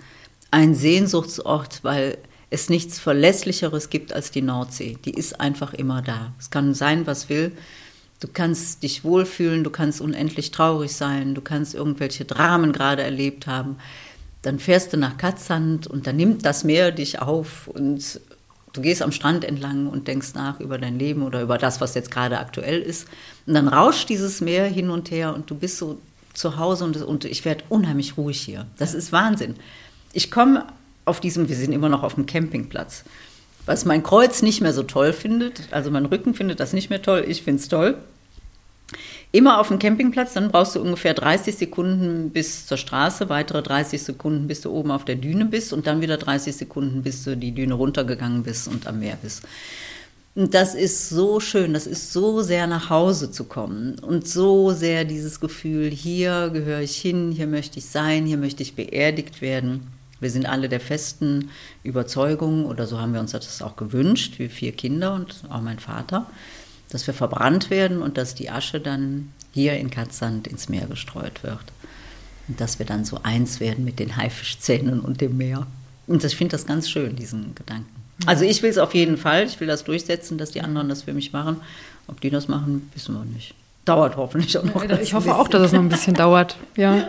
ein 0.51 0.73
Sehnsuchtsort, 0.73 1.83
weil 1.83 2.17
es 2.49 2.69
nichts 2.69 2.97
Verlässlicheres 2.97 3.91
gibt 3.91 4.11
als 4.11 4.31
die 4.31 4.41
Nordsee. 4.41 4.97
Die 5.05 5.13
ist 5.13 5.39
einfach 5.39 5.75
immer 5.75 6.01
da. 6.01 6.33
Es 6.39 6.49
kann 6.49 6.73
sein, 6.73 7.05
was 7.05 7.29
will. 7.29 7.51
Du 8.19 8.27
kannst 8.27 8.83
dich 8.83 9.03
wohlfühlen, 9.03 9.63
du 9.63 9.69
kannst 9.69 10.01
unendlich 10.01 10.51
traurig 10.51 10.91
sein, 10.91 11.35
du 11.35 11.41
kannst 11.41 11.73
irgendwelche 11.73 12.25
Dramen 12.25 12.73
gerade 12.73 13.03
erlebt 13.03 13.47
haben. 13.47 13.77
Dann 14.41 14.59
fährst 14.59 14.93
du 14.93 14.97
nach 14.97 15.17
Katzand 15.17 15.87
und 15.87 16.07
dann 16.07 16.15
nimmt 16.15 16.45
das 16.45 16.63
Meer 16.63 16.91
dich 16.91 17.21
auf 17.21 17.67
und 17.67 18.21
du 18.73 18.81
gehst 18.81 19.01
am 19.01 19.11
Strand 19.11 19.43
entlang 19.43 19.87
und 19.87 20.07
denkst 20.07 20.33
nach 20.33 20.59
über 20.59 20.77
dein 20.77 20.97
Leben 20.97 21.23
oder 21.23 21.41
über 21.41 21.57
das, 21.57 21.81
was 21.81 21.95
jetzt 21.95 22.11
gerade 22.11 22.39
aktuell 22.39 22.81
ist. 22.81 23.07
Und 23.45 23.53
dann 23.53 23.67
rauscht 23.67 24.09
dieses 24.09 24.41
Meer 24.41 24.65
hin 24.65 24.89
und 24.89 25.11
her 25.11 25.33
und 25.33 25.49
du 25.49 25.55
bist 25.55 25.77
so 25.77 25.99
zu 26.33 26.57
Hause 26.57 26.85
und, 26.85 26.97
und 26.97 27.25
ich 27.25 27.43
werde 27.45 27.63
unheimlich 27.69 28.17
ruhig 28.17 28.39
hier. 28.39 28.65
Das 28.77 28.93
ist 28.93 29.11
Wahnsinn. 29.11 29.55
Ich 30.13 30.31
komme 30.31 30.65
auf 31.05 31.19
diesem, 31.19 31.49
wir 31.49 31.55
sind 31.55 31.73
immer 31.73 31.89
noch 31.89 32.03
auf 32.03 32.15
dem 32.15 32.25
Campingplatz, 32.25 33.03
was 33.65 33.85
mein 33.85 34.03
Kreuz 34.03 34.41
nicht 34.41 34.61
mehr 34.61 34.73
so 34.73 34.83
toll 34.83 35.11
findet. 35.11 35.67
Also 35.71 35.91
mein 35.91 36.05
Rücken 36.05 36.33
findet 36.33 36.59
das 36.59 36.73
nicht 36.73 36.89
mehr 36.89 37.01
toll, 37.01 37.25
ich 37.27 37.43
finde 37.43 37.61
es 37.61 37.67
toll. 37.67 37.97
Immer 39.31 39.59
auf 39.59 39.67
dem 39.67 39.77
Campingplatz, 39.77 40.33
dann 40.33 40.49
brauchst 40.49 40.75
du 40.75 40.81
ungefähr 40.81 41.13
30 41.13 41.55
Sekunden 41.55 42.31
bis 42.31 42.65
zur 42.65 42.77
Straße, 42.77 43.29
weitere 43.29 43.61
30 43.61 44.01
Sekunden, 44.01 44.47
bis 44.47 44.61
du 44.61 44.71
oben 44.71 44.89
auf 44.89 45.05
der 45.05 45.17
Düne 45.17 45.45
bist 45.45 45.71
und 45.71 45.85
dann 45.85 46.01
wieder 46.01 46.17
30 46.17 46.55
Sekunden, 46.55 47.03
bis 47.03 47.23
du 47.23 47.37
die 47.37 47.51
Düne 47.51 47.75
runtergegangen 47.75 48.41
bist 48.41 48.67
und 48.67 48.87
am 48.87 48.99
Meer 48.99 49.19
bist. 49.21 49.43
Und 50.33 50.55
das 50.55 50.73
ist 50.73 51.09
so 51.09 51.39
schön, 51.39 51.73
das 51.73 51.85
ist 51.85 52.11
so 52.11 52.41
sehr 52.41 52.65
nach 52.65 52.89
Hause 52.89 53.29
zu 53.29 53.43
kommen 53.43 53.99
und 53.99 54.27
so 54.27 54.71
sehr 54.71 55.05
dieses 55.05 55.39
Gefühl, 55.39 55.91
hier 55.91 56.49
gehöre 56.51 56.81
ich 56.81 56.97
hin, 56.97 57.31
hier 57.31 57.47
möchte 57.47 57.77
ich 57.77 57.85
sein, 57.85 58.25
hier 58.25 58.37
möchte 58.37 58.63
ich 58.63 58.75
beerdigt 58.75 59.41
werden. 59.41 59.87
Wir 60.19 60.31
sind 60.31 60.47
alle 60.47 60.69
der 60.69 60.79
festen 60.79 61.49
Überzeugung, 61.83 62.65
oder 62.65 62.87
so 62.87 62.99
haben 62.99 63.13
wir 63.13 63.19
uns 63.19 63.31
das 63.31 63.61
auch 63.61 63.75
gewünscht, 63.75 64.39
wir 64.39 64.49
vier 64.49 64.71
Kinder 64.71 65.13
und 65.13 65.43
auch 65.49 65.61
mein 65.61 65.79
Vater, 65.79 66.25
dass 66.91 67.05
wir 67.07 67.13
verbrannt 67.13 67.69
werden 67.69 68.01
und 68.01 68.17
dass 68.17 68.35
die 68.35 68.49
Asche 68.49 68.79
dann 68.79 69.31
hier 69.51 69.77
in 69.77 69.89
Katzand 69.89 70.47
ins 70.47 70.69
Meer 70.69 70.87
gestreut 70.87 71.43
wird. 71.43 71.59
Und 72.47 72.59
dass 72.59 72.79
wir 72.79 72.85
dann 72.85 73.05
so 73.05 73.19
eins 73.23 73.59
werden 73.59 73.85
mit 73.85 73.99
den 73.99 74.15
Haifischzähnen 74.15 74.99
und 74.99 75.21
dem 75.21 75.37
Meer. 75.37 75.67
Und 76.07 76.23
ich 76.23 76.35
finde 76.35 76.53
das 76.53 76.65
ganz 76.65 76.89
schön, 76.89 77.15
diesen 77.15 77.53
Gedanken. 77.55 77.99
Also 78.25 78.43
ich 78.43 78.61
will 78.63 78.69
es 78.69 78.77
auf 78.77 78.93
jeden 78.93 79.17
Fall, 79.17 79.45
ich 79.45 79.59
will 79.59 79.67
das 79.67 79.83
durchsetzen, 79.83 80.37
dass 80.37 80.51
die 80.51 80.61
anderen 80.61 80.89
das 80.89 81.03
für 81.03 81.13
mich 81.13 81.31
machen. 81.31 81.57
Ob 82.07 82.19
die 82.21 82.29
das 82.29 82.47
machen, 82.47 82.89
wissen 82.93 83.13
wir 83.13 83.23
nicht. 83.25 83.53
Dauert 83.85 84.17
hoffentlich 84.17 84.57
auch 84.57 84.63
noch. 84.63 84.83
Ich 84.99 85.13
hoffe 85.13 85.35
auch, 85.35 85.47
dass 85.47 85.61
es 85.61 85.71
noch 85.71 85.79
ein 85.79 85.89
bisschen 85.89 86.13
dauert. 86.15 86.57
Ja. 86.75 87.07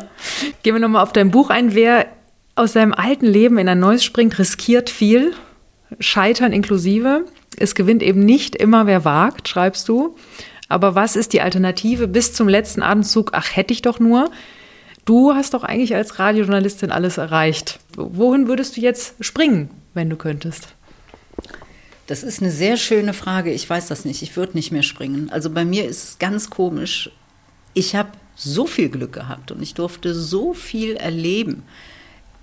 Gehen 0.63 0.75
wir 0.75 0.81
nochmal 0.81 1.03
auf 1.03 1.13
dein 1.13 1.31
Buch 1.31 1.51
ein. 1.51 1.75
Wer 1.75 2.07
aus 2.55 2.75
seinem 2.75 2.93
alten 2.93 3.27
Leben 3.27 3.59
in 3.59 3.69
ein 3.69 3.81
neues 3.81 4.05
springt, 4.05 4.39
riskiert 4.39 4.91
viel, 4.91 5.33
Scheitern 5.99 6.53
inklusive. 6.53 7.25
Es 7.57 7.75
gewinnt 7.75 8.03
eben 8.03 8.25
nicht 8.25 8.55
immer, 8.57 8.87
wer 8.87 9.05
wagt, 9.05 9.49
schreibst 9.49 9.89
du. 9.89 10.17
Aber 10.69 10.95
was 10.95 11.17
ist 11.17 11.33
die 11.33 11.41
Alternative 11.41 12.07
bis 12.07 12.33
zum 12.33 12.49
letzten 12.49 12.83
Atemzug? 12.83 13.31
Ach, 13.35 13.57
hätte 13.57 13.73
ich 13.73 13.83
doch 13.83 13.99
nur. 13.99 14.31
Du 15.05 15.35
hast 15.35 15.55
doch 15.55 15.65
eigentlich 15.65 15.95
als 15.95 16.19
Radiojournalistin 16.19 16.93
alles 16.93 17.19
erreicht. 17.19 17.81
Wohin 17.97 18.47
würdest 18.47 18.77
du 18.77 18.81
jetzt 18.81 19.15
springen, 19.21 19.71
wenn 19.95 20.09
du 20.09 20.17
könntest? 20.17 20.69
Das 22.07 22.23
ist 22.23 22.41
eine 22.41 22.51
sehr 22.51 22.77
schöne 22.77 23.13
Frage. 23.13 23.53
Ich 23.53 23.69
weiß 23.69 23.89
das 23.89 24.05
nicht. 24.05 24.23
Ich 24.23 24.37
würde 24.37 24.55
nicht 24.55 24.73
mehr 24.73 24.83
springen. 24.83 25.31
Also 25.31 25.51
bei 25.51 25.65
mir 25.65 25.87
ist 25.87 26.05
es 26.05 26.19
ganz 26.19 26.51
komisch. 26.51 27.11
Ich 27.75 27.97
habe 27.97 28.11
so 28.35 28.67
viel 28.67 28.89
Glück 28.89 29.13
gehabt 29.13 29.51
und 29.53 29.63
ich 29.63 29.75
durfte 29.75 30.15
so 30.15 30.55
viel 30.55 30.97
erleben. 30.97 31.63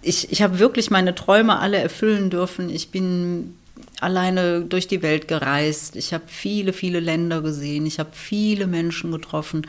Ich, 0.02 0.32
ich 0.32 0.42
habe 0.42 0.60
wirklich 0.60 0.90
meine 0.90 1.16
Träume 1.16 1.60
alle 1.60 1.78
erfüllen 1.78 2.30
dürfen. 2.30 2.70
Ich 2.70 2.90
bin 2.90 3.56
alleine 4.00 4.62
durch 4.62 4.88
die 4.88 5.02
Welt 5.02 5.28
gereist. 5.28 5.96
Ich 5.96 6.14
habe 6.14 6.26
viele, 6.28 6.74
viele 6.74 7.00
Länder 7.00 7.42
gesehen. 7.42 7.86
Ich 7.86 8.00
habe 8.00 8.12
viele 8.14 8.68
Menschen 8.68 9.12
getroffen 9.12 9.66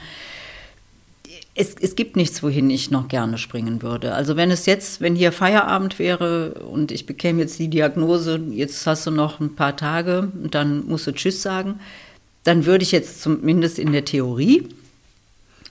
es, 1.59 1.75
es 1.75 1.97
gibt 1.97 2.15
nichts, 2.15 2.43
wohin 2.45 2.71
ich 2.71 2.93
noch 2.93 3.09
gerne 3.09 3.37
springen 3.37 3.83
würde. 3.83 4.15
Also 4.15 4.37
wenn 4.37 4.53
es 4.53 4.65
jetzt, 4.67 5.01
wenn 5.01 5.17
hier 5.17 5.33
Feierabend 5.33 5.99
wäre 5.99 6.55
und 6.55 6.93
ich 6.93 7.05
bekäme 7.05 7.41
jetzt 7.41 7.59
die 7.59 7.69
Diagnose, 7.69 8.41
jetzt 8.51 8.87
hast 8.87 9.07
du 9.09 9.11
noch 9.11 9.41
ein 9.41 9.57
paar 9.57 9.77
Tage 9.77 10.31
und 10.41 10.55
dann 10.55 10.87
musst 10.87 11.09
du 11.09 11.13
Tschüss 11.13 11.43
sagen, 11.43 11.81
dann 12.45 12.65
würde 12.65 12.85
ich 12.85 12.93
jetzt 12.93 13.21
zumindest 13.21 13.81
in 13.81 13.93
der 13.93 14.05
Theorie 14.05 14.69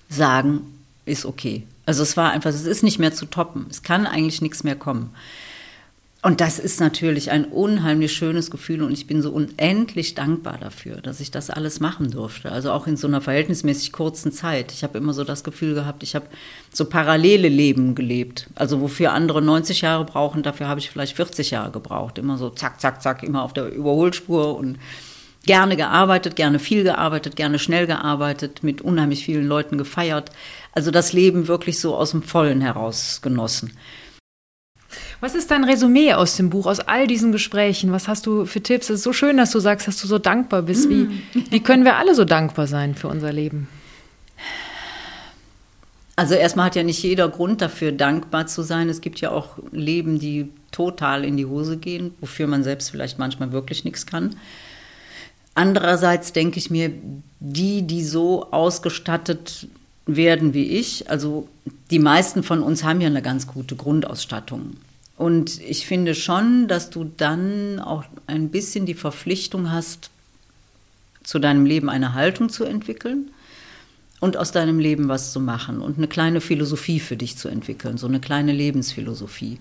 sagen, 0.09 0.61
ist 1.05 1.25
okay. 1.25 1.63
Also 1.88 2.04
es 2.04 2.17
war 2.17 2.32
einfach, 2.32 2.50
es 2.50 2.65
ist 2.65 2.84
nicht 2.84 3.00
mehr 3.00 3.13
zu 3.13 3.26
toppen. 3.26 3.65
Es 3.69 3.82
kann 3.82 4.06
eigentlich 4.06 4.41
nichts 4.41 4.63
mehr 4.63 4.76
kommen. 4.76 5.12
Und 6.21 6.41
das 6.41 6.60
ist 6.60 6.82
natürlich 6.82 7.32
ein 7.32 7.45
unheimlich 7.45 8.12
schönes 8.12 8.52
Gefühl 8.52 8.84
und 8.84 8.91
ich 8.91 9.08
bin 9.08 9.21
so 9.21 9.32
unendlich 9.32 10.13
dankbar 10.13 10.58
dafür, 10.60 10.97
dass 10.97 11.21
ich 11.21 11.32
das 11.32 11.50
alles 11.50 11.80
machen 11.80 12.12
durfte. 12.12 12.52
Also 12.52 12.71
auch 12.71 12.88
in 12.88 12.97
so 12.97 13.08
einer 13.08 13.21
verhältnismäßig 13.21 13.93
kurzen 13.93 14.34
Zeit. 14.34 14.73
Ich 14.73 14.84
habe 14.84 14.97
immer 14.97 15.13
so 15.13 15.23
das 15.23 15.45
Gefühl 15.45 15.76
gehabt, 15.76 16.04
ich 16.04 16.15
habe 16.15 16.26
so 16.73 16.86
parallele 16.86 17.47
Leben 17.47 17.95
gelebt. 17.95 18.47
Also 18.56 18.82
wofür 18.82 19.13
andere 19.13 19.41
90 19.41 19.82
Jahre 19.82 20.04
brauchen, 20.04 20.43
dafür 20.43 20.67
habe 20.67 20.82
ich 20.82 20.89
vielleicht 20.89 21.15
40 21.15 21.52
Jahre 21.52 21.71
gebraucht. 21.71 22.17
Immer 22.17 22.38
so 22.38 22.50
zack, 22.50 22.82
zack, 22.82 23.02
zack, 23.02 23.23
immer 23.23 23.43
auf 23.43 23.54
der 23.54 23.71
Überholspur 23.71 24.58
und 24.58 24.78
gerne 25.47 25.78
gearbeitet, 25.78 26.36
gerne 26.36 26.60
viel 26.60 26.84
gearbeitet, 26.84 27.36
gerne 27.36 27.58
schnell 27.58 27.88
gearbeitet, 27.88 28.63
mit 28.63 28.82
unheimlich 28.82 29.26
vielen 29.26 29.47
Leuten 29.47 29.78
gefeiert. 29.78 30.30
Also 30.77 30.91
das 30.91 31.11
Leben 31.11 31.47
wirklich 31.47 31.79
so 31.79 31.95
aus 31.95 32.11
dem 32.11 32.21
Vollen 32.21 32.61
heraus 32.61 33.21
genossen. 33.23 33.73
Was 35.21 35.33
ist 35.33 35.49
dein 35.49 35.63
Resümee 35.63 36.13
aus 36.13 36.35
dem 36.35 36.51
Buch, 36.51 36.67
aus 36.67 36.79
all 36.79 37.07
diesen 37.07 37.31
Gesprächen? 37.31 37.91
Was 37.91 38.07
hast 38.07 38.27
du 38.27 38.45
für 38.45 38.61
Tipps? 38.61 38.91
Es 38.91 38.97
ist 38.97 39.03
so 39.03 39.11
schön, 39.11 39.37
dass 39.37 39.49
du 39.49 39.59
sagst, 39.59 39.87
dass 39.87 39.99
du 39.99 40.05
so 40.05 40.19
dankbar 40.19 40.61
bist. 40.61 40.87
Wie, 40.87 41.05
mm. 41.05 41.21
wie 41.49 41.63
können 41.63 41.83
wir 41.83 41.95
alle 41.95 42.13
so 42.13 42.25
dankbar 42.25 42.67
sein 42.67 42.93
für 42.93 43.07
unser 43.07 43.33
Leben? 43.33 43.67
Also 46.15 46.35
erstmal 46.35 46.67
hat 46.67 46.75
ja 46.75 46.83
nicht 46.83 47.01
jeder 47.01 47.27
Grund 47.27 47.59
dafür, 47.63 47.91
dankbar 47.91 48.45
zu 48.45 48.61
sein. 48.61 48.87
Es 48.87 49.01
gibt 49.01 49.19
ja 49.19 49.31
auch 49.31 49.57
Leben, 49.71 50.19
die 50.19 50.51
total 50.71 51.25
in 51.25 51.37
die 51.37 51.47
Hose 51.47 51.77
gehen, 51.77 52.13
wofür 52.19 52.45
man 52.45 52.61
selbst 52.61 52.91
vielleicht 52.91 53.17
manchmal 53.17 53.51
wirklich 53.51 53.83
nichts 53.83 54.05
kann. 54.05 54.35
Andererseits 55.55 56.33
denke 56.33 56.59
ich 56.59 56.69
mir, 56.69 56.91
die, 57.39 57.81
die 57.81 58.03
so 58.03 58.51
ausgestattet 58.51 59.67
werden 60.07 60.53
wie 60.53 60.65
ich, 60.65 61.09
also 61.09 61.47
die 61.91 61.99
meisten 61.99 62.43
von 62.43 62.63
uns 62.63 62.83
haben 62.83 63.01
ja 63.01 63.07
eine 63.07 63.21
ganz 63.21 63.45
gute 63.47 63.75
Grundausstattung. 63.75 64.77
Und 65.17 65.59
ich 65.61 65.85
finde 65.85 66.15
schon, 66.15 66.67
dass 66.67 66.89
du 66.89 67.11
dann 67.17 67.79
auch 67.79 68.03
ein 68.27 68.49
bisschen 68.49 68.85
die 68.85 68.93
Verpflichtung 68.93 69.71
hast, 69.71 70.09
zu 71.23 71.39
deinem 71.39 71.65
Leben 71.65 71.89
eine 71.89 72.13
Haltung 72.13 72.49
zu 72.49 72.63
entwickeln 72.63 73.31
und 74.21 74.37
aus 74.37 74.51
deinem 74.53 74.79
Leben 74.79 75.09
was 75.09 75.33
zu 75.33 75.41
machen 75.41 75.81
und 75.81 75.97
eine 75.97 76.07
kleine 76.07 76.39
Philosophie 76.39 77.01
für 77.01 77.17
dich 77.17 77.35
zu 77.35 77.49
entwickeln, 77.49 77.97
so 77.97 78.07
eine 78.07 78.21
kleine 78.21 78.53
Lebensphilosophie. 78.53 79.59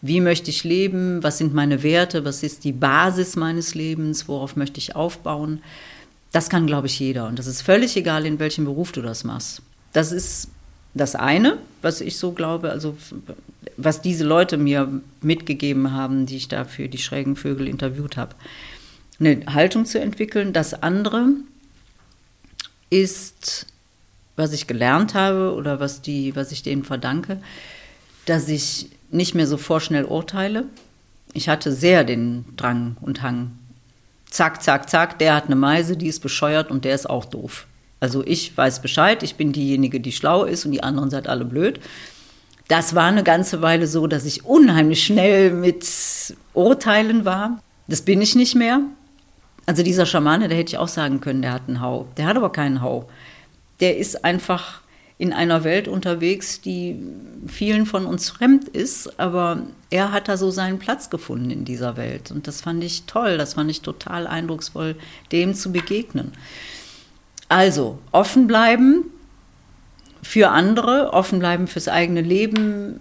Wie 0.00 0.20
möchte 0.20 0.50
ich 0.50 0.64
leben? 0.64 1.22
Was 1.22 1.38
sind 1.38 1.54
meine 1.54 1.82
Werte? 1.82 2.24
Was 2.24 2.42
ist 2.42 2.64
die 2.64 2.72
Basis 2.72 3.36
meines 3.36 3.74
Lebens? 3.74 4.28
Worauf 4.28 4.56
möchte 4.56 4.78
ich 4.78 4.96
aufbauen? 4.96 5.62
Das 6.32 6.48
kann, 6.48 6.66
glaube 6.66 6.88
ich, 6.88 6.98
jeder. 6.98 7.28
Und 7.28 7.38
das 7.38 7.46
ist 7.46 7.62
völlig 7.62 7.96
egal, 7.96 8.26
in 8.26 8.38
welchem 8.38 8.64
Beruf 8.64 8.90
du 8.90 9.02
das 9.02 9.22
machst. 9.22 9.62
Das 9.92 10.12
ist 10.12 10.48
das 10.94 11.14
eine, 11.14 11.58
was 11.80 12.00
ich 12.00 12.18
so 12.18 12.32
glaube, 12.32 12.70
also 12.70 12.96
was 13.76 14.02
diese 14.02 14.24
Leute 14.24 14.56
mir 14.56 15.00
mitgegeben 15.20 15.92
haben, 15.92 16.26
die 16.26 16.36
ich 16.36 16.48
da 16.48 16.64
für 16.64 16.88
die 16.88 16.98
schrägen 16.98 17.36
Vögel 17.36 17.68
interviewt 17.68 18.16
habe, 18.16 18.34
eine 19.18 19.42
Haltung 19.46 19.86
zu 19.86 20.00
entwickeln. 20.00 20.52
Das 20.52 20.82
andere 20.82 21.28
ist, 22.90 23.66
was 24.36 24.52
ich 24.52 24.66
gelernt 24.66 25.14
habe 25.14 25.54
oder 25.54 25.80
was, 25.80 26.02
die, 26.02 26.36
was 26.36 26.52
ich 26.52 26.62
denen 26.62 26.84
verdanke, 26.84 27.40
dass 28.26 28.48
ich 28.48 28.90
nicht 29.10 29.34
mehr 29.34 29.46
so 29.46 29.56
vorschnell 29.56 30.04
urteile. 30.04 30.64
Ich 31.32 31.48
hatte 31.48 31.72
sehr 31.72 32.04
den 32.04 32.44
Drang 32.56 32.96
und 33.00 33.22
Hang. 33.22 33.52
Zack, 34.30 34.62
zack, 34.62 34.88
zack, 34.88 35.18
der 35.18 35.34
hat 35.34 35.46
eine 35.46 35.56
Meise, 35.56 35.96
die 35.96 36.06
ist 36.06 36.20
bescheuert 36.20 36.70
und 36.70 36.84
der 36.84 36.94
ist 36.94 37.08
auch 37.08 37.24
doof. 37.24 37.66
Also 38.02 38.24
ich 38.26 38.56
weiß 38.56 38.82
Bescheid, 38.82 39.22
ich 39.22 39.36
bin 39.36 39.52
diejenige, 39.52 40.00
die 40.00 40.10
schlau 40.10 40.42
ist 40.42 40.66
und 40.66 40.72
die 40.72 40.82
anderen 40.82 41.08
seid 41.08 41.28
alle 41.28 41.44
blöd. 41.44 41.78
Das 42.66 42.96
war 42.96 43.04
eine 43.04 43.22
ganze 43.22 43.62
Weile 43.62 43.86
so, 43.86 44.08
dass 44.08 44.24
ich 44.24 44.44
unheimlich 44.44 45.04
schnell 45.04 45.52
mit 45.52 45.86
Urteilen 46.52 47.24
war. 47.24 47.62
Das 47.86 48.02
bin 48.02 48.20
ich 48.20 48.34
nicht 48.34 48.56
mehr. 48.56 48.80
Also 49.66 49.84
dieser 49.84 50.04
Schamane, 50.04 50.48
der 50.48 50.58
hätte 50.58 50.70
ich 50.70 50.78
auch 50.78 50.88
sagen 50.88 51.20
können, 51.20 51.42
der 51.42 51.52
hat 51.52 51.68
einen 51.68 51.80
Hau. 51.80 52.08
Der 52.16 52.26
hat 52.26 52.36
aber 52.36 52.50
keinen 52.50 52.82
Hau. 52.82 53.08
Der 53.78 53.96
ist 53.98 54.24
einfach 54.24 54.80
in 55.16 55.32
einer 55.32 55.62
Welt 55.62 55.86
unterwegs, 55.86 56.60
die 56.60 56.96
vielen 57.46 57.86
von 57.86 58.04
uns 58.04 58.30
fremd 58.30 58.66
ist, 58.66 59.20
aber 59.20 59.62
er 59.90 60.10
hat 60.10 60.26
da 60.26 60.36
so 60.36 60.50
seinen 60.50 60.80
Platz 60.80 61.08
gefunden 61.08 61.52
in 61.52 61.64
dieser 61.64 61.96
Welt. 61.96 62.32
Und 62.32 62.48
das 62.48 62.62
fand 62.62 62.82
ich 62.82 63.04
toll, 63.04 63.38
das 63.38 63.54
fand 63.54 63.70
ich 63.70 63.80
total 63.80 64.26
eindrucksvoll, 64.26 64.96
dem 65.30 65.54
zu 65.54 65.70
begegnen. 65.70 66.32
Also 67.52 67.98
offen 68.12 68.46
bleiben 68.46 69.04
für 70.22 70.48
andere, 70.48 71.12
offen 71.12 71.38
bleiben 71.38 71.66
fürs 71.66 71.86
eigene 71.86 72.22
Leben, 72.22 72.98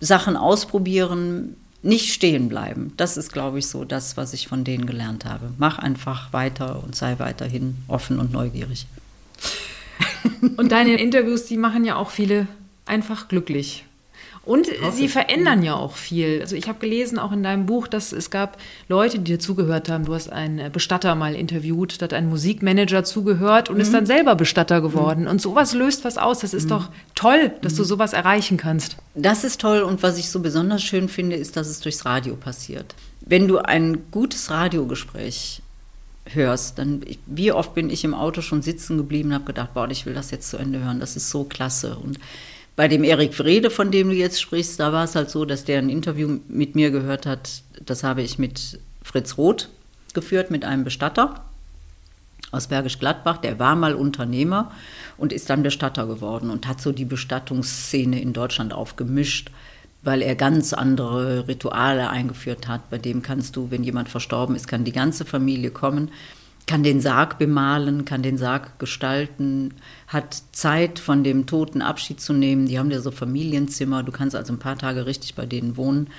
Sachen 0.00 0.38
ausprobieren, 0.38 1.54
nicht 1.82 2.14
stehen 2.14 2.48
bleiben. 2.48 2.94
Das 2.96 3.18
ist, 3.18 3.30
glaube 3.30 3.58
ich, 3.58 3.66
so 3.66 3.84
das, 3.84 4.16
was 4.16 4.32
ich 4.32 4.48
von 4.48 4.64
denen 4.64 4.86
gelernt 4.86 5.26
habe. 5.26 5.52
Mach 5.58 5.78
einfach 5.78 6.32
weiter 6.32 6.82
und 6.82 6.96
sei 6.96 7.18
weiterhin 7.18 7.76
offen 7.88 8.18
und 8.18 8.32
neugierig. 8.32 8.86
Und 10.56 10.72
deine 10.72 10.94
Interviews, 10.94 11.44
die 11.44 11.58
machen 11.58 11.84
ja 11.84 11.96
auch 11.96 12.08
viele 12.08 12.46
einfach 12.86 13.28
glücklich. 13.28 13.84
Und 14.42 14.68
sie 14.94 15.08
verändern 15.08 15.62
ja 15.62 15.74
auch 15.74 15.96
viel. 15.96 16.40
Also 16.40 16.56
ich 16.56 16.66
habe 16.66 16.78
gelesen, 16.78 17.18
auch 17.18 17.30
in 17.30 17.42
deinem 17.42 17.66
Buch, 17.66 17.86
dass 17.86 18.10
es 18.10 18.30
gab 18.30 18.56
Leute, 18.88 19.18
die 19.18 19.32
dir 19.32 19.38
zugehört 19.38 19.90
haben. 19.90 20.06
Du 20.06 20.14
hast 20.14 20.32
einen 20.32 20.72
Bestatter 20.72 21.14
mal 21.14 21.34
interviewt, 21.34 22.00
da 22.00 22.04
hat 22.04 22.14
ein 22.14 22.28
Musikmanager 22.30 23.04
zugehört 23.04 23.68
und 23.68 23.76
mhm. 23.76 23.82
ist 23.82 23.92
dann 23.92 24.06
selber 24.06 24.36
Bestatter 24.36 24.80
geworden. 24.80 25.22
Mhm. 25.22 25.30
Und 25.30 25.42
sowas 25.42 25.74
löst 25.74 26.06
was 26.06 26.16
aus. 26.16 26.38
Das 26.40 26.54
ist 26.54 26.64
mhm. 26.64 26.70
doch 26.70 26.88
toll, 27.14 27.52
dass 27.60 27.74
du 27.74 27.82
mhm. 27.82 27.86
sowas 27.86 28.14
erreichen 28.14 28.56
kannst. 28.56 28.96
Das 29.14 29.44
ist 29.44 29.60
toll 29.60 29.82
und 29.82 30.02
was 30.02 30.16
ich 30.16 30.30
so 30.30 30.40
besonders 30.40 30.82
schön 30.82 31.10
finde, 31.10 31.36
ist, 31.36 31.56
dass 31.56 31.68
es 31.68 31.80
durchs 31.80 32.06
Radio 32.06 32.34
passiert. 32.34 32.94
Wenn 33.20 33.46
du 33.46 33.58
ein 33.58 34.10
gutes 34.10 34.50
Radiogespräch 34.50 35.60
hörst, 36.24 36.78
dann 36.78 37.02
wie 37.26 37.52
oft 37.52 37.74
bin 37.74 37.90
ich 37.90 38.04
im 38.04 38.14
Auto 38.14 38.40
schon 38.40 38.62
sitzen 38.62 38.96
geblieben 38.96 39.28
und 39.28 39.34
habe 39.34 39.44
gedacht, 39.44 39.74
boah, 39.74 39.88
ich 39.90 40.06
will 40.06 40.14
das 40.14 40.30
jetzt 40.30 40.48
zu 40.48 40.56
Ende 40.56 40.82
hören. 40.82 40.98
Das 40.98 41.16
ist 41.16 41.28
so 41.28 41.44
klasse 41.44 41.96
und 41.96 42.18
bei 42.80 42.88
dem 42.88 43.04
Erik 43.04 43.34
Frede, 43.34 43.68
von 43.68 43.90
dem 43.90 44.08
du 44.08 44.14
jetzt 44.14 44.40
sprichst, 44.40 44.80
da 44.80 44.90
war 44.90 45.04
es 45.04 45.14
halt 45.14 45.28
so, 45.28 45.44
dass 45.44 45.66
der 45.66 45.80
ein 45.80 45.90
Interview 45.90 46.38
mit 46.48 46.76
mir 46.76 46.90
gehört 46.90 47.26
hat. 47.26 47.60
Das 47.84 48.02
habe 48.04 48.22
ich 48.22 48.38
mit 48.38 48.80
Fritz 49.02 49.36
Roth 49.36 49.68
geführt, 50.14 50.50
mit 50.50 50.64
einem 50.64 50.82
Bestatter 50.82 51.44
aus 52.52 52.68
Bergisch 52.68 52.98
Gladbach. 52.98 53.36
Der 53.36 53.58
war 53.58 53.76
mal 53.76 53.94
Unternehmer 53.94 54.72
und 55.18 55.30
ist 55.30 55.50
dann 55.50 55.62
Bestatter 55.62 56.06
geworden 56.06 56.48
und 56.48 56.66
hat 56.66 56.80
so 56.80 56.90
die 56.90 57.04
Bestattungsszene 57.04 58.18
in 58.18 58.32
Deutschland 58.32 58.72
aufgemischt, 58.72 59.50
weil 60.00 60.22
er 60.22 60.34
ganz 60.34 60.72
andere 60.72 61.46
Rituale 61.48 62.08
eingeführt 62.08 62.66
hat. 62.66 62.88
Bei 62.88 62.96
dem 62.96 63.20
kannst 63.20 63.56
du, 63.56 63.70
wenn 63.70 63.84
jemand 63.84 64.08
verstorben 64.08 64.56
ist, 64.56 64.68
kann 64.68 64.84
die 64.84 64.92
ganze 64.92 65.26
Familie 65.26 65.70
kommen 65.70 66.10
kann 66.70 66.84
den 66.84 67.00
Sarg 67.00 67.36
bemalen, 67.36 68.04
kann 68.04 68.22
den 68.22 68.38
Sarg 68.38 68.78
gestalten, 68.78 69.74
hat 70.06 70.40
Zeit, 70.52 71.00
von 71.00 71.24
dem 71.24 71.46
Toten 71.46 71.82
Abschied 71.82 72.20
zu 72.20 72.32
nehmen. 72.32 72.66
Die 72.66 72.78
haben 72.78 72.92
ja 72.92 73.00
so 73.00 73.10
Familienzimmer, 73.10 74.04
du 74.04 74.12
kannst 74.12 74.36
also 74.36 74.52
ein 74.52 74.60
paar 74.60 74.78
Tage 74.78 75.04
richtig 75.04 75.34
bei 75.34 75.46
denen 75.46 75.76
wohnen. 75.76 76.10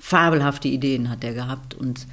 Fabelhafte 0.00 0.66
Ideen 0.66 1.10
hat 1.10 1.22
er 1.22 1.34
gehabt. 1.34 1.74
Und 1.74 2.06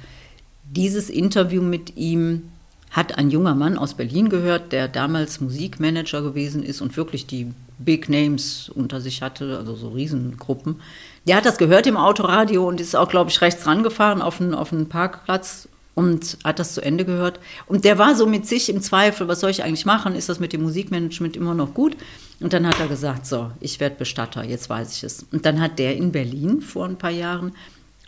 dieses 0.64 1.08
Interview 1.08 1.62
mit 1.62 1.96
ihm 1.96 2.50
hat 2.90 3.16
ein 3.16 3.30
junger 3.30 3.54
Mann 3.54 3.78
aus 3.78 3.94
Berlin 3.94 4.28
gehört, 4.28 4.72
der 4.72 4.86
damals 4.86 5.40
Musikmanager 5.40 6.20
gewesen 6.20 6.62
ist 6.62 6.82
und 6.82 6.98
wirklich 6.98 7.26
die 7.26 7.50
Big 7.78 8.10
Names 8.10 8.68
unter 8.68 9.00
sich 9.00 9.22
hatte, 9.22 9.56
also 9.56 9.74
so 9.74 9.88
Riesengruppen. 9.88 10.82
Der 11.26 11.36
hat 11.36 11.46
das 11.46 11.56
gehört 11.56 11.86
im 11.86 11.96
Autoradio 11.96 12.68
und 12.68 12.78
ist 12.78 12.94
auch, 12.94 13.08
glaube 13.08 13.30
ich, 13.30 13.40
rechts 13.40 13.66
rangefahren 13.66 14.20
auf 14.20 14.38
einen, 14.38 14.52
auf 14.52 14.70
einen 14.70 14.90
Parkplatz 14.90 15.66
und 16.00 16.38
hat 16.44 16.58
das 16.58 16.72
zu 16.72 16.80
Ende 16.80 17.04
gehört. 17.04 17.40
Und 17.66 17.84
der 17.84 17.98
war 17.98 18.14
so 18.14 18.26
mit 18.26 18.46
sich 18.46 18.70
im 18.70 18.80
Zweifel, 18.80 19.28
was 19.28 19.40
soll 19.40 19.50
ich 19.50 19.62
eigentlich 19.62 19.84
machen? 19.84 20.14
Ist 20.14 20.30
das 20.30 20.40
mit 20.40 20.54
dem 20.54 20.62
Musikmanagement 20.62 21.36
immer 21.36 21.54
noch 21.54 21.74
gut? 21.74 21.94
Und 22.40 22.54
dann 22.54 22.66
hat 22.66 22.80
er 22.80 22.88
gesagt, 22.88 23.26
so, 23.26 23.50
ich 23.60 23.80
werde 23.80 23.96
Bestatter, 23.96 24.42
jetzt 24.42 24.70
weiß 24.70 24.96
ich 24.96 25.04
es. 25.04 25.26
Und 25.30 25.44
dann 25.44 25.60
hat 25.60 25.78
der 25.78 25.98
in 25.98 26.10
Berlin 26.10 26.62
vor 26.62 26.86
ein 26.86 26.96
paar 26.96 27.10
Jahren 27.10 27.52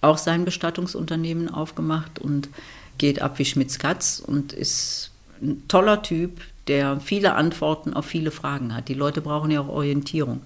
auch 0.00 0.16
sein 0.16 0.46
Bestattungsunternehmen 0.46 1.50
aufgemacht 1.50 2.18
und 2.18 2.48
geht 2.96 3.20
ab 3.20 3.38
wie 3.38 3.44
Schmitz 3.44 3.78
Katz 3.78 4.22
und 4.26 4.54
ist 4.54 5.10
ein 5.42 5.62
toller 5.68 6.00
Typ, 6.00 6.40
der 6.68 6.98
viele 6.98 7.34
Antworten 7.34 7.92
auf 7.92 8.06
viele 8.06 8.30
Fragen 8.30 8.74
hat. 8.74 8.88
Die 8.88 8.94
Leute 8.94 9.20
brauchen 9.20 9.50
ja 9.50 9.60
auch 9.60 9.68
Orientierung. 9.68 10.40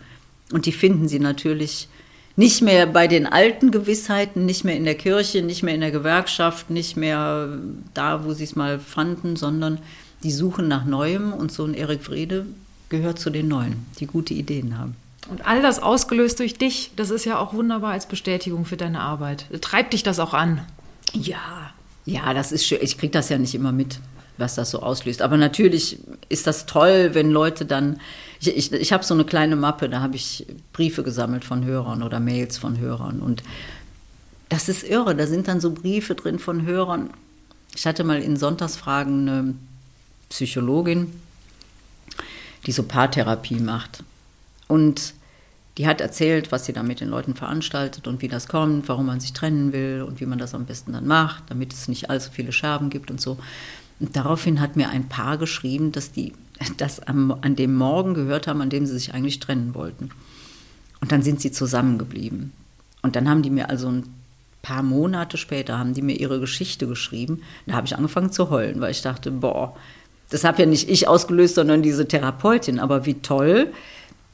Und 0.53 0.67
die 0.67 0.73
finden 0.73 1.07
sie 1.07 1.21
natürlich 1.21 1.89
nicht 2.37 2.61
mehr 2.61 2.87
bei 2.87 3.09
den 3.09 3.27
alten 3.27 3.71
Gewissheiten, 3.71 4.45
nicht 4.45 4.65
mehr 4.65 4.77
in 4.77 4.85
der 4.85 4.95
Kirche, 4.95 5.43
nicht 5.43 5.63
mehr 5.63 5.75
in 5.75 5.81
der 5.81 5.91
Gewerkschaft, 5.91 6.71
nicht 6.71 6.97
mehr 6.97 7.49
da, 7.95 8.25
wo 8.25 8.35
sie 8.35 8.45
es 8.45 8.55
mal 8.55 8.79
fanden, 8.79 9.37
sondern 9.37 9.79
die 10.23 10.31
suchen 10.31 10.69
nach 10.69 10.85
Neuem 10.85 11.33
und 11.33 11.51
so 11.51 11.65
ein 11.65 11.75
Erik 11.75 12.03
Friede 12.03 12.47
gehört 12.89 13.19
zu 13.19 13.31
den 13.31 13.49
Neuen, 13.49 13.87
die 13.99 14.07
gute 14.07 14.35
Ideen 14.35 14.79
haben. 14.79 14.97
Und 15.29 15.47
all 15.47 15.61
das 15.61 15.81
ausgelöst 15.83 16.39
durch 16.39 16.55
dich, 16.55 16.93
das 16.95 17.11
ist 17.11 17.25
ja 17.25 17.39
auch 17.39 17.53
wunderbar 17.53 17.93
als 17.93 18.07
Bestätigung 18.07 18.65
für 18.65 18.77
deine 18.77 19.01
Arbeit. 19.01 19.47
Treibt 19.61 19.93
dich 19.93 20.03
das 20.03 20.21
auch 20.21 20.35
an? 20.35 20.61
Ja, 21.13 21.73
ja, 22.05 22.33
das 22.33 22.53
ist 22.53 22.65
schön. 22.65 22.79
Ich 22.81 22.99
kriege 22.99 23.11
das 23.11 23.29
ja 23.29 23.39
nicht 23.39 23.55
immer 23.55 23.73
mit, 23.73 23.99
was 24.39 24.55
das 24.55 24.71
so 24.71 24.81
auslöst. 24.81 25.23
Aber 25.23 25.37
natürlich 25.37 25.99
ist 26.29 26.47
das 26.47 26.67
toll, 26.67 27.11
wenn 27.13 27.31
Leute 27.31 27.65
dann. 27.65 28.01
Ich, 28.41 28.55
ich, 28.55 28.73
ich 28.73 28.93
habe 28.93 29.05
so 29.05 29.15
eine 29.15 29.25
kleine 29.25 29.57
Mappe, 29.57 29.89
da 29.89 30.01
habe 30.01 30.17
ich 30.17 30.47
Briefe 30.73 31.03
gesammelt 31.03 31.45
von 31.45 31.65
Hörern 31.65 32.03
oder 32.03 32.21
Mails 32.21 32.59
von 32.59 32.79
Hörern. 32.79 33.21
Und 33.21 33.43
das 34.49 34.69
ist 34.69 34.85
irre. 34.85 35.15
Da 35.15 35.27
sind 35.27 35.49
dann 35.49 35.61
so 35.61 35.73
Briefe 35.73 36.15
drin 36.15 36.39
von 36.39 36.65
Hörern. 36.65 37.11
Ich 37.75 37.87
hatte 37.87 38.05
mal 38.05 38.21
in 38.23 38.37
Sonntagsfragen 38.37 39.29
eine 39.29 39.55
Psychologin, 40.29 41.13
die 42.67 42.73
so 42.73 42.83
Paartherapie 42.83 43.61
macht. 43.61 44.03
Und 44.69 45.15
die 45.79 45.87
hat 45.87 46.01
erzählt, 46.01 46.53
was 46.53 46.65
sie 46.65 46.73
da 46.73 46.83
mit 46.83 47.01
den 47.01 47.09
Leuten 47.09 47.35
veranstaltet 47.35 48.07
und 48.07 48.23
wie 48.23 48.29
das 48.29 48.49
kommt, 48.49 48.89
warum 48.89 49.07
man 49.07 49.21
sich 49.21 49.35
trennen 49.35 49.73
will 49.73 50.03
und 50.07 50.21
wie 50.21 50.27
man 50.27 50.39
das 50.39 50.55
am 50.55 50.65
besten 50.65 50.93
dann 50.93 51.07
macht, 51.07 51.45
damit 51.51 51.73
es 51.73 51.87
nicht 51.89 52.09
allzu 52.09 52.31
viele 52.33 52.53
Scherben 52.53 52.89
gibt 52.89 53.11
und 53.11 53.21
so. 53.21 53.37
Und 54.01 54.17
daraufhin 54.17 54.61
hat 54.61 54.77
mir 54.77 54.89
ein 54.89 55.09
Paar 55.09 55.39
geschrieben, 55.39 55.93
dass 55.93 56.13
die 56.13 56.33
das 56.77 57.01
am, 57.01 57.37
an 57.41 57.57
dem 57.57 57.75
Morgen 57.75 58.15
gehört 58.15 58.47
haben, 58.47 58.61
an 58.61 58.71
dem 58.71 58.87
sie 58.87 58.95
sich 58.95 59.15
eigentlich 59.15 59.41
trennen 59.41 59.75
wollten. 59.75 60.11
Und 61.01 61.13
dann 61.13 61.23
sind 61.23 61.41
sie 61.41 61.53
zusammengeblieben. 61.53 62.53
Und 63.03 63.17
dann 63.17 63.29
haben 63.29 63.43
die 63.43 63.51
mir 63.51 63.69
also 63.69 63.89
ein 63.89 64.05
paar 64.63 64.83
Monate 64.83 65.37
später 65.37 65.79
haben 65.79 65.95
die 65.95 66.03
mir 66.03 66.19
ihre 66.19 66.41
Geschichte 66.41 66.89
geschrieben. 66.89 67.43
Da 67.67 67.75
habe 67.75 67.87
ich 67.87 67.97
angefangen 67.97 68.33
zu 68.33 68.51
heulen, 68.51 68.81
weil 68.81 68.91
ich 68.91 69.03
dachte, 69.03 69.31
boah, 69.31 69.77
das 70.31 70.43
habe 70.43 70.63
ja 70.63 70.67
nicht 70.67 70.89
ich 70.89 71.07
ausgelöst, 71.07 71.55
sondern 71.55 71.83
diese 71.83 72.09
Therapeutin. 72.09 72.81
Aber 72.81 73.07
wie 73.07 73.15
toll, 73.15 73.73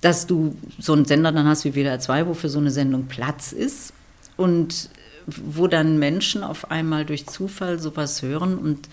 dass 0.01 0.27
du 0.27 0.57
so 0.79 0.95
einen 0.95 1.05
Sender 1.05 1.33
dann 1.33 1.47
hast 1.47 1.65
wie 1.65 1.73
WDR 1.73 2.01
2, 2.01 2.29
wo 2.29 2.35
für 2.35 2.49
so 2.49 2.59
eine 2.59 2.71
Sendung 2.71 3.07
Platz 3.07 3.53
ist 3.53 3.93
und 4.37 4.89
wo 5.27 5.67
dann 5.67 5.99
Menschen 5.99 6.43
auf 6.43 6.71
einmal 6.71 7.05
durch 7.05 7.27
Zufall 7.27 7.79
sowas 7.79 8.23
hören 8.23 8.57
und 8.57 8.89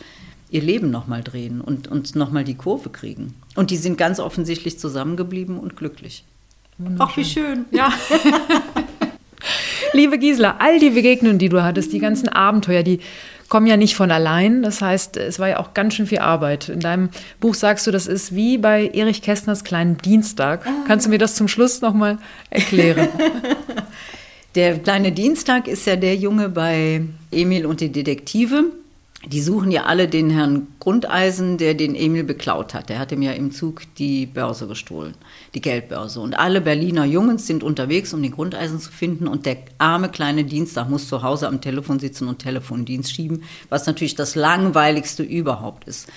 ihr 0.50 0.62
Leben 0.62 0.92
nochmal 0.92 1.24
drehen 1.24 1.62
und, 1.62 1.88
und 1.88 2.16
nochmal 2.16 2.44
die 2.44 2.56
Kurve 2.56 2.90
kriegen. 2.90 3.36
Und 3.56 3.72
die 3.72 3.78
sind 3.78 3.98
ganz 3.98 4.20
offensichtlich 4.20 4.80
zusammengeblieben 4.80 5.60
und 5.60 5.76
glücklich. 5.76 6.24
Ach, 6.98 7.16
wie 7.18 7.26
schön. 7.26 7.66
Ja. 7.72 7.92
Liebe 9.94 10.18
Gisela, 10.18 10.58
all 10.60 10.80
die 10.80 10.92
Begegnungen, 10.92 11.40
die 11.40 11.50
du 11.50 11.64
hattest, 11.64 11.92
die 11.94 12.00
ganzen 12.00 12.30
Abenteuer, 12.30 12.84
die 12.84 13.00
kommen 13.50 13.68
ja 13.68 13.76
nicht 13.76 13.96
von 13.96 14.12
allein. 14.12 14.62
Das 14.62 14.82
heißt, 14.82 15.18
es 15.18 15.40
war 15.40 15.50
ja 15.50 15.60
auch 15.60 15.74
ganz 15.74 15.96
schön 15.96 16.08
viel 16.08 16.20
Arbeit. 16.20 16.70
In 16.70 16.80
deinem 16.80 17.10
Buch 17.40 17.56
sagst 17.56 17.88
du, 17.88 17.92
das 17.92 18.08
ist 18.08 18.34
wie 18.36 18.58
bei 18.58 18.88
Erich 18.94 19.22
Kästners 19.22 19.64
kleinen 19.64 19.98
Dienstag. 19.98 20.66
Ah. 20.66 20.72
Kannst 20.88 21.08
du 21.08 21.10
mir 21.10 21.18
das 21.18 21.36
zum 21.36 21.48
Schluss 21.48 21.82
nochmal 21.82 22.18
erklären? 22.50 23.10
Der 24.56 24.80
kleine 24.80 25.12
Dienstag 25.12 25.68
ist 25.68 25.86
ja 25.86 25.96
der 25.96 26.16
Junge 26.16 26.50
bei 26.50 27.04
Emil 27.32 27.68
und 27.68 27.82
die 27.82 27.92
Detektive. 27.92 28.72
Die 29.26 29.42
suchen 29.42 29.70
ja 29.70 29.84
alle 29.84 30.08
den 30.08 30.30
Herrn 30.30 30.68
Grundeisen, 30.80 31.58
der 31.58 31.74
den 31.74 31.94
Emil 31.94 32.24
beklaut 32.24 32.74
hat. 32.74 32.88
Der 32.88 33.00
hat 33.00 33.12
ihm 33.12 33.22
ja 33.22 33.34
im 33.34 33.52
Zug 33.52 33.82
die 33.98 34.26
Börse 34.26 34.66
gestohlen, 34.66 35.14
die 35.54 35.62
Geldbörse. 35.62 36.22
Und 36.22 36.40
alle 36.40 36.62
Berliner 36.62 37.04
Jungs 37.04 37.46
sind 37.46 37.62
unterwegs, 37.62 38.14
um 38.14 38.22
den 38.22 38.32
Grundeisen 38.32 38.80
zu 38.80 38.92
finden. 38.92 39.28
Und 39.28 39.46
der 39.46 39.58
arme 39.78 40.10
kleine 40.10 40.46
Dienstag 40.46 40.90
muss 40.90 41.10
zu 41.10 41.22
Hause 41.22 41.50
am 41.50 41.60
Telefon 41.60 42.00
sitzen 42.00 42.30
und 42.30 42.40
Telefondienst 42.40 43.14
schieben, 43.14 43.44
was 43.68 43.86
natürlich 43.86 44.16
das 44.16 44.36
langweiligste 44.36 45.24
überhaupt 45.24 45.86
ist. 45.86 46.08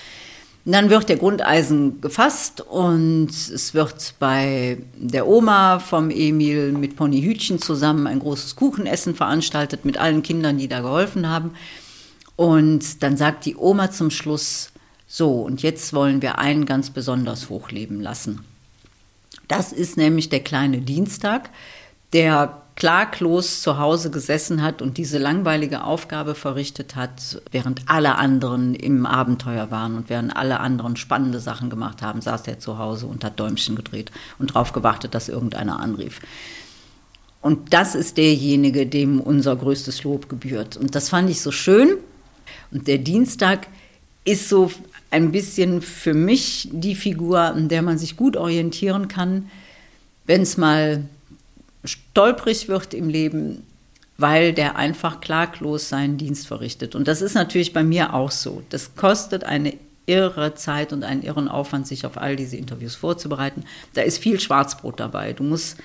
Und 0.64 0.70
dann 0.70 0.90
wird 0.90 1.09
der 1.09 1.16
Grundeisen 1.16 2.00
gefasst 2.00 2.61
und 2.61 3.30
es 3.30 3.74
wird 3.74 4.14
bei 4.20 4.78
der 4.96 5.26
Oma 5.26 5.80
vom 5.80 6.11
Emil 6.11 6.70
mit 6.70 6.94
Ponyhütchen 6.94 7.59
zusammen 7.59 8.07
ein 8.07 8.20
großes 8.20 8.55
Kuchenessen 8.55 9.16
veranstaltet 9.16 9.84
mit 9.84 9.98
allen 9.98 10.22
Kindern, 10.22 10.59
die 10.59 10.68
da 10.68 10.80
geholfen 10.80 11.28
haben. 11.28 11.50
Und 12.37 13.03
dann 13.03 13.16
sagt 13.16 13.45
die 13.45 13.57
Oma 13.57 13.91
zum 13.91 14.11
Schluss, 14.11 14.72
so, 15.07 15.43
und 15.43 15.62
jetzt 15.62 15.93
wollen 15.93 16.22
wir 16.22 16.39
einen 16.39 16.64
ganz 16.64 16.91
besonders 16.91 17.51
hochleben 17.51 18.01
lassen. 18.01 18.45
Das 19.49 19.72
ist 19.72 19.97
nämlich 19.99 20.30
der 20.30 20.41
kleine 20.41 20.80
Dienstag, 20.80 21.51
der 22.14 22.62
klaglos 22.74 23.61
zu 23.61 23.78
Hause 23.78 24.11
gesessen 24.11 24.62
hat 24.62 24.80
und 24.80 24.97
diese 24.97 25.18
langweilige 25.18 25.85
Aufgabe 25.85 26.35
verrichtet 26.35 26.97
hat, 26.97 27.43
während 27.51 27.83
alle 27.87 28.16
anderen 28.16 28.74
im 28.74 29.05
Abenteuer 29.05 29.70
waren 29.70 29.97
und 29.97 30.09
während 30.09 30.35
alle 30.35 30.61
anderen 30.61 30.97
spannende 30.97 31.39
Sachen 31.39 31.68
gemacht 31.68 32.01
haben, 32.01 32.22
saß 32.22 32.47
er 32.49 32.59
zu 32.59 32.78
Hause 32.78 33.07
und 33.07 33.24
hat 33.24 33.39
Däumchen 33.39 33.76
gedreht 33.76 34.11
und 34.39 34.51
darauf 34.51 34.72
gewartet, 34.72 35.14
dass 35.14 35.28
irgendeiner 35.28 35.80
anrief. 35.80 36.20
Und 37.43 37.74
das 37.74 37.95
ist 37.95 38.16
derjenige, 38.16 38.87
dem 38.87 39.20
unser 39.20 39.57
größtes 39.57 40.05
Lob 40.05 40.28
gebührt. 40.28 40.76
Und 40.76 40.95
das 40.95 41.09
fand 41.09 41.28
ich 41.28 41.43
so 41.43 41.51
schön, 41.51 41.99
und 42.73 42.89
der 42.89 42.99
Dienstag 42.99 43.66
ist 44.25 44.49
so 44.49 44.70
ein 45.11 45.33
bisschen 45.33 45.83
für 45.83 46.14
mich 46.14 46.68
die 46.73 46.95
Figur, 46.95 47.41
an 47.41 47.68
der 47.68 47.83
man 47.83 47.99
sich 47.99 48.16
gut 48.16 48.37
orientieren 48.37 49.09
kann, 49.09 49.51
wenn 50.27 50.43
es 50.43 50.57
mal 50.57 51.05
stolprig 51.85 52.68
wird 52.68 52.95
im 52.95 53.09
Leben, 53.09 53.64
weil 54.16 54.53
der 54.53 54.77
einfach 54.77 55.20
klaglos 55.20 55.89
seinen 55.89 56.16
Dienst 56.16 56.47
verrichtet. 56.47 56.95
Und 56.95 57.09
das 57.09 57.20
ist 57.20 57.35
natürlich 57.35 57.73
bei 57.73 57.83
mir 57.83 58.14
auch 58.14 58.31
so. 58.31 58.62
Das 58.70 58.95
kostet 58.95 59.45
eine 59.45 59.75
irre 60.07 60.55
Zeit 60.55 60.93
und 60.93 61.05
einen 61.05 61.23
irren 61.23 61.49
Aufwand, 61.49 61.87
sich 61.87 62.07
auf 62.07 62.16
all 62.16 62.37
diese 62.37 62.57
Interviews 62.57 62.95
vorzubereiten. 62.95 63.64
Da 63.95 64.03
ist 64.03 64.18
viel 64.18 64.41
Schwarzbrot 64.41 65.01
dabei. 65.01 65.33
Du 65.33 65.43
musst 65.43 65.77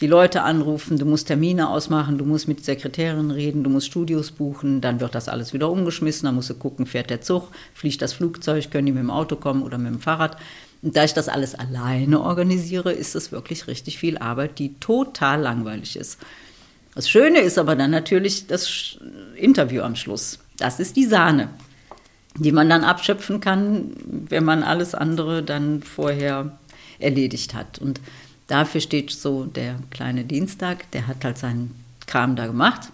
die 0.00 0.06
Leute 0.06 0.42
anrufen, 0.42 0.98
du 0.98 1.06
musst 1.06 1.28
Termine 1.28 1.68
ausmachen, 1.68 2.18
du 2.18 2.24
musst 2.24 2.48
mit 2.48 2.64
Sekretärinnen 2.64 3.30
reden, 3.30 3.62
du 3.62 3.70
musst 3.70 3.86
Studios 3.86 4.32
buchen, 4.32 4.80
dann 4.80 5.00
wird 5.00 5.14
das 5.14 5.28
alles 5.28 5.52
wieder 5.52 5.70
umgeschmissen, 5.70 6.26
dann 6.26 6.34
musst 6.34 6.50
du 6.50 6.54
gucken, 6.54 6.86
fährt 6.86 7.10
der 7.10 7.20
Zug, 7.20 7.48
fliegt 7.74 8.02
das 8.02 8.12
Flugzeug, 8.12 8.70
können 8.70 8.86
die 8.86 8.92
mit 8.92 9.02
dem 9.02 9.10
Auto 9.10 9.36
kommen 9.36 9.62
oder 9.62 9.78
mit 9.78 9.92
dem 9.92 10.00
Fahrrad. 10.00 10.36
Und 10.82 10.96
da 10.96 11.04
ich 11.04 11.14
das 11.14 11.28
alles 11.28 11.54
alleine 11.54 12.20
organisiere, 12.20 12.92
ist 12.92 13.14
es 13.14 13.32
wirklich 13.32 13.68
richtig 13.68 13.98
viel 13.98 14.18
Arbeit, 14.18 14.58
die 14.58 14.74
total 14.80 15.40
langweilig 15.40 15.96
ist. 15.96 16.18
Das 16.94 17.08
Schöne 17.08 17.40
ist 17.40 17.58
aber 17.58 17.76
dann 17.76 17.90
natürlich 17.90 18.46
das 18.46 18.98
Interview 19.36 19.82
am 19.82 19.96
Schluss. 19.96 20.40
Das 20.58 20.80
ist 20.80 20.96
die 20.96 21.06
Sahne, 21.06 21.48
die 22.36 22.52
man 22.52 22.68
dann 22.68 22.84
abschöpfen 22.84 23.40
kann, 23.40 23.92
wenn 24.06 24.44
man 24.44 24.62
alles 24.62 24.94
andere 24.94 25.42
dann 25.42 25.82
vorher 25.82 26.58
erledigt 26.98 27.54
hat. 27.54 27.78
Und 27.78 28.00
dafür 28.46 28.80
steht 28.80 29.10
so 29.10 29.44
der 29.44 29.76
kleine 29.90 30.24
Dienstag, 30.24 30.90
der 30.92 31.06
hat 31.06 31.24
halt 31.24 31.38
seinen 31.38 31.74
Kram 32.06 32.36
da 32.36 32.46
gemacht 32.46 32.88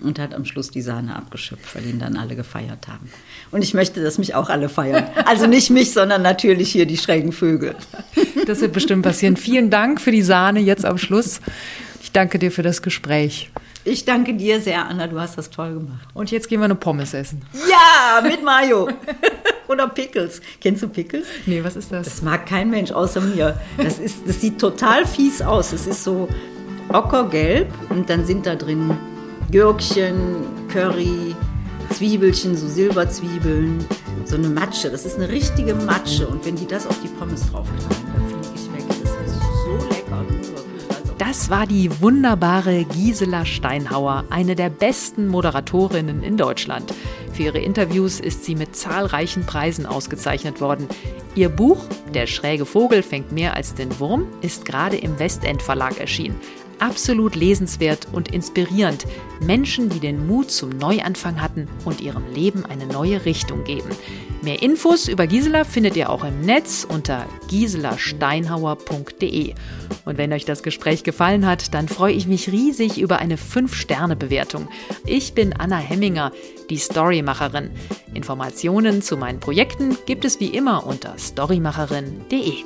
und 0.00 0.18
hat 0.18 0.34
am 0.34 0.44
Schluss 0.44 0.70
die 0.70 0.82
Sahne 0.82 1.14
abgeschöpft, 1.14 1.74
weil 1.74 1.86
ihn 1.86 1.98
dann 1.98 2.16
alle 2.16 2.34
gefeiert 2.36 2.88
haben. 2.88 3.10
Und 3.50 3.62
ich 3.62 3.74
möchte, 3.74 4.02
dass 4.02 4.18
mich 4.18 4.34
auch 4.34 4.50
alle 4.50 4.68
feiern. 4.68 5.04
Also 5.24 5.46
nicht 5.46 5.70
mich, 5.70 5.92
sondern 5.92 6.22
natürlich 6.22 6.70
hier 6.70 6.86
die 6.86 6.96
schrägen 6.96 7.32
Vögel. 7.32 7.74
Das 8.46 8.60
wird 8.60 8.72
bestimmt 8.72 9.02
passieren. 9.02 9.36
Vielen 9.36 9.70
Dank 9.70 10.00
für 10.00 10.10
die 10.10 10.22
Sahne 10.22 10.60
jetzt 10.60 10.84
am 10.84 10.98
Schluss. 10.98 11.40
Ich 12.02 12.12
danke 12.12 12.38
dir 12.38 12.50
für 12.50 12.62
das 12.62 12.82
Gespräch. 12.82 13.50
Ich 13.84 14.04
danke 14.04 14.34
dir 14.34 14.60
sehr, 14.60 14.86
Anna. 14.86 15.06
Du 15.08 15.18
hast 15.18 15.38
das 15.38 15.50
toll 15.50 15.74
gemacht. 15.74 16.06
Und 16.14 16.30
jetzt 16.30 16.48
gehen 16.48 16.60
wir 16.60 16.66
eine 16.66 16.76
Pommes 16.76 17.14
essen. 17.14 17.42
Ja, 17.68 18.20
mit 18.20 18.42
Mayo. 18.44 18.88
Oder 19.72 19.88
Pickles. 19.88 20.42
Kennst 20.60 20.82
du 20.82 20.88
Pickles? 20.88 21.26
Nee, 21.46 21.64
was 21.64 21.76
ist 21.76 21.90
das? 21.90 22.04
Das 22.04 22.22
mag 22.22 22.44
kein 22.44 22.68
Mensch 22.68 22.92
außer 22.92 23.22
mir. 23.22 23.58
Das, 23.78 23.98
ist, 23.98 24.18
das 24.26 24.38
sieht 24.38 24.60
total 24.60 25.06
fies 25.06 25.40
aus. 25.40 25.72
Es 25.72 25.86
ist 25.86 26.04
so 26.04 26.28
ockergelb 26.90 27.72
und 27.88 28.10
dann 28.10 28.26
sind 28.26 28.44
da 28.44 28.54
drin 28.54 28.94
Gürkchen, 29.50 30.44
Curry, 30.70 31.34
Zwiebelchen, 31.90 32.54
so 32.54 32.68
Silberzwiebeln, 32.68 33.82
so 34.26 34.36
eine 34.36 34.48
Matsche. 34.48 34.90
Das 34.90 35.06
ist 35.06 35.16
eine 35.16 35.30
richtige 35.30 35.74
Matsche. 35.74 36.28
Und 36.28 36.44
wenn 36.44 36.56
die 36.56 36.66
das 36.66 36.86
auf 36.86 37.00
die 37.02 37.08
Pommes 37.08 37.50
draufknallen, 37.50 37.88
dann 38.12 38.42
fliege 38.42 38.54
ich 38.54 38.72
weg. 38.74 38.84
Das 38.88 39.10
ist 39.10 39.40
so 39.64 39.88
lecker. 39.88 40.24
Das 41.16 41.48
war 41.48 41.66
die 41.66 41.88
wunderbare 42.02 42.84
Gisela 42.84 43.46
Steinhauer, 43.46 44.24
eine 44.28 44.54
der 44.54 44.68
besten 44.68 45.28
Moderatorinnen 45.28 46.22
in 46.22 46.36
Deutschland. 46.36 46.92
Für 47.32 47.44
ihre 47.44 47.58
Interviews 47.58 48.20
ist 48.20 48.44
sie 48.44 48.54
mit 48.54 48.76
zahlreichen 48.76 49.46
Preisen 49.46 49.86
ausgezeichnet 49.86 50.60
worden. 50.60 50.86
Ihr 51.34 51.48
Buch 51.48 51.84
Der 52.12 52.26
schräge 52.26 52.66
Vogel 52.66 53.02
fängt 53.02 53.32
mehr 53.32 53.54
als 53.56 53.74
den 53.74 53.98
Wurm 53.98 54.26
ist 54.42 54.64
gerade 54.64 54.96
im 54.96 55.18
Westend 55.18 55.62
Verlag 55.62 55.98
erschienen 55.98 56.38
absolut 56.82 57.36
lesenswert 57.36 58.08
und 58.12 58.32
inspirierend. 58.34 59.06
Menschen, 59.40 59.88
die 59.88 60.00
den 60.00 60.26
Mut 60.26 60.50
zum 60.50 60.70
Neuanfang 60.70 61.40
hatten 61.40 61.68
und 61.84 62.00
ihrem 62.00 62.26
Leben 62.34 62.66
eine 62.66 62.86
neue 62.86 63.24
Richtung 63.24 63.64
geben. 63.64 63.90
Mehr 64.42 64.60
Infos 64.60 65.06
über 65.06 65.28
Gisela 65.28 65.62
findet 65.62 65.94
ihr 65.94 66.10
auch 66.10 66.24
im 66.24 66.40
Netz 66.40 66.84
unter 66.88 67.26
giselasteinhauer.de. 67.46 69.54
Und 70.04 70.18
wenn 70.18 70.32
euch 70.32 70.44
das 70.44 70.64
Gespräch 70.64 71.04
gefallen 71.04 71.46
hat, 71.46 71.72
dann 71.74 71.86
freue 71.86 72.12
ich 72.12 72.26
mich 72.26 72.50
riesig 72.50 72.98
über 72.98 73.20
eine 73.20 73.36
5-Sterne-Bewertung. 73.36 74.66
Ich 75.06 75.34
bin 75.34 75.52
Anna 75.52 75.78
Hemminger, 75.78 76.32
die 76.70 76.78
Storymacherin. 76.78 77.70
Informationen 78.14 79.00
zu 79.00 79.16
meinen 79.16 79.38
Projekten 79.38 79.96
gibt 80.06 80.24
es 80.24 80.40
wie 80.40 80.48
immer 80.48 80.88
unter 80.88 81.16
storymacherin.de. 81.18 82.64